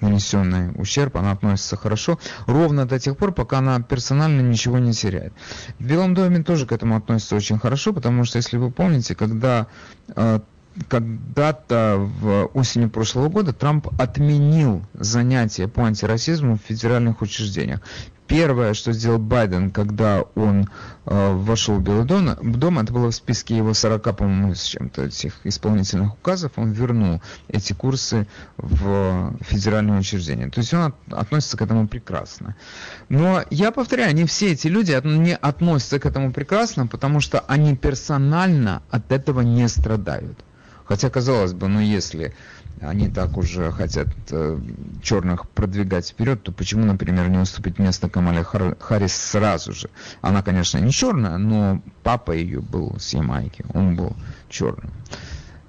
нанесенный 0.01 0.71
ущерб, 0.75 1.15
она 1.15 1.31
относится 1.31 1.77
хорошо, 1.77 2.19
ровно 2.45 2.85
до 2.85 2.99
тех 2.99 3.15
пор, 3.17 3.31
пока 3.31 3.59
она 3.59 3.79
персонально 3.81 4.41
ничего 4.41 4.77
не 4.77 4.91
теряет. 4.91 5.33
В 5.79 5.85
Белом 5.85 6.13
доме 6.13 6.43
тоже 6.43 6.65
к 6.65 6.73
этому 6.73 6.97
относится 6.97 7.35
очень 7.35 7.57
хорошо, 7.57 7.93
потому 7.93 8.25
что, 8.25 8.37
если 8.37 8.57
вы 8.57 8.69
помните, 8.69 9.15
когда 9.15 9.67
э, 10.15 10.41
когда-то 10.87 11.97
в 11.99 12.49
осени 12.53 12.87
прошлого 12.87 13.29
года 13.29 13.53
Трамп 13.53 13.87
отменил 13.99 14.83
занятия 14.93 15.67
по 15.67 15.85
антирасизму 15.85 16.57
в 16.57 16.67
федеральных 16.67 17.21
учреждениях. 17.21 17.81
Первое, 18.25 18.73
что 18.73 18.93
сделал 18.93 19.19
Байден, 19.19 19.69
когда 19.69 20.21
он 20.35 20.69
э, 21.05 21.33
вошел 21.33 21.75
в 21.75 21.83
Белый 21.83 22.05
дом, 22.05 22.35
дом, 22.41 22.79
это 22.79 22.93
было 22.93 23.11
в 23.11 23.15
списке 23.15 23.57
его 23.57 23.73
40, 23.73 24.15
по-моему, 24.15 24.55
с 24.55 24.63
чем-то 24.63 25.03
этих 25.03 25.33
исполнительных 25.43 26.13
указов, 26.13 26.53
он 26.55 26.71
вернул 26.71 27.21
эти 27.49 27.73
курсы 27.73 28.25
в 28.57 29.35
федеральные 29.41 29.99
учреждения. 29.99 30.49
То 30.49 30.61
есть 30.61 30.73
он 30.73 30.81
от, 30.81 30.95
относится 31.11 31.57
к 31.57 31.61
этому 31.61 31.87
прекрасно. 31.87 32.55
Но 33.09 33.43
я 33.51 33.71
повторяю, 33.71 34.15
не 34.15 34.25
все 34.25 34.53
эти 34.53 34.67
люди 34.67 34.99
не 35.03 35.35
относятся 35.35 35.99
к 35.99 36.05
этому 36.05 36.31
прекрасно, 36.31 36.87
потому 36.87 37.19
что 37.19 37.41
они 37.41 37.75
персонально 37.75 38.81
от 38.89 39.11
этого 39.11 39.41
не 39.41 39.67
страдают. 39.67 40.43
Хотя, 40.93 41.09
казалось 41.09 41.53
бы, 41.53 41.67
ну 41.69 41.79
если 41.79 42.35
они 42.79 43.09
так 43.09 43.35
уже 43.35 43.71
хотят 43.71 44.09
э, 44.29 44.59
черных 45.01 45.49
продвигать 45.49 46.07
вперед, 46.07 46.43
то 46.43 46.51
почему, 46.51 46.85
например, 46.85 47.29
не 47.29 47.39
уступить 47.39 47.79
место 47.79 48.09
Камале 48.09 48.43
Хар 48.43 48.77
Харрис 48.79 49.15
сразу 49.15 49.73
же? 49.73 49.89
Она, 50.21 50.43
конечно, 50.43 50.77
не 50.77 50.91
черная, 50.91 51.39
но 51.39 51.81
папа 52.03 52.33
ее 52.33 52.59
был 52.59 52.99
с 52.99 53.11
Ямайки, 53.11 53.65
он 53.73 53.95
был 53.95 54.15
черным. 54.49 54.91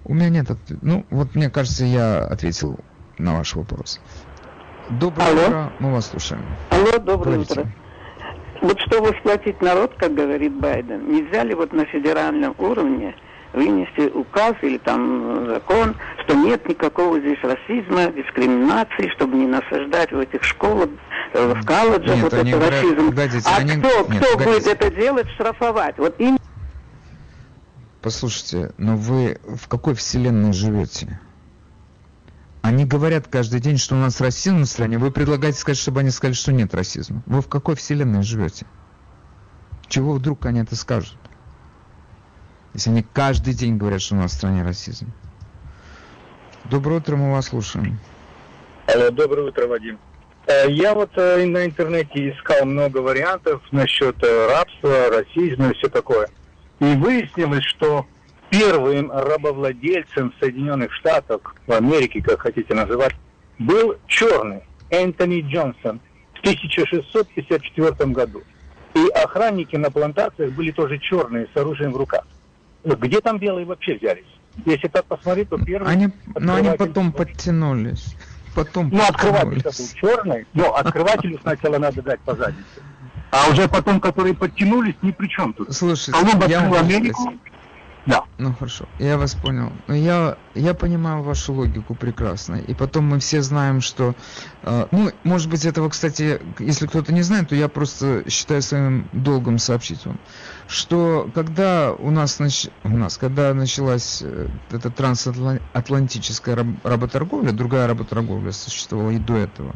У 0.04 0.12
меня 0.12 0.28
нет 0.28 0.50
ответа. 0.50 0.78
Ну, 0.84 1.06
вот 1.08 1.34
мне 1.34 1.48
кажется, 1.48 1.86
я 1.86 2.18
ответил 2.18 2.78
на 3.16 3.38
ваш 3.38 3.54
вопрос. 3.54 4.00
Доброе 4.90 5.28
Алло. 5.30 5.46
утро, 5.46 5.72
мы 5.78 5.92
вас 5.92 6.10
слушаем. 6.10 6.44
Алло, 6.68 6.98
доброе 6.98 7.36
Говорите. 7.36 7.60
утро. 7.60 7.72
Вот 8.60 8.78
чтобы 8.80 9.16
сплотить 9.20 9.62
народ, 9.62 9.94
как 9.96 10.14
говорит 10.14 10.52
Байден, 10.52 11.10
нельзя 11.10 11.44
ли 11.44 11.54
вот 11.54 11.72
на 11.72 11.86
федеральном 11.86 12.54
уровне 12.58 13.14
вынести 13.55 14.11
указ 14.12 14.55
или 14.62 14.78
там 14.78 15.46
закон, 15.46 15.94
что 16.24 16.34
нет 16.34 16.68
никакого 16.68 17.20
здесь 17.20 17.38
расизма, 17.42 18.09
дискриминации, 18.12 19.09
чтобы 19.14 19.36
не 19.36 19.46
насаждать 19.46 20.11
в 20.12 20.18
этих 20.18 20.42
школах, 20.42 20.90
э, 21.32 21.55
в 21.55 21.64
колледжах 21.64 22.16
нет, 22.16 22.22
вот 22.22 22.32
это 22.34 22.50
говорят, 22.50 22.82
расизм. 22.82 23.09
Погодите, 23.09 23.48
а 23.48 23.57
они... 23.57 23.76
кто, 23.76 24.07
нет, 24.09 24.22
кто 24.22 24.38
будет 24.38 24.66
это 24.66 24.90
делать, 24.90 25.28
штрафовать? 25.30 25.96
Вот 25.98 26.18
им... 26.20 26.38
Послушайте, 28.02 28.72
но 28.76 28.96
вы 28.96 29.38
в 29.44 29.68
какой 29.68 29.94
вселенной 29.94 30.52
живете? 30.52 31.20
Они 32.61 32.84
говорят 32.84 33.28
каждый 33.28 33.61
день, 33.61 33.78
что 33.78 33.94
у 33.94 33.98
нас 33.98 34.20
расизм 34.20 34.62
в 34.62 34.66
стране. 34.66 34.98
Вы 34.98 35.11
предлагаете 35.11 35.59
сказать, 35.59 35.78
чтобы 35.78 36.00
они 36.00 36.11
сказали, 36.11 36.34
что 36.34 36.52
нет 36.52 36.74
расизма. 36.74 37.22
Вы 37.26 37.40
в 37.40 37.48
какой 37.48 37.76
вселенной 37.76 38.22
живете? 38.22 38.66
Чего 39.88 40.14
вдруг 40.14 40.46
они 40.46 40.61
это 40.61 40.74
скажут? 40.74 41.18
Если 42.74 42.90
они 42.90 43.04
каждый 43.12 43.54
день 43.54 43.76
говорят, 43.76 44.02
что 44.02 44.16
у 44.16 44.18
нас 44.18 44.32
в 44.32 44.34
стране 44.34 44.64
расизм. 44.64 45.12
Доброе 46.64 46.98
утро, 46.98 47.14
мы 47.14 47.30
вас 47.30 47.46
слушаем. 47.46 48.00
Алло, 48.86 49.10
доброе 49.10 49.48
утро, 49.48 49.68
Вадим. 49.68 49.98
Э, 50.46 50.68
я 50.68 50.92
вот 50.94 51.10
э, 51.14 51.46
на 51.46 51.64
интернете 51.66 52.30
искал 52.30 52.66
много 52.66 52.98
вариантов 52.98 53.62
насчет 53.70 54.16
э, 54.24 54.48
рабства, 54.48 55.08
расизма 55.08 55.70
и 55.70 55.74
все 55.74 55.88
такое. 55.88 56.28
И 56.80 56.96
выяснилось, 56.96 57.64
что 57.64 58.06
первым 58.50 59.12
рабовладельцем 59.12 60.34
Соединенных 60.40 60.92
Штатов, 60.94 61.42
в 61.68 61.72
Америке, 61.72 62.22
как 62.22 62.40
хотите 62.40 62.74
называть, 62.74 63.14
был 63.60 63.96
черный 64.08 64.64
Энтони 64.90 65.42
Джонсон 65.42 66.00
в 66.34 66.40
1654 66.40 68.10
году. 68.10 68.42
И 68.94 69.08
охранники 69.10 69.76
на 69.76 69.92
плантациях 69.92 70.52
были 70.52 70.72
тоже 70.72 70.98
черные, 70.98 71.46
с 71.54 71.56
оружием 71.56 71.92
в 71.92 71.96
руках. 71.96 72.24
Где 72.85 73.20
там 73.20 73.39
белые 73.39 73.66
вообще 73.66 73.97
взялись? 73.97 74.26
Если 74.66 74.89
так 74.89 75.05
посмотреть, 75.07 75.49
то 75.49 75.59
первый... 75.59 75.91
Они, 75.91 76.11
но 76.39 76.57
они 76.57 76.70
потом 76.76 77.12
подтянулись. 77.12 78.14
Потом 78.55 78.89
ну, 78.93 79.03
открыватель 79.03 79.62
был 79.62 79.72
черный, 79.95 80.47
но 80.55 80.74
открывателю 80.76 81.41
сначала 81.43 81.78
надо 81.78 82.03
дать 82.03 82.20
по 82.20 82.37
заднице. 82.37 82.82
А 83.32 83.51
уже 83.51 83.68
потом, 83.68 84.01
которые 84.01 84.35
подтянулись, 84.35 84.95
ни 85.03 85.11
при 85.11 85.26
чем 85.26 85.55
тут. 85.55 85.74
Слушайте, 85.74 86.12
Колумб 86.12 86.47
я 86.47 86.61
Америку, 86.61 87.35
да. 88.07 88.24
Ну 88.37 88.53
хорошо, 88.53 88.87
я 88.99 89.16
вас 89.16 89.35
понял. 89.35 89.72
Я, 89.89 90.37
я 90.55 90.74
понимаю 90.74 91.22
вашу 91.22 91.55
логику 91.55 91.95
прекрасно. 91.95 92.57
И 92.57 92.74
потом 92.74 93.07
мы 93.07 93.18
все 93.18 93.41
знаем, 93.41 93.80
что... 93.80 94.14
Э, 94.62 94.87
ну, 94.91 95.11
может 95.24 95.49
быть, 95.49 95.64
этого, 95.64 95.89
кстати, 95.89 96.41
если 96.59 96.87
кто-то 96.87 97.14
не 97.14 97.22
знает, 97.22 97.49
то 97.49 97.55
я 97.55 97.68
просто 97.68 98.28
считаю 98.28 98.61
своим 98.61 99.09
долгом 99.12 99.59
сообщить 99.59 100.05
вам, 100.05 100.18
что 100.66 101.30
когда 101.34 101.92
у 101.92 102.10
нас, 102.10 102.38
нач... 102.38 102.68
у 102.84 102.88
нас 102.88 103.18
когда 103.18 103.52
началась 103.54 104.22
э, 104.22 104.48
эта 104.70 104.90
трансатлантическая 104.90 106.56
раб... 106.56 106.66
работорговля, 106.82 107.52
другая 107.52 107.86
работорговля 107.86 108.52
существовала 108.52 109.10
и 109.10 109.18
до 109.18 109.36
этого, 109.36 109.72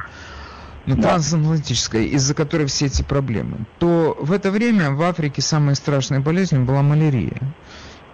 но 0.87 0.97
да. 0.97 1.03
трансатлантическая, 1.03 2.03
из-за 2.05 2.35
которой 2.35 2.67
все 2.67 2.87
эти 2.87 3.03
проблемы, 3.03 3.67
то 3.79 4.17
в 4.19 4.33
это 4.33 4.51
время 4.51 4.93
в 4.93 5.03
Африке 5.03 5.43
самой 5.43 5.75
страшной 5.75 6.21
болезнью 6.21 6.65
была 6.65 6.83
малярия. 6.83 7.43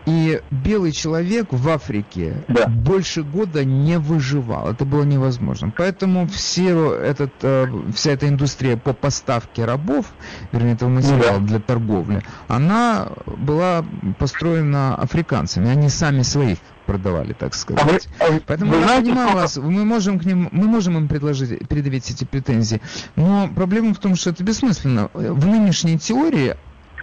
И 0.07 0.43
белый 0.51 0.93
человек 0.93 1.47
в 1.51 1.69
Африке 1.69 2.35
да. 2.49 2.67
больше 2.67 3.23
года 3.23 3.65
не 3.65 3.99
выживал. 3.99 4.69
Это 4.69 4.85
было 4.85 5.03
невозможно. 5.05 5.73
Поэтому 5.75 6.27
все 6.29 6.93
этот, 6.93 7.33
э, 7.43 7.67
вся 7.95 8.13
эта 8.13 8.29
индустрия 8.29 8.77
по 8.77 8.93
поставке 8.93 9.65
рабов, 9.65 10.07
вернее, 10.53 10.73
этого 10.73 10.91
материала 10.91 11.39
да. 11.41 11.47
для 11.47 11.59
торговли, 11.59 12.23
она 12.49 13.09
была 13.27 13.85
построена 14.19 14.95
африканцами. 14.97 15.71
Они 15.71 15.89
сами 15.89 16.23
своих 16.23 16.59
продавали, 16.85 17.33
так 17.33 17.55
сказать. 17.55 18.09
А 18.21 18.29
вы, 18.29 18.37
а 18.37 18.41
Поэтому 18.47 18.73
вы 18.73 18.81
я 18.81 19.01
понимаю 19.01 19.29
сколько... 19.29 19.35
вас, 19.35 19.57
мы 19.57 19.85
можем 19.85 20.19
к 20.19 20.27
ним, 20.27 20.51
мы 20.53 20.67
можем 20.67 20.99
им 20.99 21.09
предложить, 21.09 21.67
предъявить 21.67 22.11
эти 22.11 22.25
претензии. 22.25 22.83
Но 23.17 23.49
проблема 23.55 23.95
в 23.95 23.99
том, 23.99 24.17
что 24.17 24.31
это 24.31 24.45
бессмысленно. 24.45 25.09
В 25.15 25.47
нынешней 25.47 25.99
теории 25.99 26.57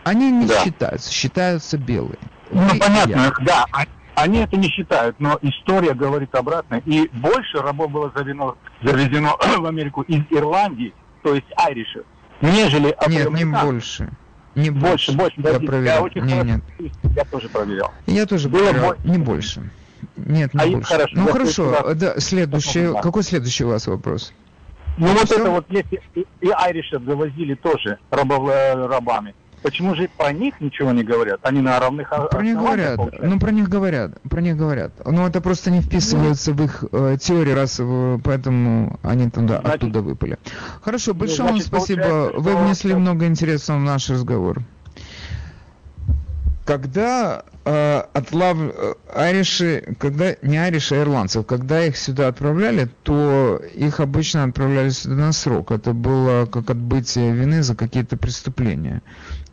они 0.04 0.32
не 0.32 0.46
да. 0.46 0.64
считаются, 0.64 1.12
считаются 1.12 1.78
белые. 1.78 2.20
Ну, 2.52 2.80
понятно, 2.80 3.34
да, 3.42 3.66
а, 3.72 3.86
они 4.16 4.40
это 4.40 4.58
не 4.58 4.70
считают, 4.70 5.20
но 5.20 5.38
история 5.42 5.94
говорит 5.94 6.34
обратно. 6.36 6.82
И 6.86 7.10
больше 7.14 7.60
рабов 7.60 7.92
было 7.92 8.12
заведено, 8.16 8.58
завезено 8.84 9.36
в 9.58 9.66
Америку 9.66 10.02
из 10.04 10.22
Ирландии, 10.30 10.94
то 11.24 11.34
есть 11.34 11.48
айришев, 11.56 12.04
нежели 12.42 12.96
Нет, 13.08 13.32
не 13.32 13.46
больше. 13.46 14.10
Не 14.54 14.70
больше, 14.70 15.14
больше. 15.14 15.40
больше 15.40 15.62
я 15.62 15.68
проверял. 15.68 15.96
Я, 15.96 16.02
очень 16.02 16.22
не, 16.24 16.34
нет. 16.34 16.62
я 17.16 17.24
тоже 17.24 17.48
проверял. 17.48 17.92
Я 18.06 18.26
тоже 18.26 18.50
было 18.50 18.66
проверял. 18.66 18.88
Больше. 18.88 19.08
Не 19.08 19.18
больше. 19.18 19.72
Нет, 20.18 20.54
не 20.54 20.60
а 20.60 20.68
больше. 20.68 20.94
Хорошо, 20.94 21.14
ну 21.16 21.28
хорошо, 21.28 21.94
да, 21.94 22.20
следующий. 22.20 22.92
Какой 23.02 23.24
следующий 23.24 23.64
у 23.64 23.70
вас 23.70 23.88
вопрос? 23.88 24.34
Ну 24.98 25.08
вот 25.08 25.26
Все? 25.26 25.40
это 25.40 25.52
вот 25.52 25.66
если 25.70 26.02
и 26.16 26.50
айришев 26.50 27.04
завозили 27.04 27.56
тоже 27.56 27.98
рабов, 28.10 28.50
рабами. 28.50 29.34
Почему 29.62 29.96
же 29.96 30.10
про 30.18 30.32
них 30.32 30.60
ничего 30.60 30.92
не 30.92 31.04
говорят? 31.04 31.40
Они 31.44 31.62
на 31.62 31.80
равных 31.80 32.10
Про 32.10 32.42
них 32.42 32.58
говорят. 32.58 32.98
Получается? 32.98 33.28
Ну, 33.28 33.40
про 33.40 33.52
них 33.52 33.70
говорят. 33.70 34.22
Про 34.30 34.42
них 34.42 34.58
говорят. 34.58 34.92
Но 35.06 35.28
это 35.28 35.40
просто 35.40 35.70
не 35.70 35.82
вписывается 35.82 36.54
в 36.54 36.64
их 36.64 36.84
э, 36.92 37.18
теорию 37.20 37.56
расовую, 37.56 38.20
поэтому 38.20 39.00
они 39.04 39.30
туда, 39.30 39.62
значит, 39.62 39.84
оттуда 39.84 40.02
выпали. 40.02 40.40
Хорошо, 40.82 41.14
большое 41.14 41.44
ну, 41.44 41.50
значит, 41.58 41.72
вам 41.72 41.82
спасибо. 41.82 42.32
Вы 42.36 42.56
внесли 42.56 42.96
много 42.96 43.28
интересного 43.28 43.80
в 43.80 43.84
наш 43.84 44.10
разговор. 44.10 44.62
Когда 46.66 47.44
э, 47.66 48.04
отлав 48.14 48.58
э, 48.58 48.94
ариши, 49.14 49.96
когда 50.00 50.36
не 50.42 50.58
ариши, 50.58 50.96
а 50.96 51.02
ирландцев, 51.02 51.46
когда 51.46 51.86
их 51.86 51.98
сюда 51.98 52.28
отправляли, 52.28 52.88
то 53.04 53.62
их 53.74 54.00
обычно 54.00 54.44
отправляли 54.44 54.90
сюда 54.90 55.16
на 55.16 55.32
срок. 55.34 55.72
Это 55.72 55.94
было 55.94 56.46
как 56.46 56.70
отбытие 56.70 57.34
вины 57.34 57.64
за 57.64 57.76
какие-то 57.76 58.16
преступления. 58.16 59.02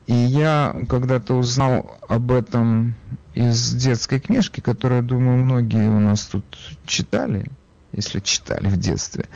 И 0.08 0.14
я 0.14 0.74
когда-то 0.88 1.34
узнал 1.34 1.98
об 2.08 2.32
этом 2.32 2.94
из 3.34 3.74
детской 3.74 4.18
книжки, 4.18 4.60
которую, 4.60 5.02
думаю, 5.02 5.44
многие 5.44 5.86
у 5.86 6.00
нас 6.00 6.24
тут 6.24 6.44
читали, 6.86 7.50
если 7.92 8.20
читали 8.20 8.68
в 8.68 8.78
детстве. 8.78 9.26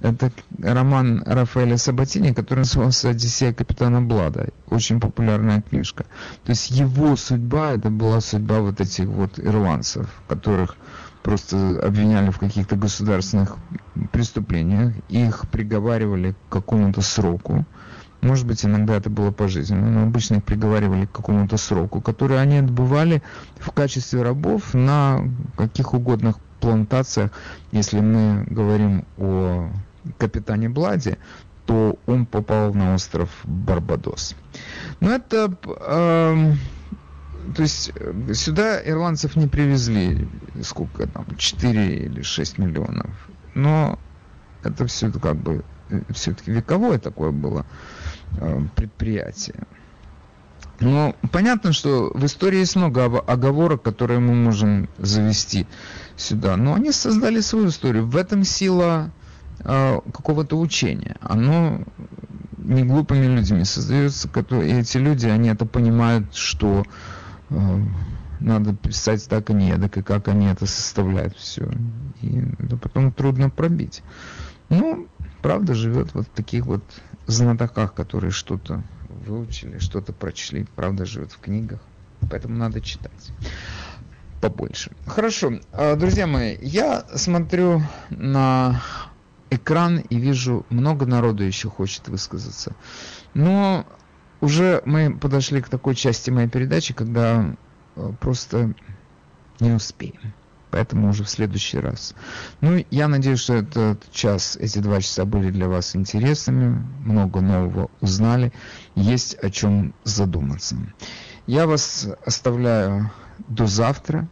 Это 0.00 0.32
роман 0.62 1.22
Рафаэля 1.26 1.76
Сабатини, 1.76 2.32
который 2.32 2.60
назывался 2.60 3.10
«Одиссея 3.10 3.52
капитана 3.52 4.00
Блада». 4.00 4.48
Очень 4.70 4.98
популярная 4.98 5.60
книжка. 5.60 6.06
То 6.44 6.52
есть 6.52 6.70
его 6.70 7.16
судьба, 7.16 7.72
это 7.72 7.90
была 7.90 8.22
судьба 8.22 8.60
вот 8.60 8.80
этих 8.80 9.04
вот 9.04 9.38
ирландцев, 9.38 10.08
которых 10.26 10.78
просто 11.22 11.80
обвиняли 11.82 12.30
в 12.30 12.38
каких-то 12.38 12.76
государственных 12.76 13.56
преступлениях, 14.10 14.94
их 15.10 15.44
приговаривали 15.50 16.32
к 16.32 16.52
какому-то 16.52 17.02
сроку, 17.02 17.66
может 18.24 18.46
быть, 18.46 18.64
иногда 18.64 18.96
это 18.96 19.10
было 19.10 19.30
пожизненно, 19.30 19.90
но 19.90 20.02
обычно 20.04 20.36
их 20.36 20.44
приговаривали 20.44 21.04
к 21.04 21.12
какому-то 21.12 21.58
сроку, 21.58 22.00
который 22.00 22.40
они 22.40 22.56
отбывали 22.56 23.22
в 23.58 23.70
качестве 23.70 24.22
рабов 24.22 24.72
на 24.72 25.30
каких 25.56 25.92
угодно 25.92 26.34
плантациях. 26.58 27.30
Если 27.70 28.00
мы 28.00 28.44
говорим 28.44 29.04
о 29.18 29.70
капитане 30.16 30.70
Бладе, 30.70 31.18
то 31.66 31.98
он 32.06 32.24
попал 32.24 32.72
на 32.72 32.94
остров 32.94 33.28
Барбадос. 33.44 34.34
Но 35.00 35.10
это... 35.12 35.54
Э, 35.86 36.52
то 37.54 37.60
есть 37.60 37.92
сюда 38.32 38.80
ирландцев 38.88 39.36
не 39.36 39.48
привезли, 39.48 40.26
сколько 40.62 41.06
там, 41.06 41.26
4 41.36 41.96
или 41.96 42.22
6 42.22 42.56
миллионов. 42.56 43.10
Но 43.54 43.98
это 44.62 44.86
все 44.86 45.12
как 45.12 45.36
бы 45.36 45.62
все-таки 46.08 46.50
вековое 46.50 46.98
такое 46.98 47.30
было 47.30 47.66
Э, 47.66 48.03
предприятия. 48.74 49.66
Но 50.80 51.14
понятно, 51.30 51.72
что 51.72 52.10
в 52.14 52.24
истории 52.24 52.58
есть 52.58 52.76
много 52.76 53.20
оговорок, 53.20 53.82
которые 53.82 54.18
мы 54.18 54.34
можем 54.34 54.88
завести 54.98 55.66
сюда. 56.16 56.56
Но 56.56 56.74
они 56.74 56.90
создали 56.92 57.40
свою 57.40 57.68
историю. 57.68 58.06
В 58.06 58.16
этом 58.16 58.44
сила 58.44 59.10
э, 59.60 60.00
какого-то 60.12 60.58
учения. 60.58 61.16
Оно 61.20 61.84
не 62.58 62.82
глупыми 62.82 63.26
людьми 63.26 63.64
создается. 63.64 64.28
Которые, 64.28 64.80
эти 64.80 64.98
люди, 64.98 65.26
они 65.26 65.48
это 65.48 65.64
понимают, 65.64 66.34
что 66.34 66.84
э, 67.50 67.78
надо 68.40 68.74
писать 68.74 69.26
так, 69.28 69.48
а 69.50 69.52
не 69.52 69.70
эдак, 69.70 69.96
и 69.96 70.02
как 70.02 70.28
они 70.28 70.46
это 70.46 70.66
составляют 70.66 71.36
все. 71.36 71.70
И 72.20 72.42
это 72.58 72.76
потом 72.76 73.12
трудно 73.12 73.48
пробить. 73.48 74.02
Ну, 74.70 75.06
правда 75.40 75.74
живет 75.74 76.14
вот 76.14 76.26
в 76.26 76.30
таких 76.30 76.66
вот 76.66 76.82
знатоках, 77.26 77.94
которые 77.94 78.30
что-то 78.30 78.82
выучили, 79.08 79.78
что-то 79.78 80.12
прочли, 80.12 80.66
правда 80.76 81.04
живет 81.04 81.32
в 81.32 81.38
книгах, 81.38 81.80
поэтому 82.30 82.56
надо 82.56 82.80
читать 82.80 83.32
побольше. 84.40 84.92
Хорошо, 85.06 85.60
а, 85.72 85.96
друзья 85.96 86.26
мои, 86.26 86.56
я 86.60 87.04
смотрю 87.14 87.82
на 88.10 88.82
экран 89.50 89.98
и 89.98 90.16
вижу, 90.16 90.66
много 90.68 91.06
народу 91.06 91.44
еще 91.44 91.70
хочет 91.70 92.08
высказаться. 92.08 92.74
Но 93.32 93.86
уже 94.40 94.82
мы 94.84 95.16
подошли 95.16 95.62
к 95.62 95.68
такой 95.68 95.94
части 95.94 96.30
моей 96.30 96.48
передачи, 96.48 96.92
когда 96.92 97.56
а, 97.96 98.12
просто 98.20 98.74
не 99.60 99.72
успеем. 99.72 100.34
Поэтому 100.74 101.10
уже 101.10 101.22
в 101.22 101.30
следующий 101.30 101.78
раз. 101.78 102.16
Ну, 102.60 102.84
я 102.90 103.06
надеюсь, 103.06 103.38
что 103.38 103.54
этот 103.54 104.10
час, 104.10 104.56
эти 104.56 104.80
два 104.80 105.00
часа 105.00 105.24
были 105.24 105.52
для 105.52 105.68
вас 105.68 105.94
интересными, 105.94 106.84
много 107.04 107.40
нового 107.40 107.90
узнали, 108.00 108.52
есть 108.96 109.34
о 109.34 109.50
чем 109.50 109.94
задуматься. 110.02 110.76
Я 111.46 111.68
вас 111.68 112.08
оставляю 112.26 113.12
до 113.46 113.68
завтра. 113.68 114.26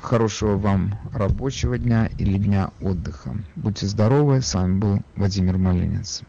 Хорошего 0.00 0.56
вам 0.56 0.98
рабочего 1.12 1.76
дня 1.76 2.08
или 2.16 2.38
дня 2.38 2.70
отдыха. 2.80 3.36
Будьте 3.54 3.86
здоровы. 3.86 4.40
С 4.40 4.54
вами 4.54 4.78
был 4.78 5.00
Владимир 5.16 5.58
Малинец. 5.58 6.22